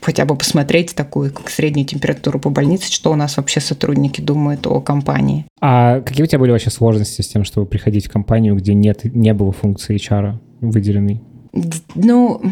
Хотя 0.01 0.25
бы 0.25 0.37
посмотреть 0.37 0.95
такую, 0.95 1.33
как 1.33 1.49
среднюю 1.49 1.87
температуру 1.87 2.39
по 2.39 2.51
больнице, 2.51 2.93
что 2.93 3.13
у 3.13 3.15
нас 3.15 3.37
вообще 3.37 3.61
сотрудники 3.61 4.21
думают 4.21 4.67
о 4.67 4.81
компании. 4.81 5.47
А 5.61 6.01
какие 6.01 6.25
у 6.25 6.27
тебя 6.27 6.39
были 6.39 6.51
вообще 6.51 6.71
сложности 6.71 7.23
с 7.23 7.29
тем, 7.29 7.45
чтобы 7.45 7.67
приходить 7.67 8.07
в 8.07 8.13
компанию, 8.13 8.57
где 8.57 8.75
нет, 8.75 9.05
не 9.05 9.33
было 9.33 9.53
функции 9.53 9.97
HR 9.97 10.39
выделенной? 10.61 11.23
Ну, 11.95 12.43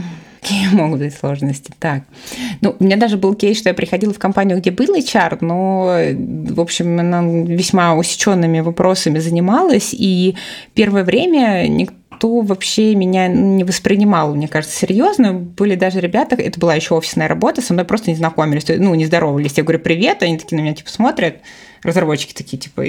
Какие 0.45 0.69
могут 0.73 0.99
быть 0.99 1.15
сложности? 1.15 1.73
Так. 1.79 2.03
Ну, 2.61 2.77
у 2.79 2.85
меня 2.85 2.97
даже 2.97 3.17
был 3.17 3.35
кейс, 3.35 3.59
что 3.59 3.71
я 3.71 3.75
приходила 3.75 4.13
в 4.13 4.19
компанию, 4.19 4.59
где 4.59 4.71
был 4.71 4.95
HR, 4.95 5.39
но, 5.41 5.97
в 6.55 6.61
общем, 6.61 7.01
она 7.01 7.23
весьма 7.23 7.95
усеченными 7.95 8.61
вопросами 8.61 9.21
занималась, 9.21 9.95
и 9.95 10.37
первое 10.75 11.03
время 11.03 11.67
никто 11.69 11.97
вообще 12.43 12.95
меня 12.95 13.29
не 13.29 13.65
воспринимал, 13.65 14.35
мне 14.35 14.49
кажется, 14.49 14.77
серьезно. 14.77 15.33
Были 15.33 15.75
даже 15.75 16.01
ребята, 16.01 16.37
это 16.37 16.59
была 16.59 16.75
еще 16.75 16.95
офисная 16.95 17.29
работа, 17.29 17.63
со 17.63 17.73
мной 17.73 17.85
просто 17.85 18.11
не 18.11 18.17
знакомились, 18.17 18.65
ну, 18.69 18.95
не 18.95 19.07
здоровались. 19.07 19.55
Я 19.57 19.63
говорю, 19.63 19.81
привет, 19.81 20.23
они 20.23 20.39
такие 20.39 20.59
на 20.59 20.63
меня, 20.63 20.75
типа, 20.75 20.91
смотрят, 20.91 21.37
разработчики 21.85 22.33
такие, 22.33 22.59
типа, 22.59 22.83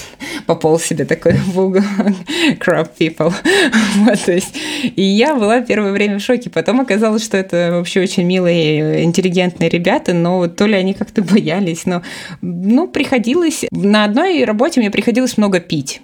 попол 0.46 0.80
себе 0.80 1.04
такой 1.04 1.34
в 1.34 1.58
угол, 1.60 1.82
crop 2.58 2.90
people. 2.98 3.32
вот, 3.96 4.20
то 4.24 4.32
есть, 4.32 4.56
и 4.82 5.02
я 5.02 5.34
была 5.34 5.60
первое 5.60 5.92
время 5.92 6.18
в 6.18 6.22
шоке. 6.22 6.50
Потом 6.50 6.80
оказалось, 6.80 7.24
что 7.24 7.36
это 7.36 7.70
вообще 7.72 8.00
очень 8.00 8.24
милые, 8.24 9.04
интеллигентные 9.04 9.68
ребята, 9.68 10.14
но 10.14 10.48
то 10.48 10.66
ли 10.66 10.74
они 10.74 10.94
как-то 10.94 11.22
боялись, 11.22 11.84
но, 11.86 12.02
ну, 12.40 12.88
приходилось... 12.88 13.64
На 13.70 14.04
одной 14.04 14.44
работе 14.44 14.80
мне 14.80 14.90
приходилось 14.90 15.36
много 15.36 15.60
пить. 15.60 16.00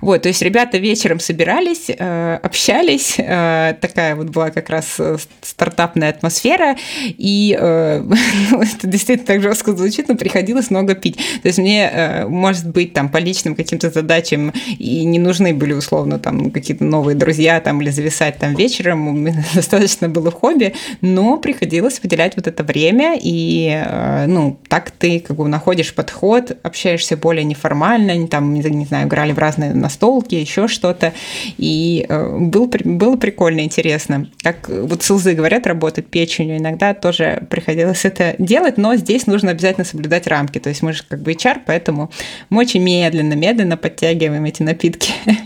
Вот, 0.00 0.22
то 0.22 0.28
есть 0.28 0.42
ребята 0.42 0.78
вечером 0.78 1.20
собирались, 1.20 1.86
э, 1.88 2.38
общались, 2.42 3.16
э, 3.18 3.74
такая 3.80 4.14
вот 4.14 4.28
была 4.28 4.50
как 4.50 4.70
раз 4.70 4.96
э, 4.98 5.16
стартапная 5.42 6.10
атмосфера, 6.10 6.76
и 7.02 7.56
ну, 7.60 8.62
это 8.62 8.86
действительно 8.86 9.26
так 9.26 9.42
жестко 9.42 9.72
звучит, 9.72 10.08
но 10.08 10.16
приходилось 10.16 10.70
много 10.70 10.94
пить. 10.94 11.16
То 11.16 11.48
есть 11.48 11.58
мне, 11.58 12.24
может 12.28 12.68
быть, 12.68 12.92
там 12.92 13.08
по 13.08 13.18
личным 13.18 13.54
каким-то 13.54 13.90
задачам 13.90 14.52
и 14.78 15.04
не 15.04 15.18
нужны 15.18 15.54
были 15.54 15.72
условно 15.72 16.18
там 16.18 16.50
какие-то 16.50 16.84
новые 16.84 17.16
друзья 17.16 17.60
там 17.60 17.80
или 17.80 17.90
зависать 17.90 18.38
там 18.38 18.54
вечером, 18.54 19.28
достаточно 19.54 20.08
было 20.08 20.30
хобби, 20.30 20.74
но 21.00 21.38
приходилось 21.38 22.00
выделять 22.02 22.36
вот 22.36 22.46
это 22.46 22.62
время, 22.62 23.18
и 23.20 23.82
ну, 24.26 24.58
так 24.68 24.90
ты 24.90 25.20
как 25.20 25.36
бы 25.36 25.48
находишь 25.48 25.94
подход, 25.94 26.56
общаешься 26.62 27.16
более 27.16 27.44
неформально, 27.44 28.26
там, 28.28 28.52
не 28.54 28.84
знаю, 28.84 29.06
играли 29.06 29.32
в 29.32 29.38
разные 29.38 29.65
настолки, 29.74 30.34
еще 30.34 30.68
что-то. 30.68 31.12
И 31.58 32.06
э, 32.08 32.38
был, 32.38 32.70
было 32.84 33.16
прикольно, 33.16 33.60
интересно. 33.60 34.28
Как 34.42 34.68
вот 34.68 35.02
сылзы 35.02 35.34
говорят, 35.34 35.66
работать 35.66 36.06
печенью, 36.06 36.58
иногда 36.58 36.94
тоже 36.94 37.46
приходилось 37.50 38.04
это 38.04 38.34
делать, 38.38 38.78
но 38.78 38.96
здесь 38.96 39.26
нужно 39.26 39.50
обязательно 39.50 39.84
соблюдать 39.84 40.26
рамки. 40.26 40.58
То 40.58 40.68
есть 40.68 40.82
мы 40.82 40.92
же 40.92 41.02
как 41.08 41.22
бы 41.22 41.32
HR, 41.32 41.60
поэтому 41.66 42.10
мы 42.50 42.60
очень 42.60 42.82
медленно, 42.82 43.34
медленно 43.34 43.76
подтягиваем 43.76 44.44
эти 44.44 44.62
напитки. 44.62 45.12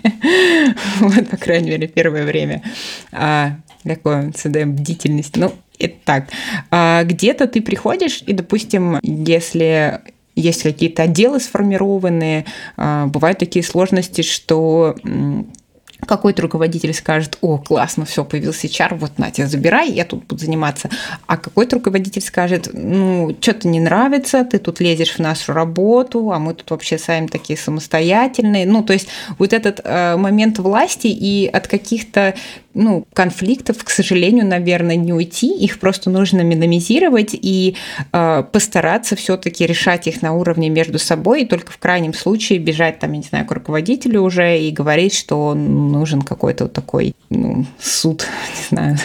Вот, 1.00 1.28
по 1.28 1.36
крайней 1.36 1.70
мере, 1.70 1.88
первое 1.88 2.24
время. 2.24 2.62
А, 3.12 3.56
какое 3.84 4.32
создаем 4.36 4.74
бдительность. 4.74 5.36
Ну, 5.36 5.52
это 5.78 5.94
так. 6.04 6.24
А 6.70 7.02
где-то 7.04 7.46
ты 7.46 7.62
приходишь, 7.62 8.22
и, 8.26 8.32
допустим, 8.32 8.98
если 9.02 10.00
есть 10.35 10.62
какие-то 10.62 11.05
отделы 11.05 11.41
сформированные, 11.41 12.45
а, 12.76 13.07
бывают 13.07 13.39
такие 13.39 13.64
сложности, 13.64 14.22
что 14.22 14.97
какой-то 16.07 16.43
руководитель 16.43 16.95
скажет, 16.95 17.39
о, 17.41 17.59
классно, 17.59 18.05
все, 18.05 18.24
появился 18.24 18.66
HR, 18.66 18.97
вот, 18.97 19.18
Натя, 19.18 19.47
забирай, 19.47 19.91
я 19.91 20.05
тут 20.05 20.24
буду 20.26 20.43
заниматься. 20.43 20.89
А 21.26 21.37
какой-то 21.37 21.76
руководитель 21.76 22.22
скажет, 22.22 22.70
ну, 22.72 23.37
что-то 23.41 23.68
не 23.68 23.81
нравится, 23.81 24.45
ты 24.45 24.59
тут 24.59 24.81
лезешь 24.81 25.14
в 25.14 25.18
нашу 25.18 25.53
работу, 25.53 26.33
а 26.33 26.39
мы 26.39 26.55
тут 26.55 26.70
вообще 26.70 26.99
сами 26.99 27.26
такие 27.26 27.59
самостоятельные. 27.59 28.66
Ну, 28.66 28.83
то 28.83 28.93
есть 28.93 29.09
вот 29.39 29.53
этот 29.53 29.81
э, 29.85 30.16
момент 30.16 30.59
власти 30.59 31.07
и 31.07 31.47
от 31.47 31.68
каких-то 31.68 32.35
ну, 32.74 33.06
конфликтов, 33.12 33.82
к 33.82 33.90
сожалению, 33.90 34.46
наверное, 34.46 34.96
не 34.96 35.12
уйти, 35.12 35.52
их 35.52 35.78
просто 35.80 36.10
нужно 36.10 36.42
минимизировать 36.42 37.30
и 37.32 37.76
э, 38.12 38.44
постараться 38.52 39.16
все-таки 39.16 39.66
решать 39.66 40.06
их 40.06 40.22
на 40.22 40.32
уровне 40.34 40.68
между 40.68 40.98
собой, 40.98 41.42
и 41.42 41.46
только 41.46 41.72
в 41.72 41.78
крайнем 41.78 42.14
случае 42.14 42.58
бежать 42.58 42.98
там, 42.98 43.12
я 43.12 43.18
не 43.18 43.24
знаю, 43.24 43.46
к 43.46 43.52
руководителю 43.52 44.22
уже 44.22 44.58
и 44.58 44.70
говорить, 44.70 45.14
что 45.14 45.54
нужен 45.54 46.22
какой-то 46.22 46.64
вот 46.64 46.72
такой 46.72 47.14
ну, 47.28 47.66
суд, 47.80 48.26
не 48.70 48.76
знаю, 48.76 48.98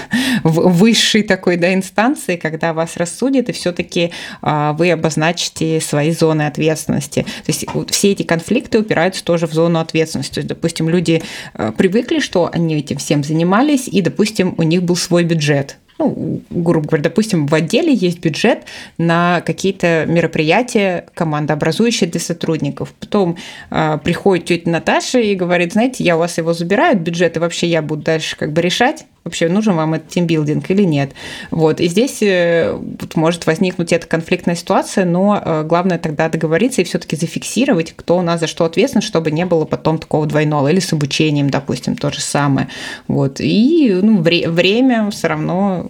высшей 0.46 1.24
такой 1.24 1.58
да, 1.58 1.74
инстанции, 1.74 2.36
когда 2.36 2.74
вас 2.74 2.98
рассудят, 2.98 3.50
и 3.50 3.52
все-таки 3.52 4.12
э, 4.42 4.74
вы 4.78 4.92
обозначите 4.92 5.82
свои 5.82 6.12
зоны 6.12 6.44
ответственности. 6.44 7.24
То 7.24 7.48
есть 7.48 7.66
вот 7.74 7.90
все 7.90 8.12
эти 8.12 8.24
конфликты 8.24 8.80
упираются 8.80 9.24
тоже 9.26 9.48
в 9.48 9.54
зону 9.54 9.80
ответственности. 9.80 10.36
То 10.36 10.40
есть, 10.40 10.50
допустим, 10.50 10.88
люди 10.88 11.24
э, 11.56 11.72
привыкли, 11.76 12.20
что 12.20 12.50
они 12.54 12.76
этим 12.76 12.98
всем 12.98 13.24
занимались, 13.24 13.88
и, 13.88 14.02
допустим, 14.02 14.54
у 14.58 14.64
них 14.64 14.84
был 14.84 14.96
свой 14.96 15.24
бюджет 15.24 15.78
ну, 15.98 16.42
грубо 16.50 16.88
говоря, 16.88 17.04
допустим, 17.04 17.48
в 17.48 17.56
отделе 17.56 17.94
есть 17.94 18.20
бюджет 18.20 18.66
на 18.98 19.42
какие-то 19.42 20.06
мероприятия 20.08 21.06
командообразующие 21.14 22.10
для 22.10 22.20
сотрудников. 22.20 22.94
Потом 23.00 23.38
э, 23.72 23.98
приходит 24.04 24.46
тетя 24.46 24.70
Наташа 24.70 25.20
и 25.20 25.36
говорит, 25.36 25.74
знаете, 25.74 26.04
я 26.04 26.18
у 26.18 26.20
вас 26.20 26.38
его 26.38 26.54
забираю, 26.54 26.98
бюджет, 26.98 27.38
и 27.38 27.40
вообще 27.40 27.68
я 27.68 27.82
буду 27.82 28.04
дальше 28.04 28.36
как 28.36 28.52
бы 28.52 28.62
решать, 28.62 29.06
вообще 29.26 29.50
нужен 29.50 29.76
вам 29.76 29.96
этот 29.96 30.10
тимбилдинг 30.10 30.70
или 30.70 30.84
нет. 30.84 31.14
Вот. 31.50 31.82
И 31.82 31.88
здесь 31.88 32.22
э, 32.22 32.74
вот, 32.74 33.16
может 33.16 33.48
возникнуть 33.48 33.92
эта 33.92 34.06
конфликтная 34.06 34.54
ситуация, 34.54 35.04
но 35.04 35.42
э, 35.44 35.64
главное 35.64 35.98
тогда 35.98 36.30
договориться 36.30 36.82
и 36.82 36.84
все-таки 36.84 37.16
зафиксировать, 37.16 37.94
кто 37.96 38.18
у 38.18 38.22
нас 38.22 38.40
за 38.40 38.46
что 38.46 38.66
ответственен, 38.66 39.02
чтобы 39.02 39.32
не 39.32 39.48
было 39.48 39.66
потом 39.66 39.98
такого 39.98 40.28
двойного. 40.28 40.68
Или 40.68 40.80
с 40.80 40.94
обучением, 40.94 41.50
допустим, 41.50 41.96
то 41.96 42.12
же 42.12 42.22
самое. 42.22 42.68
Вот. 43.08 43.42
И 43.42 44.00
ну, 44.00 44.22
вре- 44.22 44.48
время 44.48 45.10
все 45.10 45.28
равно 45.28 45.88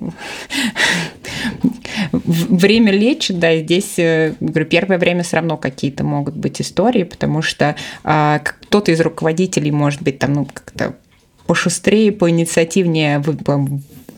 время 2.13 2.93
лечит, 2.93 3.37
да, 3.37 3.51
и 3.51 3.63
здесь, 3.63 3.99
э, 3.99 4.33
говорю, 4.39 4.65
первое 4.65 4.97
время 4.97 5.23
все 5.23 5.35
равно 5.37 5.57
какие-то 5.57 6.05
могут 6.05 6.37
быть 6.37 6.61
истории, 6.61 7.03
потому 7.03 7.41
что 7.41 7.75
а, 8.05 8.39
кто-то 8.39 8.91
из 8.91 9.01
руководителей 9.01 9.71
может 9.71 10.01
быть 10.01 10.19
там, 10.19 10.33
ну, 10.33 10.45
как-то 10.45 10.95
пошустрее, 11.47 12.11
поинициативнее 12.11 13.19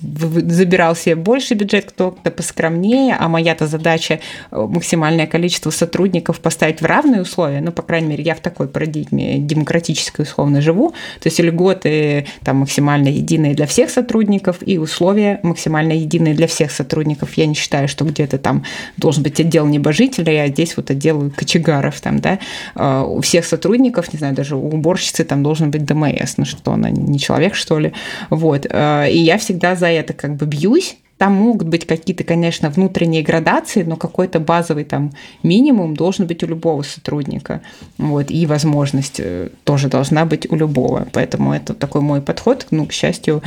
забирал 0.02 0.96
себе 0.96 1.16
больше 1.16 1.54
бюджет, 1.54 1.86
кто-то 1.86 2.32
поскромнее, 2.32 3.16
а 3.20 3.28
моя-то 3.28 3.68
задача 3.68 4.20
э, 4.52 4.56
максимальное 4.56 5.28
количество 5.28 5.70
сотрудников 5.72 6.40
поставить 6.40 6.82
в 6.82 6.86
равные 6.86 7.22
условия, 7.22 7.62
ну, 7.62 7.72
по 7.72 7.82
крайней 7.82 8.10
мере, 8.10 8.24
я 8.24 8.36
в 8.36 8.40
такой 8.40 8.68
парадигме 8.68 9.40
демократической 9.40 10.22
условно 10.22 10.62
живу, 10.62 10.92
то 11.20 11.28
есть 11.28 11.40
льготы 11.40 12.28
там 12.44 12.58
максимально 12.58 13.10
единые 13.10 13.54
для 13.54 13.66
всех 13.66 13.90
сотрудников 13.90 14.58
и 14.62 14.78
условия 14.78 15.40
максимально 15.44 15.94
единые 15.94 16.34
для 16.34 16.48
всех 16.48 16.72
сотрудников. 16.72 17.34
Я 17.36 17.46
не 17.46 17.56
считаю, 17.56 17.88
что 17.88 18.06
где-то 18.06 18.38
там 18.38 18.64
должен 18.98 19.24
быть 19.24 19.40
отдел 19.40 19.66
небожителей, 19.66 20.44
а 20.44 20.48
здесь 20.48 20.78
вот 20.78 20.92
отдел 20.92 21.32
кочегаров 21.36 22.00
там, 22.02 22.20
да, 22.20 22.40
э, 22.76 23.04
у 23.08 23.22
всех 23.22 23.46
сотрудников, 23.46 24.14
не 24.14 24.20
знаю, 24.20 24.36
даже 24.36 24.56
у 24.56 24.68
уборщицы 24.68 25.24
там 25.24 25.44
должен 25.44 25.72
быть 25.72 25.86
ДМС, 25.86 26.38
ну 26.38 26.46
что, 26.46 26.72
она 26.72 26.90
не 26.90 27.20
человек, 27.20 27.56
что 27.56 27.80
ли, 27.80 27.94
вот, 28.30 28.68
э, 28.70 29.12
и 29.12 29.18
я 29.18 29.38
всегда 29.38 29.76
за 29.76 29.87
это 29.92 30.14
как 30.14 30.36
бы 30.36 30.46
бьюсь. 30.46 30.98
Там 31.18 31.34
могут 31.34 31.68
быть 31.68 31.88
какие-то, 31.88 32.24
конечно, 32.24 32.70
внутренние 32.70 33.24
градации, 33.24 33.82
но 33.82 33.96
какой-то 33.96 34.40
базовый 34.40 34.84
там 34.84 35.12
минимум 35.42 35.96
должен 35.96 36.28
быть 36.28 36.44
у 36.44 36.48
любого 36.48 36.84
сотрудника. 36.84 37.62
Вот, 37.98 38.30
и 38.30 38.46
возможность 38.46 39.20
э, 39.20 39.50
тоже 39.64 39.90
должна 39.90 40.26
быть 40.26 40.50
у 40.52 40.56
любого. 40.56 41.08
Поэтому 41.14 41.54
это 41.54 41.74
такой 41.74 42.02
мой 42.02 42.22
подход. 42.22 42.68
Ну, 42.70 42.86
к 42.86 42.92
счастью, 42.92 43.42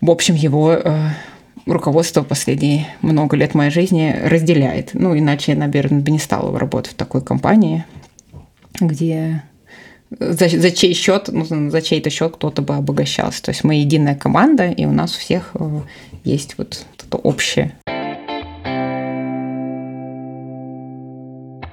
в 0.00 0.10
общем, 0.10 0.34
его 0.34 0.72
э, 0.72 1.10
руководство 1.66 2.22
последние 2.22 2.88
много 3.02 3.36
лет 3.36 3.54
моей 3.54 3.70
жизни 3.70 4.16
разделяет. 4.24 4.90
Ну, 4.94 5.16
иначе 5.16 5.54
наверное, 5.54 6.00
бы 6.00 6.10
не 6.10 6.18
стала 6.18 6.58
работать 6.58 6.92
в 6.92 6.96
такой 6.96 7.20
компании, 7.20 7.84
где 8.80 9.42
за, 10.10 10.48
за 10.48 10.70
чей 10.70 10.94
счет, 10.94 11.28
ну, 11.32 11.70
за 11.70 11.82
чей-то 11.82 12.10
счет 12.10 12.34
кто-то 12.34 12.62
бы 12.62 12.74
обогащался. 12.74 13.42
То 13.42 13.50
есть 13.50 13.64
мы 13.64 13.76
единая 13.76 14.14
команда, 14.14 14.70
и 14.70 14.84
у 14.86 14.92
нас 14.92 15.16
у 15.16 15.18
всех 15.18 15.50
э, 15.54 15.80
есть 16.24 16.56
вот 16.58 16.84
это 17.06 17.16
общее. 17.18 17.74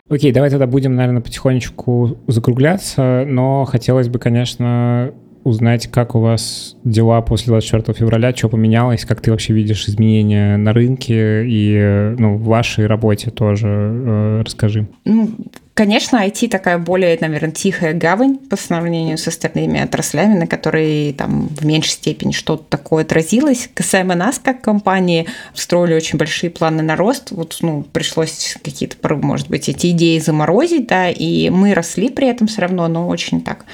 Окей, 0.08 0.32
давай 0.32 0.50
тогда 0.50 0.68
будем, 0.68 0.96
наверное, 0.96 1.22
потихонечку 1.22 2.18
закругляться, 2.28 3.26
но 3.28 3.66
хотелось 3.66 4.08
бы, 4.08 4.20
конечно, 4.20 5.12
узнать, 5.44 5.88
как 5.88 6.16
у 6.16 6.20
вас 6.20 6.76
дела 6.84 7.22
после 7.22 7.52
24 7.52 7.98
февраля, 7.98 8.36
что 8.36 8.50
поменялось, 8.50 9.06
как 9.06 9.22
ты 9.22 9.32
вообще 9.32 9.54
видишь 9.54 9.88
изменения 9.88 10.58
на 10.58 10.74
рынке 10.74 11.46
и 11.48 12.16
ну, 12.20 12.36
в 12.36 12.44
вашей 12.44 12.88
работе 12.88 13.30
тоже 13.30 13.68
э, 13.68 14.42
расскажи. 14.44 14.88
Ну, 15.06 15.30
Конечно, 15.76 16.26
IT 16.26 16.47
такая 16.47 16.78
более, 16.78 17.17
наверное, 17.19 17.51
тихая 17.51 17.93
гавань 17.93 18.38
по 18.38 18.55
сравнению 18.55 19.17
с 19.17 19.28
остальными 19.28 19.82
отраслями, 19.82 20.34
на 20.34 20.47
которые 20.47 21.11
там 21.11 21.49
в 21.49 21.65
меньшей 21.65 21.89
степени 21.89 22.32
что-то 22.32 22.63
такое 22.69 23.03
отразилось. 23.03 23.69
Касаемо 23.73 24.15
нас 24.15 24.39
как 24.39 24.61
компании, 24.61 25.28
строили 25.53 25.93
очень 25.93 26.17
большие 26.17 26.49
планы 26.49 26.82
на 26.82 26.95
рост. 26.95 27.32
Вот, 27.32 27.57
ну, 27.59 27.84
пришлось 27.91 28.55
какие-то, 28.63 28.95
может 29.17 29.49
быть, 29.49 29.67
эти 29.67 29.88
идеи 29.91 30.19
заморозить, 30.19 30.88
да, 30.88 31.09
и 31.09 31.49
мы 31.49 31.73
росли 31.73 32.07
при 32.09 32.30
этом 32.30 32.47
все 32.47 32.61
равно, 32.61 32.88
но 32.88 33.09
очень 33.09 33.41
так 33.41 33.65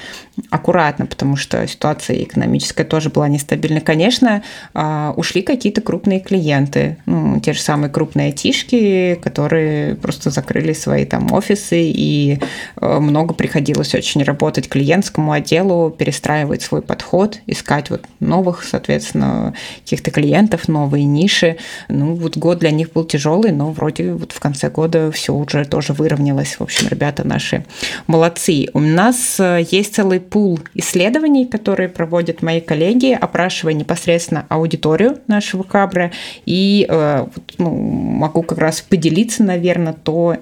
аккуратно, 0.50 1.06
потому 1.06 1.36
что 1.36 1.66
ситуация 1.66 2.22
экономическая 2.22 2.84
тоже 2.84 3.10
была 3.10 3.28
нестабильна. 3.28 3.80
Конечно, 3.80 4.42
а, 4.72 5.12
ушли 5.16 5.42
какие-то 5.42 5.80
крупные 5.80 6.20
клиенты, 6.20 6.96
ну, 7.06 7.38
те 7.40 7.52
же 7.52 7.60
самые 7.60 7.90
крупные 7.90 8.28
айтишки, 8.28 9.18
которые 9.22 9.94
просто 9.96 10.30
закрыли 10.30 10.72
свои 10.72 11.04
там 11.04 11.32
офисы 11.32 11.82
и 11.82 12.38
э, 12.80 12.98
много 12.98 13.34
приходилось 13.34 13.94
очень 13.94 14.22
работать 14.22 14.68
клиентскому 14.68 15.32
отделу, 15.32 15.90
перестраивать 15.90 16.62
свой 16.62 16.82
подход, 16.82 17.38
искать 17.46 17.90
вот 17.90 18.02
новых, 18.20 18.64
соответственно, 18.64 19.54
каких-то 19.82 20.10
клиентов, 20.10 20.68
новые 20.68 21.04
ниши. 21.04 21.58
Ну, 21.88 22.14
вот 22.14 22.36
год 22.36 22.58
для 22.58 22.70
них 22.70 22.92
был 22.92 23.04
тяжелый, 23.04 23.52
но 23.52 23.72
вроде 23.72 24.12
вот 24.12 24.32
в 24.32 24.40
конце 24.40 24.70
года 24.70 25.10
все 25.12 25.34
уже 25.34 25.64
тоже 25.64 25.92
выровнялось. 25.92 26.56
В 26.58 26.62
общем, 26.62 26.88
ребята 26.88 27.26
наши 27.26 27.64
молодцы. 28.06 28.68
У 28.72 28.80
нас 28.80 29.38
э, 29.38 29.66
есть 29.70 29.94
целый 29.94 30.21
пул 30.22 30.60
исследований, 30.74 31.46
которые 31.46 31.88
проводят 31.88 32.42
мои 32.42 32.60
коллеги, 32.60 33.12
опрашивая 33.12 33.74
непосредственно 33.74 34.46
аудиторию 34.48 35.18
нашего 35.26 35.62
кабра. 35.62 36.12
И 36.46 36.86
э, 36.88 37.26
ну, 37.58 37.70
могу 37.70 38.42
как 38.42 38.58
раз 38.58 38.80
поделиться, 38.80 39.42
наверное, 39.42 39.92
то, 39.92 40.36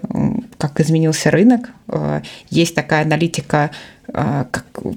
как 0.58 0.80
изменился 0.80 1.30
рынок. 1.30 1.70
Э, 1.88 2.20
есть 2.50 2.74
такая 2.74 3.02
аналитика 3.02 3.70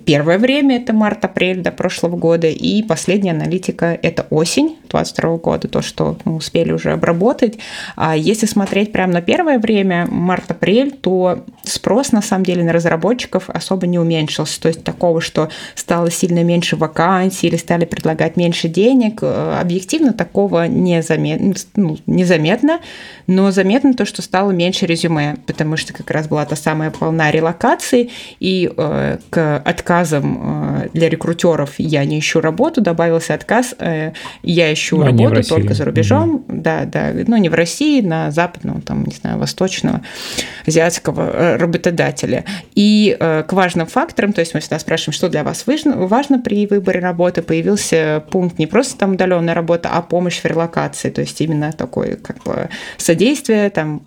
первое 0.05 0.38
время 0.38 0.78
это 0.78 0.93
март-апрель 0.93 1.61
до 1.61 1.72
прошлого 1.72 2.16
года, 2.16 2.47
и 2.47 2.84
последняя 2.84 3.32
аналитика 3.32 3.97
это 4.01 4.26
осень 4.30 4.78
2022 4.89 5.38
года, 5.38 5.68
то, 5.68 5.82
что 5.82 6.18
мы 6.26 6.36
успели 6.36 6.72
уже 6.72 6.91
обработать. 6.91 7.57
А 7.95 8.16
если 8.16 8.45
смотреть 8.45 8.91
прямо 8.91 9.14
на 9.14 9.22
первое 9.22 9.59
время, 9.59 10.07
март-апрель, 10.09 10.91
то 10.91 11.43
спрос 11.64 12.11
на 12.11 12.22
самом 12.22 12.45
деле 12.45 12.64
на 12.64 12.74
разработчиков 12.74 13.49
особо 13.49 13.88
не 13.88 13.99
уменьшился. 13.99 14.61
То 14.61 14.68
есть 14.68 14.84
такого, 14.84 15.22
что 15.22 15.49
стало 15.76 16.11
сильно 16.11 16.43
меньше 16.43 16.76
вакансий 16.76 17.47
или 17.47 17.57
стали 17.57 17.86
предлагать 17.86 18.38
меньше 18.38 18.68
денег, 18.68 19.20
э, 19.22 19.57
объективно 19.59 20.14
такого 20.14 20.68
незаметно, 20.68 21.53
ну, 21.76 21.97
незаметно, 22.05 22.80
но 23.28 23.51
заметно 23.51 23.93
то, 23.93 24.05
что 24.05 24.22
стало 24.22 24.51
меньше 24.51 24.86
резюме, 24.86 25.38
потому 25.47 25.78
что 25.78 25.93
как 25.93 26.09
раз 26.11 26.28
была 26.28 26.45
та 26.45 26.55
самая 26.55 26.93
волна 26.99 27.32
релокации, 27.32 28.11
и 28.39 28.72
э, 28.76 29.03
к 29.30 29.58
отказам 29.58 30.84
э, 30.84 30.89
для 30.93 31.10
рекрутеров 31.10 31.76
я 31.78 32.06
не 32.06 32.20
ищу 32.20 32.41
работу, 32.41 32.82
добавился 32.82 33.34
отказ, 33.34 33.76
э, 33.80 34.12
я 34.43 34.74
ищу 34.74 34.97
но 34.97 35.12
ну, 35.12 35.30
работу 35.30 35.47
только 35.47 35.74
за 35.74 35.86
рубежом, 35.86 36.36
угу. 36.36 36.43
да, 36.47 36.86
да, 36.86 37.12
ну 37.14 37.38
не 37.38 37.49
в 37.49 37.54
России, 37.54 38.01
на 38.01 38.32
западном, 38.32 38.82
там, 38.82 39.04
не 39.06 39.14
знаю, 39.14 39.38
восточного, 39.38 40.01
азиатского 40.66 41.22
э, 41.22 41.56
работодателя. 41.58 42.45
И 42.76 43.16
э, 43.20 43.43
к 43.43 43.54
важным 43.54 43.88
факторам, 43.88 44.34
то 44.34 44.39
есть 44.39 44.54
мы 44.54 44.60
всегда 44.60 44.80
спрашиваем, 44.80 45.14
что 45.14 45.30
для 45.30 45.43
вас 45.43 45.66
важно, 45.68 45.95
важно 45.95 46.39
при 46.39 46.68
выборе 46.68 46.99
работы, 46.99 47.41
появился 47.41 48.24
пункт 48.32 48.60
не 48.60 48.68
просто 48.68 48.97
там 48.97 49.14
удаленная 49.14 49.54
работа, 49.54 49.89
а 49.91 50.01
помощь 50.01 50.41
в 50.41 50.45
релокации, 50.45 51.10
то 51.10 51.22
есть 51.22 51.39
именно 51.41 51.72
такой 51.72 52.16
как 52.16 52.43
бы 52.43 52.70
содействие, 52.97 53.70
там, 53.70 54.01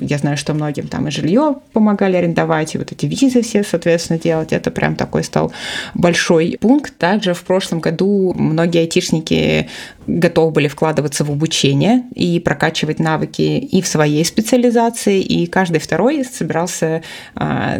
я 0.00 0.18
знаю, 0.18 0.36
что 0.36 0.54
многим 0.54 0.88
там 0.88 1.08
и 1.08 1.10
жилье 1.10 1.56
помогали 1.72 2.16
арендовать, 2.16 2.74
и 2.74 2.78
вот 2.78 2.92
эти 2.92 3.06
визы 3.06 3.42
все, 3.42 3.62
соответственно, 3.62 4.18
делать, 4.28 4.52
это 4.52 4.70
прям 4.70 4.94
такой 4.94 5.24
стал 5.24 5.52
большой 5.94 6.58
пункт. 6.60 6.96
Также 6.98 7.32
в 7.32 7.42
прошлом 7.44 7.80
году 7.80 8.34
многие 8.36 8.80
айтишники 8.80 9.68
готовы 10.08 10.50
были 10.50 10.68
вкладываться 10.68 11.22
в 11.22 11.30
обучение 11.30 12.04
и 12.14 12.40
прокачивать 12.40 12.98
навыки 12.98 13.42
и 13.42 13.82
в 13.82 13.86
своей 13.86 14.24
специализации, 14.24 15.20
и 15.20 15.46
каждый 15.46 15.78
второй 15.78 16.24
собирался 16.24 17.02
а, 17.34 17.78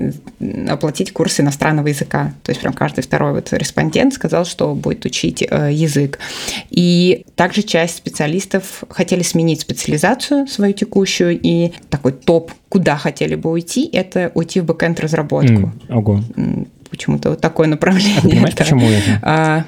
оплатить 0.69 1.13
курс 1.13 1.41
иностранного 1.41 1.89
языка. 1.89 2.35
То 2.45 2.51
есть 2.51 2.61
прям 2.61 2.75
каждый 2.75 3.03
второй 3.03 3.33
вот 3.33 3.53
респондент 3.53 4.15
сказал, 4.15 4.45
что 4.45 4.75
будет 4.75 5.05
учить 5.07 5.43
э, 5.43 5.71
язык. 5.73 6.19
И 6.71 7.25
также 7.35 7.63
часть 7.63 7.97
специалистов 7.97 8.85
хотели 8.91 9.23
сменить 9.23 9.63
специализацию 9.63 10.47
свою 10.47 10.75
текущую, 10.75 11.41
и 11.41 11.73
такой 11.89 12.13
топ, 12.13 12.53
куда 12.69 12.97
хотели 12.97 13.35
бы 13.35 13.51
уйти, 13.51 13.89
это 13.93 14.31
уйти 14.35 14.61
в 14.61 14.67
бэкенд 14.67 15.01
разработку. 15.01 15.73
Mm, 15.89 15.95
ого. 15.95 16.21
Почему-то 16.91 17.31
вот 17.31 17.41
такое 17.41 17.69
направление. 17.69 18.19
А 18.19 18.23
понимаешь, 18.23 18.55
это, 18.55 18.65
почему 18.65 18.89
это? 18.89 19.21
А, 19.23 19.65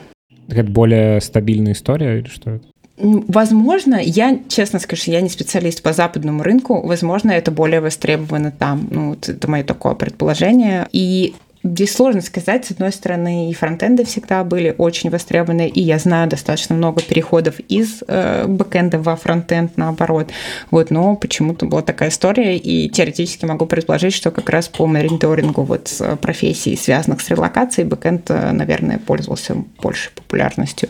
это 0.59 0.71
более 0.71 1.21
стабильная 1.21 1.73
история 1.73 2.19
или 2.19 2.29
что 2.29 2.51
это? 2.51 2.65
Возможно, 3.03 3.99
я, 4.03 4.39
честно 4.49 4.79
скажу, 4.79 5.11
я 5.11 5.23
не 5.23 5.31
специалист 5.31 5.83
по 5.83 5.93
западному 5.93 6.43
рынку, 6.43 6.87
возможно, 6.87 7.31
это 7.31 7.51
более 7.51 7.81
востребовано 7.81 8.51
там. 8.51 8.89
Ну, 8.91 9.11
вот 9.11 9.29
это 9.29 9.51
мое 9.51 9.65
такое 9.65 9.95
предположение. 9.95 10.87
И 10.93 11.35
Здесь 11.63 11.95
сложно 11.95 12.23
сказать. 12.23 12.65
С 12.65 12.71
одной 12.71 12.91
стороны, 12.91 13.51
и 13.51 13.55
фронтенды 13.55 14.05
всегда 14.05 14.45
были 14.45 14.75
очень 14.79 15.11
востребованы, 15.11 15.69
и 15.69 15.81
я 15.81 15.99
знаю 15.99 16.29
достаточно 16.29 16.75
много 16.75 17.03
переходов 17.03 17.61
из 17.69 18.03
э, 18.09 18.47
бэкенда 18.47 18.99
во 18.99 19.15
фронтенд, 19.15 19.77
наоборот. 19.77 20.31
Вот, 20.71 20.91
но 20.91 21.17
почему-то 21.17 21.67
была 21.67 21.83
такая 21.83 22.09
история, 22.09 22.57
и 22.57 22.89
теоретически 22.89 23.45
могу 23.45 23.67
предположить, 23.67 24.15
что 24.15 24.31
как 24.31 24.49
раз 24.49 24.69
по 24.69 24.87
мониторингу 24.87 25.63
вот 25.63 26.01
профессий, 26.23 26.77
связанных 26.77 27.21
с 27.21 27.29
релокацией, 27.29 27.87
бэкенд, 27.87 28.31
э, 28.31 28.53
наверное, 28.53 28.99
пользовался 28.99 29.57
большей 29.83 30.13
популярностью. 30.13 30.89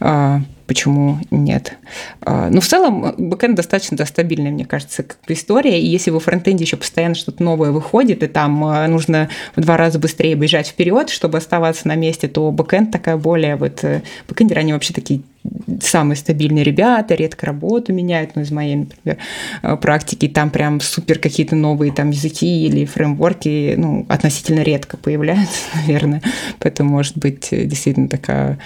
Э, 0.00 0.40
почему 0.68 1.18
нет. 1.30 1.72
А, 2.20 2.50
но 2.50 2.60
в 2.60 2.66
целом 2.66 3.14
бэкэнд 3.16 3.56
достаточно 3.56 3.96
да, 3.96 4.04
стабильный, 4.04 4.50
мне 4.50 4.66
кажется, 4.66 5.02
как 5.02 5.18
история. 5.26 5.80
И 5.80 5.86
если 5.86 6.10
во 6.10 6.20
фронтенде 6.20 6.64
еще 6.64 6.76
постоянно 6.76 7.14
что-то 7.14 7.42
новое 7.42 7.70
выходит, 7.70 8.22
и 8.22 8.26
там 8.28 8.62
а, 8.64 8.86
нужно 8.86 9.30
в 9.56 9.62
два 9.62 9.78
раза 9.78 9.98
быстрее 9.98 10.34
бежать 10.34 10.68
вперед, 10.68 11.08
чтобы 11.08 11.38
оставаться 11.38 11.88
на 11.88 11.96
месте, 11.96 12.28
то 12.28 12.52
бэкэнд 12.52 12.92
такая 12.92 13.16
более 13.16 13.56
вот... 13.56 13.82
Э, 13.82 14.02
бэкэндеры, 14.28 14.60
они 14.60 14.74
вообще 14.74 14.92
такие 14.92 15.22
самые 15.80 16.16
стабильные 16.16 16.64
ребята, 16.64 17.14
редко 17.14 17.46
работу 17.46 17.92
меняют, 17.92 18.32
ну, 18.34 18.42
из 18.42 18.50
моей, 18.50 18.76
например, 18.76 19.18
э, 19.62 19.76
практики, 19.76 20.28
там 20.28 20.50
прям 20.50 20.80
супер 20.80 21.18
какие-то 21.18 21.56
новые 21.56 21.92
там 21.92 22.10
языки 22.10 22.66
или 22.66 22.84
фреймворки, 22.84 23.74
ну, 23.76 24.06
относительно 24.08 24.60
редко 24.60 24.96
появляются, 24.96 25.64
наверное, 25.74 26.22
поэтому 26.58 26.90
может 26.90 27.16
быть 27.16 27.48
э, 27.52 27.64
действительно 27.64 28.08
такая 28.08 28.58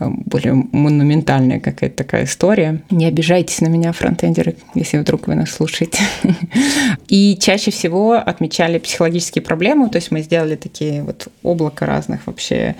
э, 0.00 0.08
более 0.08 0.54
монументальная 0.72 1.60
какая-то 1.60 1.96
такая 1.96 2.24
история. 2.24 2.82
Не 2.90 3.06
обижайтесь 3.06 3.60
на 3.60 3.68
меня, 3.68 3.92
фронтендеры, 3.92 4.56
если 4.74 4.98
вдруг 4.98 5.26
вы 5.26 5.34
нас 5.34 5.50
слушаете. 5.50 5.98
И 7.08 7.38
чаще 7.40 7.70
всего 7.70 8.14
отмечали 8.14 8.78
психологические 8.78 9.42
проблемы, 9.42 9.88
то 9.88 9.96
есть 9.96 10.10
мы 10.10 10.20
сделали 10.20 10.56
такие 10.56 11.02
вот 11.02 11.28
облако 11.42 11.86
разных 11.86 12.26
вообще 12.26 12.74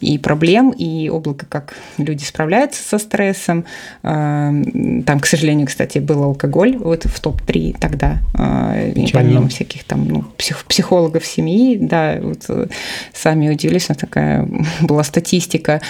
и 0.00 0.18
проблем, 0.18 0.70
и 0.70 1.08
облако, 1.08 1.46
как 1.46 1.74
люди 1.98 2.22
справляются 2.22 2.35
справляются 2.36 2.82
со 2.82 2.98
стрессом. 2.98 3.64
А, 4.02 4.52
там, 5.06 5.20
к 5.20 5.26
сожалению, 5.26 5.66
кстати, 5.66 5.98
был 6.00 6.22
алкоголь 6.22 6.76
вот 6.76 7.06
в 7.06 7.18
топ-3 7.18 7.76
тогда, 7.80 8.18
а, 8.34 8.76
помимо 9.14 9.48
всяких 9.48 9.84
там 9.84 10.06
ну, 10.06 10.24
псих, 10.36 10.66
психологов 10.66 11.24
семьи, 11.24 11.78
да, 11.80 12.18
вот 12.20 12.44
э, 12.50 12.66
сами 13.14 13.48
удивились, 13.48 13.86
такая 13.86 14.46
была 14.82 15.02
статистика. 15.02 15.80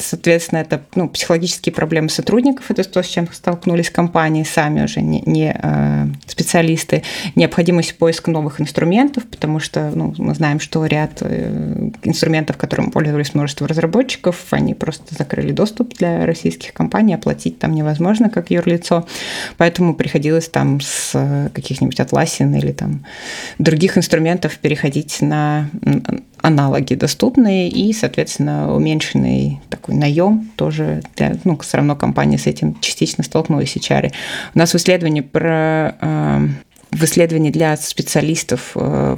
Соответственно, 0.00 0.60
это 0.60 0.82
ну, 0.94 1.08
психологические 1.08 1.72
проблемы 1.72 2.08
сотрудников, 2.08 2.70
это 2.70 2.84
то, 2.84 3.02
с 3.02 3.06
чем 3.06 3.28
столкнулись 3.32 3.90
компании 3.90 4.44
сами 4.44 4.84
уже, 4.84 5.00
не, 5.00 5.22
не 5.26 5.54
э, 5.60 6.06
специалисты. 6.26 7.02
Необходимость 7.34 7.96
поиска 7.98 8.30
новых 8.30 8.60
инструментов, 8.60 9.24
потому 9.26 9.60
что 9.60 9.90
ну, 9.94 10.14
мы 10.18 10.34
знаем, 10.34 10.60
что 10.60 10.86
ряд 10.86 11.18
э, 11.20 11.90
инструментов, 12.04 12.56
которым 12.56 12.90
пользовались 12.90 13.34
множество 13.34 13.66
разработчиков, 13.66 14.46
они 14.50 14.74
просто 14.74 15.14
закрыли 15.14 15.52
доступ 15.52 15.94
для 15.94 16.26
российских 16.26 16.72
компаний, 16.72 17.14
оплатить 17.14 17.58
там 17.58 17.74
невозможно, 17.74 18.30
как 18.30 18.50
юрлицо. 18.50 19.06
Поэтому 19.56 19.94
приходилось 19.94 20.48
там 20.48 20.80
с 20.80 21.12
э, 21.14 21.50
каких-нибудь 21.52 21.98
Atlassian 21.98 22.56
или 22.56 22.72
там 22.72 23.04
других 23.58 23.98
инструментов 23.98 24.58
переходить 24.58 25.20
на 25.20 25.68
аналоги 26.42 26.94
доступные 26.94 27.68
и, 27.68 27.92
соответственно, 27.92 28.74
уменьшенный 28.74 29.60
такой 29.70 29.94
наем 29.94 30.50
тоже 30.56 31.02
для, 31.16 31.36
ну, 31.44 31.58
все 31.58 31.78
равно 31.78 31.96
компания 31.96 32.38
с 32.38 32.46
этим 32.46 32.78
частично 32.80 33.24
столкнулась, 33.24 33.76
HR. 33.76 34.12
У 34.54 34.58
нас 34.58 34.72
в 34.72 34.76
исследовании 34.76 35.20
про 35.20 35.94
э, 36.00 36.48
в 36.90 37.04
исследовании 37.04 37.50
для 37.50 37.76
специалистов 37.76 38.72
э, 38.74 39.16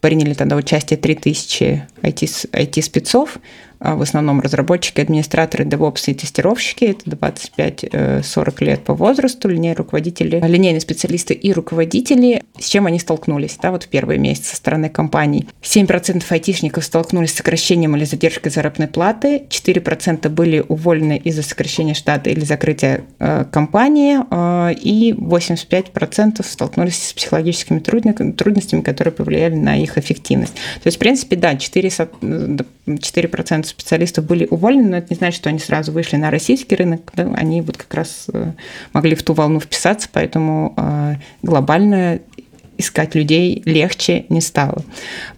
приняли 0.00 0.34
тогда 0.34 0.56
участие 0.56 0.98
3000 0.98 1.86
IT-спецов, 2.02 3.38
а 3.77 3.77
в 3.80 4.02
основном 4.02 4.40
разработчики, 4.40 5.00
администраторы, 5.00 5.64
DevOps 5.64 6.04
и 6.08 6.14
тестировщики, 6.14 6.84
это 6.84 7.10
25-40 7.10 8.22
э, 8.60 8.64
лет 8.64 8.84
по 8.84 8.94
возрасту, 8.94 9.48
линейные 9.48 9.76
руководители, 9.76 10.40
линейные 10.44 10.80
специалисты 10.80 11.34
и 11.34 11.52
руководители, 11.52 12.42
с 12.58 12.68
чем 12.68 12.86
они 12.86 12.98
столкнулись, 12.98 13.58
да, 13.62 13.70
вот 13.70 13.84
в 13.84 13.88
первые 13.88 14.18
месяцы 14.18 14.50
со 14.50 14.56
стороны 14.56 14.88
компаний. 14.88 15.48
7% 15.62 16.24
айтишников 16.28 16.84
столкнулись 16.84 17.32
с 17.32 17.36
сокращением 17.36 17.96
или 17.96 18.04
задержкой 18.04 18.50
заработной 18.50 18.88
платы, 18.88 19.44
4% 19.48 20.28
были 20.28 20.64
уволены 20.66 21.16
из-за 21.18 21.42
сокращения 21.42 21.94
штата 21.94 22.30
или 22.30 22.40
закрытия 22.40 23.02
э, 23.18 23.44
компании, 23.50 24.18
э, 24.30 24.74
и 24.74 25.12
85% 25.12 26.44
столкнулись 26.44 27.08
с 27.08 27.12
психологическими 27.12 27.78
трудностями, 27.78 28.80
которые 28.80 29.12
повлияли 29.12 29.54
на 29.54 29.76
их 29.80 29.98
эффективность. 29.98 30.54
То 30.54 30.86
есть, 30.86 30.96
в 30.96 31.00
принципе, 31.00 31.36
да, 31.36 31.56
4, 31.56 31.88
4% 31.88 33.67
специалистов 33.68 34.24
были 34.24 34.46
уволены, 34.50 34.88
но 34.88 34.96
это 34.98 35.08
не 35.10 35.16
значит, 35.16 35.36
что 35.36 35.48
они 35.48 35.58
сразу 35.58 35.92
вышли 35.92 36.16
на 36.16 36.30
российский 36.30 36.74
рынок. 36.74 37.10
Да? 37.14 37.30
Они 37.34 37.60
вот 37.60 37.76
как 37.76 37.92
раз 37.94 38.26
э, 38.32 38.52
могли 38.92 39.14
в 39.14 39.22
ту 39.22 39.34
волну 39.34 39.60
вписаться, 39.60 40.08
поэтому 40.12 40.74
э, 40.76 41.14
глобально 41.42 42.20
искать 42.76 43.14
людей 43.14 43.62
легче 43.64 44.26
не 44.28 44.40
стало. 44.40 44.84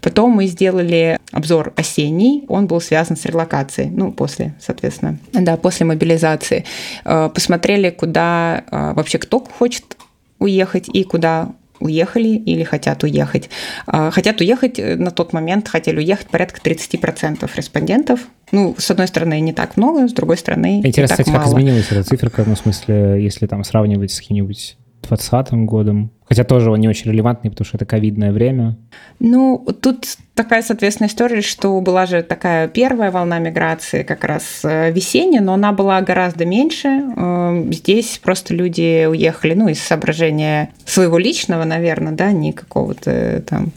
Потом 0.03 0.31
мы 0.31 0.47
сделали 0.47 1.19
обзор 1.33 1.73
осенний, 1.77 2.45
он 2.49 2.67
был 2.67 2.81
связан 2.81 3.17
с 3.17 3.25
релокацией, 3.25 3.89
ну, 3.91 4.13
после, 4.13 4.55
соответственно, 4.61 5.19
да, 5.33 5.57
после 5.57 5.87
мобилизации. 5.87 6.65
Э, 7.05 7.31
посмотрели, 7.33 7.91
куда 7.91 8.65
вообще 8.71 9.19
кто 9.19 9.41
хочет 9.41 9.97
уехать 10.39 10.89
и 10.93 11.05
куда 11.05 11.53
уехали 11.81 12.29
или 12.29 12.63
хотят 12.63 13.03
уехать. 13.03 13.51
А, 13.87 14.11
хотят 14.11 14.41
уехать 14.41 14.79
э, 14.79 14.97
на 14.97 15.11
тот 15.11 15.33
момент, 15.33 15.69
хотели 15.69 15.97
уехать 15.99 16.29
порядка 16.29 16.61
30% 16.61 17.51
респондентов. 17.55 18.21
Ну, 18.53 18.75
с 18.79 18.91
одной 18.91 19.09
стороны, 19.09 19.41
не 19.41 19.53
так 19.53 19.77
много, 19.77 20.09
с 20.09 20.13
другой 20.13 20.37
стороны, 20.37 20.79
Интересно, 20.79 21.01
не 21.01 21.07
так 21.09 21.11
кстати, 21.19 21.29
мало. 21.31 21.43
как 21.43 21.53
изменилась 21.53 21.87
эта 21.91 22.03
циферка, 22.05 22.45
ну, 22.47 22.55
в 22.55 22.59
смысле, 22.59 23.23
если 23.23 23.47
там 23.47 23.65
сравнивать 23.65 24.13
с 24.13 24.21
каким-нибудь 24.21 24.77
2020 25.03 25.53
годом, 25.67 26.13
Хотя 26.31 26.45
тоже 26.45 26.71
он 26.71 26.79
не 26.79 26.89
очень 26.89 27.11
релевантный, 27.11 27.51
потому 27.51 27.67
что 27.67 27.77
это 27.77 27.85
ковидное 27.85 28.31
время. 28.31 28.77
Ну, 29.19 29.67
тут 29.83 30.07
такая, 30.35 30.63
соответственно, 30.63 31.09
история, 31.09 31.43
что 31.43 31.79
была 31.81 32.07
же 32.07 32.23
такая 32.23 32.69
первая 32.69 33.11
волна 33.11 33.41
миграции, 33.41 34.05
как 34.05 34.23
раз 34.25 34.61
э, 34.63 34.93
весенняя, 34.93 35.43
но 35.43 35.55
она 35.55 35.73
была 35.73 36.01
гораздо 36.01 36.47
меньше. 36.47 36.87
Эм, 36.89 37.73
здесь 37.73 38.19
просто 38.23 38.55
люди 38.55 39.07
уехали, 39.07 39.55
ну, 39.55 39.69
из 39.69 39.83
соображения 39.83 40.71
своего 40.87 41.19
личного, 41.19 41.65
наверное, 41.65 42.13
да, 42.13 42.31
не 42.31 42.53
какого-то 42.53 43.43
там, 43.47 43.73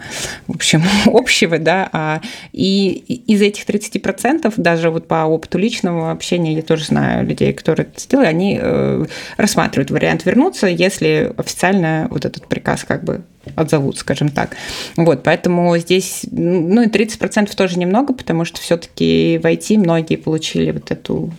в 0.48 0.56
общем, 0.56 0.84
общего, 1.08 1.58
да, 1.58 1.90
а 1.92 2.22
и 2.52 2.92
из 3.28 3.42
этих 3.42 3.66
30% 3.66 4.54
даже 4.58 4.92
вот 4.92 5.08
по 5.08 5.26
опыту 5.26 5.58
личного 5.58 6.12
общения 6.12 6.54
я 6.54 6.62
тоже 6.62 6.86
знаю 6.86 7.26
людей, 7.28 7.52
которые 7.52 7.88
это 7.88 8.00
сделали, 8.00 8.28
они 8.28 8.60
э, 8.62 9.06
рассматривают 9.38 9.90
вариант 9.90 10.24
вернуться, 10.26 10.68
если 10.68 11.34
официально 11.36 12.08
вот 12.10 12.26
этот 12.26 12.43
приказ 12.48 12.84
как 12.84 13.04
бы 13.04 13.22
отзовут, 13.56 13.98
скажем 13.98 14.30
так. 14.30 14.56
Вот, 14.96 15.24
поэтому 15.24 15.78
здесь, 15.78 16.26
ну 16.32 16.82
и 16.82 16.88
30% 16.88 17.56
тоже 17.56 17.78
немного, 17.78 18.14
потому 18.14 18.46
что 18.46 18.60
все-таки 18.62 19.40
в 19.42 19.46
IT 19.46 19.78
многие 19.78 20.16
получили 20.16 20.72
вот 20.72 20.92
эту 20.92 21.32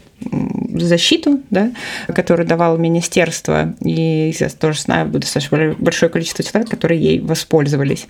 защиту, 0.80 1.40
да, 1.50 1.70
которую 2.14 2.46
давало 2.46 2.76
министерство, 2.76 3.74
и 3.80 4.34
я 4.38 4.48
тоже 4.48 4.80
знаю 4.80 5.08
достаточно 5.10 5.74
большое 5.78 6.10
количество 6.10 6.44
человек, 6.44 6.70
которые 6.70 7.00
ей 7.00 7.20
воспользовались. 7.20 8.06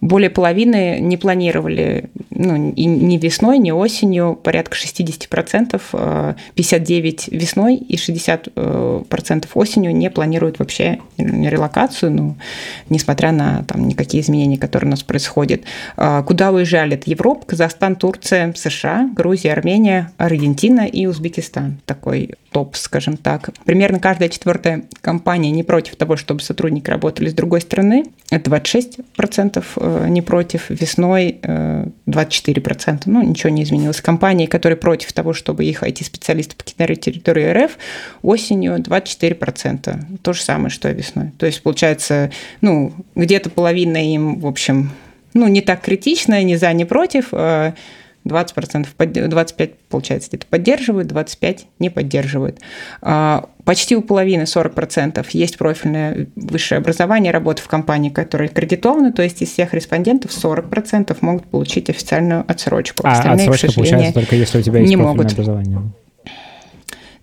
Более 0.00 0.30
половины 0.30 0.98
не 1.00 1.16
планировали 1.16 2.10
ну, 2.30 2.72
и 2.72 2.84
ни 2.84 3.18
весной, 3.18 3.58
ни 3.58 3.70
осенью, 3.70 4.38
порядка 4.42 4.76
60%, 4.76 6.36
59 6.54 7.28
э, 7.28 7.36
весной 7.36 7.76
и 7.76 7.96
60% 7.96 8.50
э, 8.56 9.48
осенью 9.54 9.94
не 9.94 10.10
планируют 10.10 10.58
вообще 10.58 10.98
релокацию, 11.18 12.12
ну, 12.12 12.36
несмотря 12.88 13.32
на 13.32 13.64
там, 13.64 13.88
никакие 13.88 14.22
изменения, 14.22 14.58
которые 14.58 14.88
у 14.88 14.90
нас 14.90 15.02
происходят. 15.02 15.62
Э, 15.96 16.22
куда 16.26 16.50
уезжали? 16.50 16.96
Это 16.96 17.10
Европа, 17.10 17.46
Казахстан, 17.46 17.96
Турция, 17.96 18.52
США, 18.54 19.10
Грузия, 19.14 19.52
Армения, 19.52 20.12
Аргентина 20.18 20.86
и 20.86 21.06
Узбекистан. 21.06 21.55
Такой 21.84 22.30
топ, 22.52 22.76
скажем 22.76 23.16
так. 23.16 23.50
Примерно 23.64 24.00
каждая 24.00 24.28
четвертая 24.28 24.84
компания 25.00 25.50
не 25.50 25.62
против 25.62 25.96
того, 25.96 26.16
чтобы 26.16 26.40
сотрудники 26.40 26.88
работали 26.90 27.28
с 27.28 27.34
другой 27.34 27.60
стороны. 27.60 28.04
Это 28.30 28.50
26% 28.50 29.64
э, 29.76 30.06
не 30.08 30.22
против. 30.22 30.70
Весной 30.70 31.38
24%. 31.42 32.94
Э, 32.94 32.98
ну, 33.06 33.22
ничего 33.22 33.50
не 33.50 33.62
изменилось. 33.62 34.00
Компании, 34.00 34.46
которые 34.46 34.76
против 34.76 35.12
того, 35.12 35.32
чтобы 35.32 35.64
их 35.64 35.82
IT-специалисты 35.82 36.56
покидали 36.56 36.94
территорию 36.94 37.64
РФ, 37.64 37.78
осенью 38.22 38.76
24%. 38.76 40.18
То 40.22 40.32
же 40.32 40.42
самое, 40.42 40.70
что 40.70 40.90
и 40.90 40.94
весной. 40.94 41.32
То 41.38 41.46
есть, 41.46 41.62
получается, 41.62 42.30
ну, 42.60 42.92
где-то 43.14 43.50
половина 43.50 43.96
им, 43.96 44.40
в 44.40 44.46
общем, 44.46 44.90
ну, 45.34 45.48
не 45.48 45.60
так 45.60 45.82
критично, 45.82 46.42
ни 46.42 46.54
за, 46.54 46.72
ни 46.72 46.84
против. 46.84 47.32
Э, 48.26 48.44
20%, 48.44 48.86
25% 48.98 49.74
получается 49.88 50.28
где-то 50.30 50.46
поддерживают, 50.46 51.10
25% 51.10 51.60
не 51.78 51.90
поддерживают. 51.90 52.60
А, 53.02 53.48
почти 53.64 53.96
у 53.96 54.02
половины, 54.02 54.42
40%, 54.42 55.26
есть 55.32 55.58
профильное 55.58 56.26
высшее 56.36 56.78
образование, 56.78 57.32
работа 57.32 57.62
в 57.62 57.68
компании, 57.68 58.10
которая 58.10 58.48
кредитована, 58.48 59.12
то 59.12 59.22
есть 59.22 59.42
из 59.42 59.52
всех 59.52 59.74
респондентов 59.74 60.32
40% 60.32 61.16
могут 61.20 61.46
получить 61.46 61.90
официальную 61.90 62.44
отсрочку. 62.46 63.06
А 63.06 63.12
Остальные, 63.12 63.48
отсрочка 63.48 63.72
получается 63.74 64.14
только 64.14 64.36
если 64.36 64.58
у 64.58 64.62
тебя 64.62 64.80
есть 64.80 64.90
не 64.90 64.96
профильное 64.96 65.24
могут. 65.24 65.32
образование. 65.32 65.92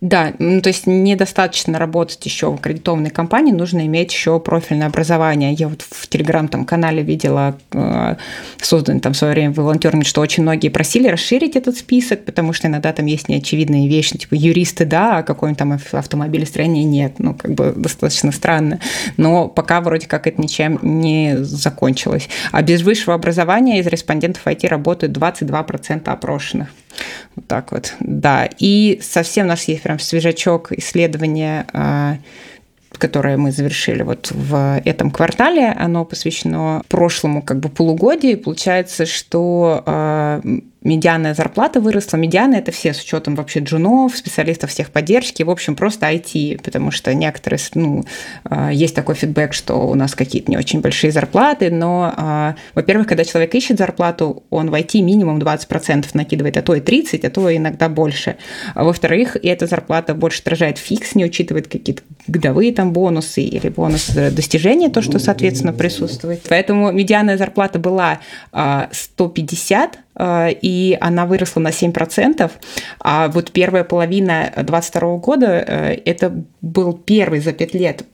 Да, 0.04 0.34
ну, 0.38 0.60
то 0.60 0.68
есть 0.68 0.86
недостаточно 0.86 1.80
работать 1.80 2.26
еще 2.26 2.52
в 2.52 2.56
аккредитованной 2.56 3.10
компании, 3.10 3.54
нужно 3.54 3.86
иметь 3.86 4.12
еще 4.12 4.38
профильное 4.38 4.88
образование. 4.88 5.54
Я 5.54 5.70
вот 5.70 5.82
в 5.82 6.10
телеграм 6.10 6.50
там 6.50 6.66
канале 6.66 7.02
видела 7.02 7.58
э, 7.72 8.16
созданный 8.60 9.00
там 9.00 9.14
в 9.14 9.16
свое 9.16 9.34
время 9.34 9.54
волонтерами, 9.54 10.04
что 10.04 10.20
очень 10.20 10.44
многие 10.44 10.68
просили 10.68 11.08
расширить 11.08 11.56
этот 11.56 11.78
список, 11.78 12.26
потому 12.26 12.52
что 12.52 12.68
иногда 12.68 12.92
там 12.92 13.06
есть 13.06 13.30
неочевидные 13.30 13.88
вещи, 13.88 14.18
типа 14.18 14.34
юристы, 14.34 14.84
да, 14.84 15.20
а 15.20 15.24
какой-нибудь 15.24 15.60
там 15.60 15.80
автомобилестроение 15.94 16.84
нет. 16.84 17.20
Ну, 17.20 17.34
как 17.34 17.54
бы 17.54 17.72
достаточно 17.74 18.34
странно. 18.34 18.82
Но 19.16 19.48
пока 19.48 19.80
вроде 19.80 20.08
как 20.08 20.28
это 20.28 20.42
ничем 20.42 20.80
не 20.82 21.38
закончилось. 21.38 22.28
А 22.52 22.62
без 22.62 22.82
высшего 22.82 23.14
образования 23.16 23.80
из 23.80 23.88
респондентов 23.88 24.46
IT 24.48 24.68
работают 24.68 25.18
22% 25.18 26.10
опрошенных. 26.10 26.68
Вот 27.36 27.48
так 27.48 27.72
вот, 27.72 27.94
да. 28.00 28.50
И 28.60 29.00
совсем 29.02 29.46
у 29.46 29.50
нас 29.50 29.64
есть 29.66 29.84
прям 29.84 30.00
свежачок 30.00 30.72
исследования 30.72 31.66
а, 31.74 32.18
которое 32.98 33.38
мы 33.38 33.52
завершили 33.52 34.04
вот 34.04 34.32
в 34.32 34.82
этом 34.86 35.12
квартале, 35.12 35.72
оно 35.72 36.06
посвящено 36.06 36.84
прошлому 36.88 37.42
как 37.42 37.60
бы 37.60 37.70
полугодию. 37.70 38.38
Получается, 38.40 39.06
что 39.06 39.84
а, 39.86 40.42
медианная 40.84 41.34
зарплата 41.34 41.80
выросла. 41.80 42.18
Медиана– 42.18 42.56
это 42.58 42.72
все 42.72 42.94
с 42.94 43.02
учетом 43.02 43.36
вообще 43.36 43.60
джунов, 43.60 44.16
специалистов 44.16 44.70
всех 44.70 44.92
поддержки, 44.92 45.44
в 45.44 45.50
общем, 45.50 45.76
просто 45.76 46.08
IT, 46.08 46.62
потому 46.64 46.92
что 46.92 47.14
некоторые, 47.14 47.60
ну, 47.76 48.04
а, 48.44 48.72
есть 48.72 48.96
такой 48.96 49.16
фидбэк, 49.16 49.54
что 49.54 49.76
у 49.76 49.96
нас 49.96 50.16
какие-то 50.16 50.52
не 50.52 50.58
очень 50.58 50.82
большие 50.82 51.12
зарплаты, 51.12 51.72
но, 51.72 52.14
а, 52.16 52.56
во-первых, 52.74 53.08
когда 53.08 53.24
человек 53.24 53.56
ищет 53.56 53.78
зарплату, 53.78 54.44
он 54.50 54.70
в 54.70 54.74
IT 54.74 55.02
минимум 55.02 55.40
20% 55.40 56.14
накидывает, 56.14 56.58
а 56.58 56.62
то 56.62 56.76
и 56.76 56.82
30%, 56.82 57.26
а 57.26 57.30
то 57.30 57.56
иногда 57.56 57.90
больше. 57.90 58.36
А 58.76 58.84
во-вторых, 58.84 59.38
и 59.42 59.48
эта 59.48 59.68
зарплата 59.68 60.14
больше 60.14 60.42
отражает 60.42 60.78
фикс, 60.78 61.16
не 61.16 61.26
учитывает 61.26 61.68
какие-то 61.68 62.04
годовые 62.28 62.74
там 62.74 62.92
бонусы 62.92 63.42
или 63.42 63.70
бонусы 63.70 64.32
достижения, 64.32 64.90
то, 64.90 65.02
что, 65.02 65.20
соответственно, 65.20 65.74
присутствует. 65.74 66.42
Поэтому 66.50 66.92
медианная 66.92 67.38
зарплата 67.38 67.80
была 67.80 68.20
150 68.52 70.00
Э, 70.13 70.13
и 70.20 70.98
она 71.02 71.26
выросла 71.26 71.62
на 71.62 71.70
7%. 71.70 72.52
А 73.00 73.28
вот 73.30 73.52
первая 73.52 73.84
половина 73.84 74.52
2022 74.56 75.18
года 75.18 75.48
э,– 75.48 75.94
это 76.06 76.44
был 76.62 76.94
первый 76.94 77.40
за 77.40 77.54
5 77.54 77.74
лет 77.74 78.06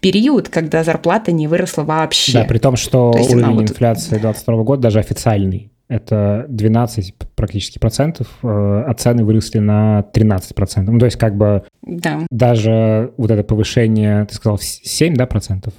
период, 0.00 0.48
когда 0.48 0.84
зарплата 0.84 1.32
не 1.32 1.48
выросла 1.48 1.82
вообще. 1.82 2.32
Да, 2.40 2.44
при 2.44 2.58
том, 2.58 2.76
что 2.76 3.12
То 3.12 3.22
уровень 3.22 3.54
вот... 3.54 3.70
инфляции 3.70 4.10
2022 4.10 4.62
года 4.62 4.82
даже 4.82 4.98
официальный 4.98 5.70
это 5.88 6.46
12 6.48 7.14
практически 7.36 7.78
процентов, 7.78 8.26
э, 8.42 8.46
а 8.46 8.92
цены 8.94 9.24
выросли 9.24 9.58
на 9.58 10.02
13 10.02 10.54
процентов. 10.54 10.94
Ну, 10.94 10.98
то 10.98 11.06
есть 11.06 11.18
как 11.18 11.36
бы 11.36 11.64
да. 11.82 12.20
даже 12.30 13.12
вот 13.16 13.30
это 13.30 13.44
повышение, 13.44 14.24
ты 14.24 14.34
сказал, 14.34 14.58
7 14.58 15.14
да, 15.14 15.26
процентов? 15.26 15.74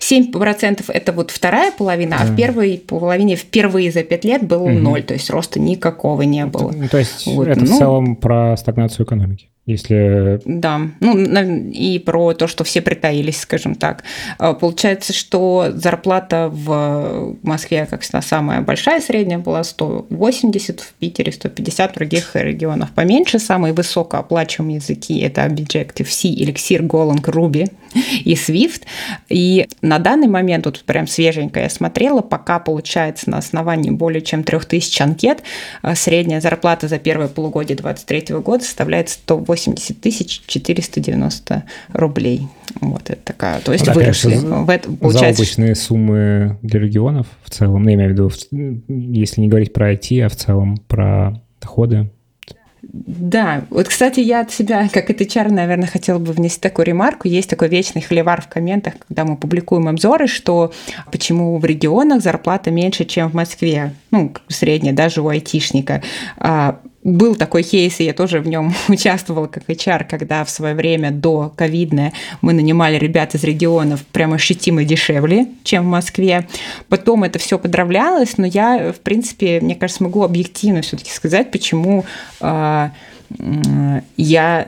7% 0.00 0.84
это 0.88 1.12
вот 1.12 1.30
вторая 1.30 1.72
половина, 1.72 2.16
а 2.20 2.24
в 2.24 2.36
первой 2.36 2.82
половине 2.86 3.36
впервые 3.36 3.90
за 3.90 4.02
5 4.02 4.24
лет 4.24 4.46
было 4.46 4.68
ноль, 4.68 5.02
то 5.02 5.14
есть 5.14 5.30
роста 5.30 5.60
никакого 5.60 6.22
не 6.22 6.46
было. 6.46 6.72
То 6.90 6.98
есть 6.98 7.26
вот, 7.26 7.48
это 7.48 7.60
ну, 7.60 7.66
в 7.74 7.78
целом 7.78 8.16
про 8.16 8.56
стагнацию 8.56 9.06
экономики? 9.06 9.48
Если... 9.66 10.40
Да, 10.44 10.80
ну 11.00 11.70
и 11.72 11.98
про 11.98 12.34
то, 12.34 12.46
что 12.46 12.62
все 12.62 12.80
притаились, 12.80 13.40
скажем 13.40 13.74
так. 13.74 14.04
А, 14.38 14.54
получается, 14.54 15.12
что 15.12 15.72
зарплата 15.74 16.48
в 16.52 17.36
Москве, 17.42 17.84
как 17.90 18.02
всегда, 18.02 18.22
самая 18.22 18.60
большая, 18.60 19.00
средняя 19.00 19.40
была 19.40 19.64
180, 19.64 20.80
в 20.80 20.92
Питере 20.94 21.32
150, 21.32 21.90
в 21.90 21.94
других 21.96 22.36
регионах 22.36 22.92
поменьше. 22.92 23.40
Самые 23.40 23.74
высокооплачиваемые 23.74 24.76
языки– 24.76 25.18
это 25.20 25.42
Objective-C, 25.42 26.28
Elixir, 26.28 26.86
Golang, 26.86 27.24
Ruby 27.24 27.68
и 28.24 28.34
Swift. 28.34 28.82
И 29.28 29.66
на 29.82 29.98
данный 29.98 30.28
момент, 30.28 30.66
вот 30.66 30.84
прям 30.84 31.08
свеженько 31.08 31.58
я 31.58 31.70
смотрела, 31.70 32.20
пока 32.20 32.60
получается 32.60 33.30
на 33.30 33.38
основании 33.38 33.90
более 33.90 34.22
чем 34.22 34.44
3000 34.44 35.02
анкет, 35.02 35.42
а, 35.82 35.96
средняя 35.96 36.40
зарплата 36.40 36.86
за 36.86 37.00
первое 37.00 37.26
полугодие 37.26 37.76
2023 37.76 38.36
года 38.38 38.62
составляет 38.62 39.08
180 39.08 39.55
80 39.56 40.00
тысяч 40.00 40.42
490 40.46 41.64
рублей. 41.92 42.48
Вот 42.80 43.10
это 43.10 43.20
такая, 43.24 43.60
то 43.60 43.72
есть 43.72 43.86
ну, 43.86 43.92
да, 43.92 43.98
выросли. 43.98 44.30
Конечно, 44.30 44.62
в 44.64 44.70
это, 44.70 44.90
получается, 44.90 45.44
заоблачные 45.44 45.74
суммы 45.74 46.58
для 46.62 46.80
регионов 46.80 47.26
в 47.42 47.50
целом, 47.50 47.82
ну, 47.82 47.88
я 47.88 47.94
имею 47.94 48.10
в 48.10 48.12
виду, 48.12 48.30
если 48.88 49.40
не 49.40 49.48
говорить 49.48 49.72
про 49.72 49.92
IT, 49.92 50.20
а 50.20 50.28
в 50.28 50.36
целом 50.36 50.76
про 50.86 51.40
доходы. 51.60 52.10
Да, 52.82 53.64
вот, 53.70 53.88
кстати, 53.88 54.20
я 54.20 54.40
от 54.40 54.52
себя, 54.52 54.88
как 54.88 55.10
это 55.10 55.24
HR, 55.24 55.50
наверное, 55.50 55.88
хотела 55.88 56.18
бы 56.18 56.32
внести 56.32 56.60
такую 56.60 56.86
ремарку. 56.86 57.28
Есть 57.28 57.50
такой 57.50 57.68
вечный 57.68 58.00
холивар 58.00 58.40
в 58.40 58.48
комментах, 58.48 58.94
когда 59.06 59.24
мы 59.24 59.36
публикуем 59.36 59.88
обзоры, 59.88 60.28
что 60.28 60.72
почему 61.10 61.58
в 61.58 61.64
регионах 61.64 62.22
зарплата 62.22 62.70
меньше, 62.70 63.04
чем 63.04 63.30
в 63.30 63.34
Москве, 63.34 63.92
ну, 64.10 64.32
средняя, 64.48 64.94
даже 64.94 65.20
у 65.20 65.28
айтишника. 65.28 66.02
Был 67.06 67.36
такой 67.36 67.62
кейс, 67.62 68.00
и 68.00 68.04
я 68.04 68.12
тоже 68.12 68.40
в 68.40 68.48
нем 68.48 68.74
участвовала 68.88 69.46
как 69.46 69.62
HR, 69.68 70.08
когда 70.10 70.44
в 70.44 70.50
свое 70.50 70.74
время 70.74 71.12
до 71.12 71.52
ковидное 71.54 72.12
мы 72.40 72.52
нанимали 72.52 72.98
ребят 72.98 73.36
из 73.36 73.44
регионов 73.44 74.04
прямо 74.06 74.34
ощутимо 74.34 74.82
дешевле, 74.82 75.46
чем 75.62 75.84
в 75.84 75.86
Москве. 75.86 76.48
Потом 76.88 77.22
это 77.22 77.38
все 77.38 77.60
подравнялось, 77.60 78.38
но 78.38 78.46
я, 78.46 78.92
в 78.92 78.98
принципе, 78.98 79.60
мне 79.60 79.76
кажется, 79.76 80.02
могу 80.02 80.24
объективно 80.24 80.82
все-таки 80.82 81.12
сказать, 81.12 81.52
почему 81.52 82.04
э, 82.40 82.90
я 84.16 84.66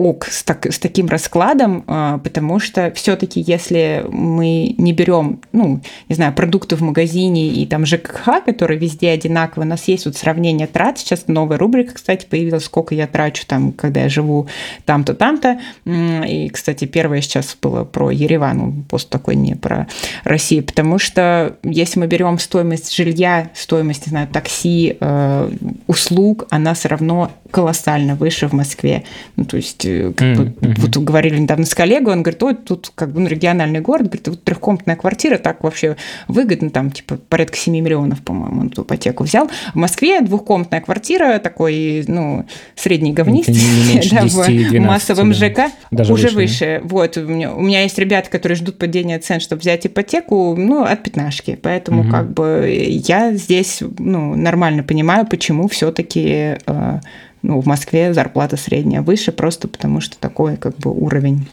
ок 0.00 0.26
с, 0.26 0.42
так, 0.42 0.64
с 0.64 0.78
таким 0.78 1.08
раскладом, 1.08 1.84
а, 1.86 2.18
потому 2.18 2.58
что 2.58 2.90
все-таки 2.92 3.40
если 3.40 4.04
мы 4.08 4.74
не 4.78 4.94
берем, 4.94 5.40
ну, 5.52 5.80
не 6.08 6.14
знаю, 6.14 6.32
продукты 6.32 6.76
в 6.76 6.80
магазине 6.80 7.48
и 7.48 7.66
там 7.66 7.84
ЖКХ, 7.84 8.44
которые 8.46 8.80
везде 8.80 9.10
одинаковые, 9.10 9.66
у 9.66 9.68
нас 9.68 9.86
есть 9.88 10.06
вот 10.06 10.16
сравнение 10.16 10.66
трат, 10.66 10.98
сейчас 10.98 11.24
новая 11.26 11.58
рубрика, 11.58 11.94
кстати, 11.94 12.24
появилась, 12.24 12.64
сколько 12.64 12.94
я 12.94 13.06
трачу 13.06 13.44
там, 13.46 13.72
когда 13.72 14.02
я 14.02 14.08
живу 14.08 14.48
там-то, 14.86 15.14
там-то, 15.14 15.60
и, 15.84 16.48
кстати, 16.50 16.86
первое 16.86 17.20
сейчас 17.20 17.56
было 17.60 17.84
про 17.84 18.10
Ереван, 18.10 18.84
пост 18.84 19.10
такой 19.10 19.36
не 19.36 19.54
про 19.54 19.86
Россию, 20.24 20.64
потому 20.64 20.98
что 20.98 21.56
если 21.62 22.00
мы 22.00 22.06
берем 22.06 22.38
стоимость 22.38 22.94
жилья, 22.94 23.50
стоимость, 23.54 24.06
не 24.06 24.10
знаю, 24.10 24.28
такси, 24.28 24.96
э, 24.98 25.50
услуг, 25.86 26.46
она 26.48 26.72
все 26.72 26.88
равно 26.88 27.30
колоссально 27.50 28.14
выше 28.14 28.48
в 28.48 28.52
Москве. 28.52 29.04
Ну, 29.36 29.44
то 29.44 29.56
есть, 29.56 29.84
э, 29.84 30.12
как 30.16 30.28
mm-hmm. 30.28 30.58
бы, 30.60 30.74
вот 30.76 30.96
говорили 30.96 31.38
недавно 31.38 31.66
с 31.66 31.74
коллегой, 31.74 32.14
он 32.14 32.22
говорит, 32.22 32.42
ой, 32.42 32.54
тут 32.54 32.92
как 32.94 33.12
бы 33.12 33.20
ну, 33.20 33.28
региональный 33.28 33.80
город, 33.80 34.06
говорит, 34.06 34.28
вот 34.28 34.44
трехкомнатная 34.44 34.96
квартира 34.96 35.38
так 35.38 35.62
вообще 35.62 35.96
выгодно, 36.28 36.70
там 36.70 36.90
типа 36.90 37.18
порядка 37.28 37.56
7 37.56 37.74
миллионов, 37.74 38.22
по-моему, 38.22 38.60
он 38.60 38.66
эту 38.68 38.82
ипотеку 38.82 39.24
взял. 39.24 39.50
В 39.72 39.76
Москве 39.76 40.20
двухкомнатная 40.20 40.80
квартира, 40.80 41.38
такой, 41.38 42.04
ну, 42.06 42.46
средний 42.74 43.12
говнист, 43.12 43.50
да, 44.10 44.26
в 44.26 44.80
массовом 44.80 45.34
ЖК, 45.34 45.70
Даже 45.90 46.12
уже 46.12 46.28
выше. 46.28 46.36
выше. 46.36 46.80
Вот, 46.84 47.16
у 47.16 47.22
меня, 47.22 47.52
у 47.54 47.60
меня 47.60 47.82
есть 47.82 47.98
ребята, 47.98 48.30
которые 48.30 48.56
ждут 48.56 48.78
падения 48.78 49.18
цен, 49.18 49.40
чтобы 49.40 49.60
взять 49.60 49.86
ипотеку, 49.86 50.54
ну, 50.56 50.84
от 50.84 51.02
пятнашки. 51.02 51.58
Поэтому 51.60 52.04
mm-hmm. 52.04 52.10
как 52.10 52.32
бы 52.32 52.90
я 52.90 53.34
здесь, 53.34 53.82
ну, 53.98 54.34
нормально 54.34 54.82
понимаю, 54.82 55.26
почему 55.26 55.68
все-таки 55.68 56.58
э, 56.66 57.00
ну, 57.42 57.60
в 57.60 57.66
Москве 57.66 58.12
зарплата 58.14 58.56
средняя 58.56 59.02
выше, 59.02 59.32
просто 59.32 59.68
потому 59.68 60.00
что 60.00 60.18
такой 60.18 60.56
как 60.56 60.76
бы 60.78 60.90
уровень. 60.90 61.48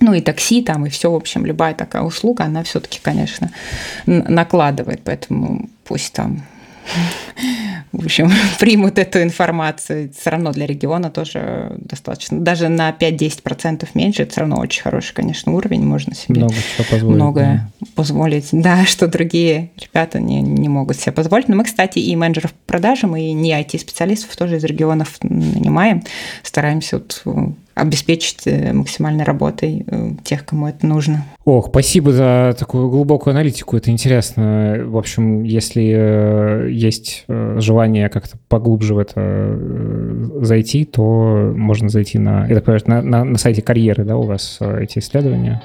Ну 0.00 0.14
и 0.14 0.20
такси 0.20 0.62
там, 0.62 0.86
и 0.86 0.90
все, 0.90 1.10
в 1.10 1.14
общем, 1.14 1.44
любая 1.44 1.74
такая 1.74 2.02
услуга, 2.02 2.44
она 2.44 2.62
все-таки, 2.62 3.00
конечно, 3.02 3.50
накладывает, 4.06 5.02
поэтому 5.04 5.68
пусть 5.84 6.14
там 6.14 6.42
в 7.92 8.04
общем, 8.04 8.30
примут 8.60 8.98
эту 8.98 9.22
информацию. 9.22 10.12
Все 10.18 10.30
равно 10.30 10.52
для 10.52 10.66
региона 10.66 11.10
тоже 11.10 11.76
достаточно. 11.78 12.38
Даже 12.38 12.68
на 12.68 12.90
5-10% 12.90 13.88
меньше, 13.94 14.22
это 14.22 14.32
все 14.32 14.40
равно 14.40 14.60
очень 14.60 14.82
хороший, 14.82 15.14
конечно, 15.14 15.52
уровень. 15.52 15.84
Можно 15.84 16.14
себе 16.14 16.40
Много 16.40 16.54
чего 16.54 16.86
позволить, 16.88 17.16
многое 17.16 17.70
да. 17.80 17.86
позволить. 17.94 18.48
Да, 18.60 18.84
что 18.84 19.08
другие 19.08 19.70
ребята 19.80 20.20
не, 20.20 20.42
не 20.42 20.68
могут 20.68 20.96
себе 20.98 21.12
позволить. 21.12 21.48
Но 21.48 21.56
мы, 21.56 21.64
кстати, 21.64 21.98
и 21.98 22.14
менеджеров 22.14 22.52
по 22.52 22.72
продажам, 22.72 23.16
и 23.16 23.32
не 23.32 23.52
IT-специалистов 23.52 24.36
тоже 24.36 24.56
из 24.56 24.64
регионов 24.64 25.16
нанимаем. 25.22 26.02
Стараемся 26.42 26.98
вот 26.98 27.22
обеспечить 27.74 28.46
э, 28.46 28.72
максимальной 28.72 29.24
работой 29.24 29.84
э, 29.86 30.10
тех, 30.24 30.44
кому 30.44 30.66
это 30.66 30.86
нужно. 30.86 31.24
Ох, 31.44 31.68
спасибо 31.68 32.12
за 32.12 32.54
такую 32.58 32.88
глубокую 32.90 33.32
аналитику, 33.32 33.76
это 33.76 33.90
интересно. 33.90 34.82
В 34.84 34.96
общем, 34.96 35.42
если 35.42 35.92
э, 35.96 36.70
есть 36.70 37.24
желание 37.28 38.08
как-то 38.08 38.38
поглубже 38.48 38.94
в 38.94 38.98
это 38.98 39.58
зайти, 40.42 40.84
то 40.84 41.52
можно 41.56 41.88
зайти 41.88 42.18
на, 42.18 42.46
это, 42.48 42.78
на, 42.86 43.02
на, 43.02 43.24
на 43.24 43.38
сайте 43.38 43.62
карьеры, 43.62 44.04
да, 44.04 44.16
у 44.16 44.22
вас 44.22 44.58
эти 44.60 44.98
исследования 44.98 45.62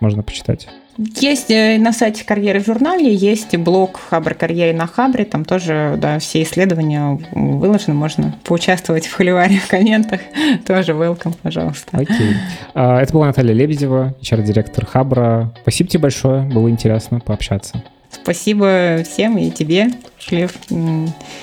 можно 0.00 0.22
почитать. 0.22 0.68
Есть 0.98 1.50
э, 1.50 1.78
на 1.78 1.92
сайте 1.92 2.24
карьеры 2.24 2.58
в 2.58 2.66
журнале, 2.66 3.14
есть 3.14 3.56
блог 3.56 4.00
Хабр 4.10 4.34
карьеры 4.34 4.76
на 4.76 4.88
Хабре, 4.88 5.24
там 5.24 5.44
тоже 5.44 5.94
да, 5.96 6.18
все 6.18 6.42
исследования 6.42 7.20
выложены, 7.30 7.94
можно 7.94 8.36
поучаствовать 8.42 9.06
в 9.06 9.14
холиваре 9.14 9.58
в 9.58 9.68
комментах, 9.68 10.20
тоже 10.66 10.92
welcome, 10.92 11.36
пожалуйста. 11.40 11.96
Окей. 11.96 12.34
А, 12.74 13.00
это 13.00 13.12
была 13.12 13.26
Наталья 13.26 13.52
Лебедева, 13.52 14.14
HR-директор 14.20 14.84
Хабра. 14.86 15.54
Спасибо 15.62 15.88
тебе 15.88 16.02
большое, 16.02 16.42
было 16.42 16.68
интересно 16.68 17.20
пообщаться. 17.20 17.80
Спасибо 18.10 19.02
всем 19.04 19.36
и 19.38 19.50
тебе, 19.50 19.90
Шлев. 20.18 20.54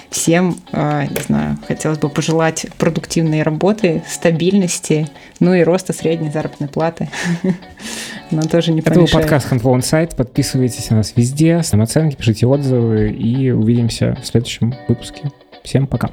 Всем, 0.09 0.57
а, 0.71 1.05
не 1.05 1.21
знаю, 1.21 1.57
хотелось 1.67 1.99
бы 1.99 2.09
пожелать 2.09 2.65
продуктивной 2.77 3.43
работы, 3.43 4.03
стабильности, 4.07 5.07
ну 5.39 5.53
и 5.53 5.63
роста 5.63 5.93
средней 5.93 6.31
заработной 6.31 6.67
платы. 6.67 7.09
Но 8.31 8.41
тоже 8.41 8.71
не 8.71 8.81
Это 8.81 8.95
был 8.95 9.07
подкаст 9.07 9.51
Handful 9.51 9.77
Insight. 9.77 10.15
Подписывайтесь 10.15 10.89
на 10.89 10.97
нас 10.97 11.13
везде, 11.15 11.61
ставьте 11.63 11.83
оценки, 11.83 12.15
пишите 12.15 12.47
отзывы 12.47 13.11
и 13.11 13.51
увидимся 13.51 14.17
в 14.21 14.25
следующем 14.25 14.73
выпуске. 14.87 15.31
Всем 15.63 15.85
пока. 15.87 16.09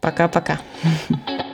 Пока-пока. 0.00 0.60